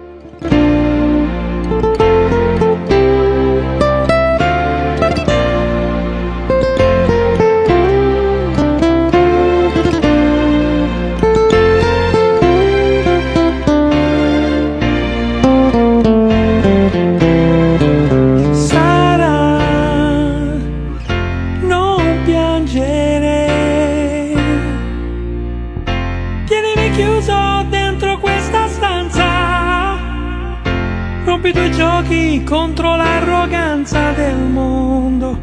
Contro 32.45 32.95
l'arroganza 32.95 34.13
del 34.13 34.37
mondo 34.37 35.39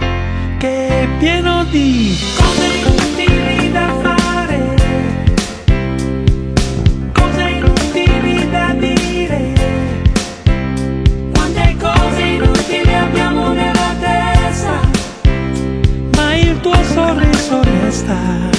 che 0.58 0.88
è 0.88 1.08
pieno 1.18 1.64
di 1.66 2.16
cose 2.38 2.66
inutili 2.66 3.72
da 3.72 3.94
fare. 4.02 4.76
Cose 7.12 7.42
inutili 7.50 8.50
da 8.50 8.74
dire. 8.78 9.54
Quante 11.34 11.76
cose 11.80 12.22
inutili 12.22 12.94
abbiamo 12.94 13.52
nella 13.52 13.96
testa, 14.00 14.80
ma 16.16 16.36
il 16.36 16.60
tuo 16.60 16.84
sorriso 16.84 17.64
resta. 17.64 18.51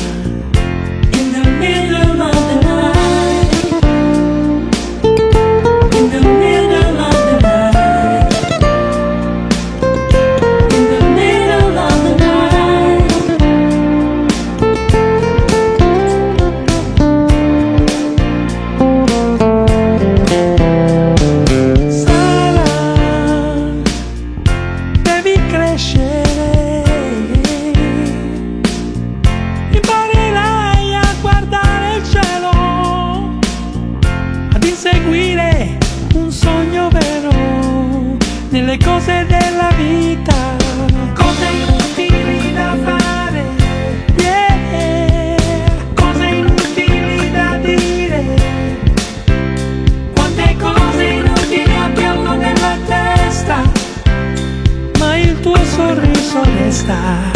Star. 56.82 57.32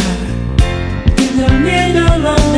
In 1.24 1.36
the 1.36 1.50
middle 1.66 2.26
of 2.26 2.55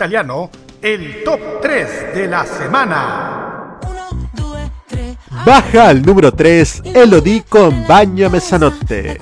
italiano, 0.00 0.50
el 0.80 1.22
top 1.24 1.60
3 1.60 2.14
de 2.14 2.26
la 2.26 2.46
semana. 2.46 3.78
Baja 5.44 5.88
al 5.88 6.00
número 6.00 6.32
3 6.32 6.84
Elodie 6.94 7.44
con 7.46 7.86
Bagno 7.86 8.26
a 8.26 8.30
Mezzanotte. 8.30 9.20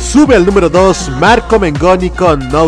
Sube 0.00 0.34
al 0.34 0.44
número 0.44 0.68
2 0.68 1.10
Marco 1.20 1.60
Mengoni 1.60 2.10
con 2.10 2.48
No 2.48 2.64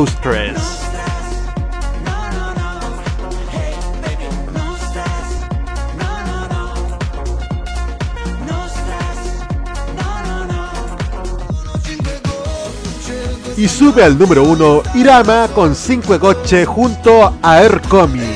sube 13.89 14.05
al 14.05 14.19
número 14.19 14.43
1 14.43 14.83
Irama 14.97 15.49
con 15.55 15.75
5 15.75 16.19
gocce 16.19 16.67
junto 16.67 17.25
a. 17.43 17.63
Y 17.63 18.28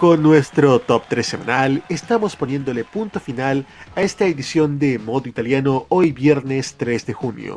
con 0.00 0.22
nuestro 0.22 0.78
top 0.78 1.04
3 1.08 1.26
semanal 1.26 1.82
estamos 1.90 2.34
poniéndole 2.34 2.84
punto 2.84 3.20
final 3.20 3.66
a 3.94 4.00
esta 4.00 4.24
edición 4.24 4.78
de 4.78 4.98
Modo 4.98 5.28
Italiano 5.28 5.84
hoy 5.90 6.12
viernes 6.12 6.76
3 6.78 7.04
de 7.04 7.12
junio. 7.12 7.56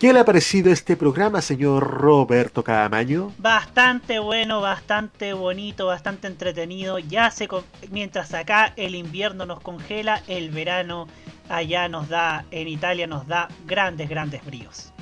¿Qué 0.00 0.14
le 0.14 0.20
ha 0.20 0.24
parecido 0.24 0.72
este 0.72 0.96
programa, 0.96 1.42
señor 1.42 1.86
Roberto 1.86 2.64
Camaño? 2.64 3.30
Bastante 3.36 4.18
bueno, 4.20 4.62
bastante 4.62 5.34
bonito, 5.34 5.84
bastante 5.86 6.28
entretenido. 6.28 6.98
Ya 6.98 7.30
se 7.30 7.46
con- 7.46 7.64
mientras 7.90 8.32
acá 8.32 8.72
el 8.76 8.94
invierno 8.94 9.44
nos 9.44 9.60
congela, 9.60 10.22
el 10.26 10.48
verano 10.50 11.08
allá 11.50 11.90
nos 11.90 12.08
da, 12.08 12.46
en 12.52 12.68
Italia 12.68 13.06
nos 13.06 13.26
da 13.26 13.48
grandes, 13.66 14.08
grandes 14.08 14.42
bríos. 14.46 14.94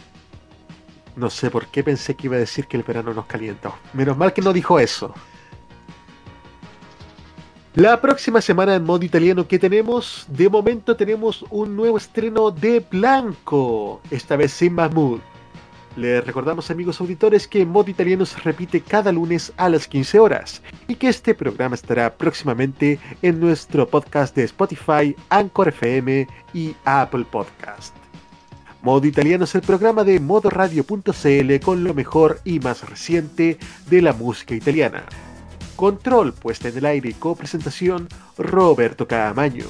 No 1.14 1.30
sé 1.30 1.52
por 1.52 1.68
qué 1.68 1.84
pensé 1.84 2.16
que 2.16 2.26
iba 2.26 2.34
a 2.34 2.40
decir 2.40 2.66
que 2.66 2.76
el 2.76 2.82
verano 2.82 3.14
nos 3.14 3.26
calienta. 3.26 3.72
Menos 3.92 4.16
mal 4.16 4.32
que 4.32 4.42
no 4.42 4.52
dijo 4.52 4.80
eso. 4.80 5.14
La 7.74 8.02
próxima 8.02 8.42
semana 8.42 8.74
en 8.74 8.84
modo 8.84 9.02
italiano 9.02 9.48
que 9.48 9.58
tenemos, 9.58 10.26
de 10.28 10.50
momento 10.50 10.94
tenemos 10.94 11.42
un 11.48 11.74
nuevo 11.74 11.96
estreno 11.96 12.50
de 12.50 12.80
Blanco, 12.80 14.02
esta 14.10 14.36
vez 14.36 14.52
sin 14.52 14.74
Mahmoud. 14.74 15.20
Les 15.96 16.22
recordamos 16.22 16.70
amigos 16.70 17.00
auditores 17.00 17.48
que 17.48 17.64
Modo 17.64 17.90
Italiano 17.90 18.26
se 18.26 18.38
repite 18.40 18.82
cada 18.82 19.10
lunes 19.10 19.54
a 19.56 19.70
las 19.70 19.88
15 19.88 20.18
horas 20.18 20.60
y 20.86 20.96
que 20.96 21.08
este 21.08 21.34
programa 21.34 21.74
estará 21.74 22.12
próximamente 22.14 22.98
en 23.22 23.40
nuestro 23.40 23.88
podcast 23.88 24.36
de 24.36 24.44
Spotify, 24.44 25.16
Anchor 25.30 25.68
FM 25.68 26.28
y 26.52 26.76
Apple 26.84 27.24
Podcast. 27.30 27.96
Modo 28.82 29.06
Italiano 29.06 29.44
es 29.44 29.54
el 29.54 29.62
programa 29.62 30.04
de 30.04 30.20
modoradio.cl 30.20 31.64
con 31.64 31.84
lo 31.84 31.94
mejor 31.94 32.38
y 32.44 32.60
más 32.60 32.86
reciente 32.86 33.56
de 33.88 34.02
la 34.02 34.12
música 34.12 34.54
italiana. 34.54 35.06
Control, 35.82 36.32
puesta 36.32 36.68
en 36.68 36.78
el 36.78 36.86
aire 36.86 37.08
y 37.08 37.14
copresentación, 37.14 38.06
Roberto 38.38 39.08
Caamaño. 39.08 39.66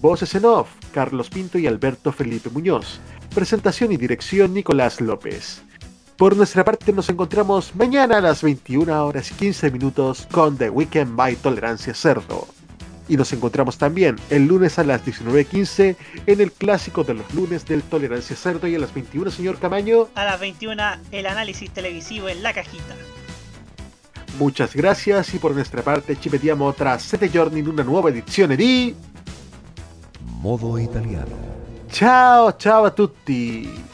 Voces 0.00 0.34
en 0.34 0.46
off, 0.46 0.68
Carlos 0.92 1.30
Pinto 1.30 1.58
y 1.60 1.68
Alberto 1.68 2.10
Felipe 2.10 2.50
Muñoz. 2.50 2.98
Presentación 3.32 3.92
y 3.92 3.96
dirección, 3.96 4.52
Nicolás 4.52 5.00
López. 5.00 5.62
Por 6.16 6.36
nuestra 6.36 6.64
parte 6.64 6.92
nos 6.92 7.08
encontramos 7.08 7.72
mañana 7.76 8.18
a 8.18 8.20
las 8.20 8.42
21 8.42 9.06
horas 9.06 9.30
y 9.30 9.34
15 9.34 9.70
minutos 9.70 10.26
con 10.32 10.58
The 10.58 10.70
Weekend 10.70 11.14
by 11.14 11.36
Tolerancia 11.36 11.94
Cerdo. 11.94 12.48
Y 13.08 13.16
nos 13.16 13.32
encontramos 13.32 13.78
también 13.78 14.16
el 14.30 14.48
lunes 14.48 14.80
a 14.80 14.82
las 14.82 15.06
19.15 15.06 15.94
en 16.26 16.40
el 16.40 16.50
clásico 16.50 17.04
de 17.04 17.14
los 17.14 17.32
lunes 17.32 17.64
del 17.64 17.84
Tolerancia 17.84 18.34
Cerdo 18.34 18.66
y 18.66 18.74
a 18.74 18.80
las 18.80 18.92
21, 18.92 19.30
señor 19.30 19.60
Camaño. 19.60 20.08
A 20.16 20.24
las 20.24 20.40
21 20.40 20.82
el 21.12 21.26
análisis 21.26 21.70
televisivo 21.70 22.28
en 22.28 22.42
la 22.42 22.52
cajita. 22.52 22.96
Muchas 24.36 24.74
gracias 24.74 25.32
y 25.34 25.38
por 25.38 25.52
nuestra 25.52 25.82
parte 25.82 26.18
ci 26.18 26.28
vediamo 26.28 26.72
tra 26.74 26.98
sette 26.98 27.30
giorni 27.30 27.60
in 27.60 27.68
una 27.68 27.82
nuova 27.82 28.08
edizione 28.08 28.56
di 28.56 28.94
Modo 30.40 30.76
italiano. 30.76 31.52
Ciao 31.88 32.56
ciao 32.56 32.84
a 32.84 32.90
tutti! 32.90 33.93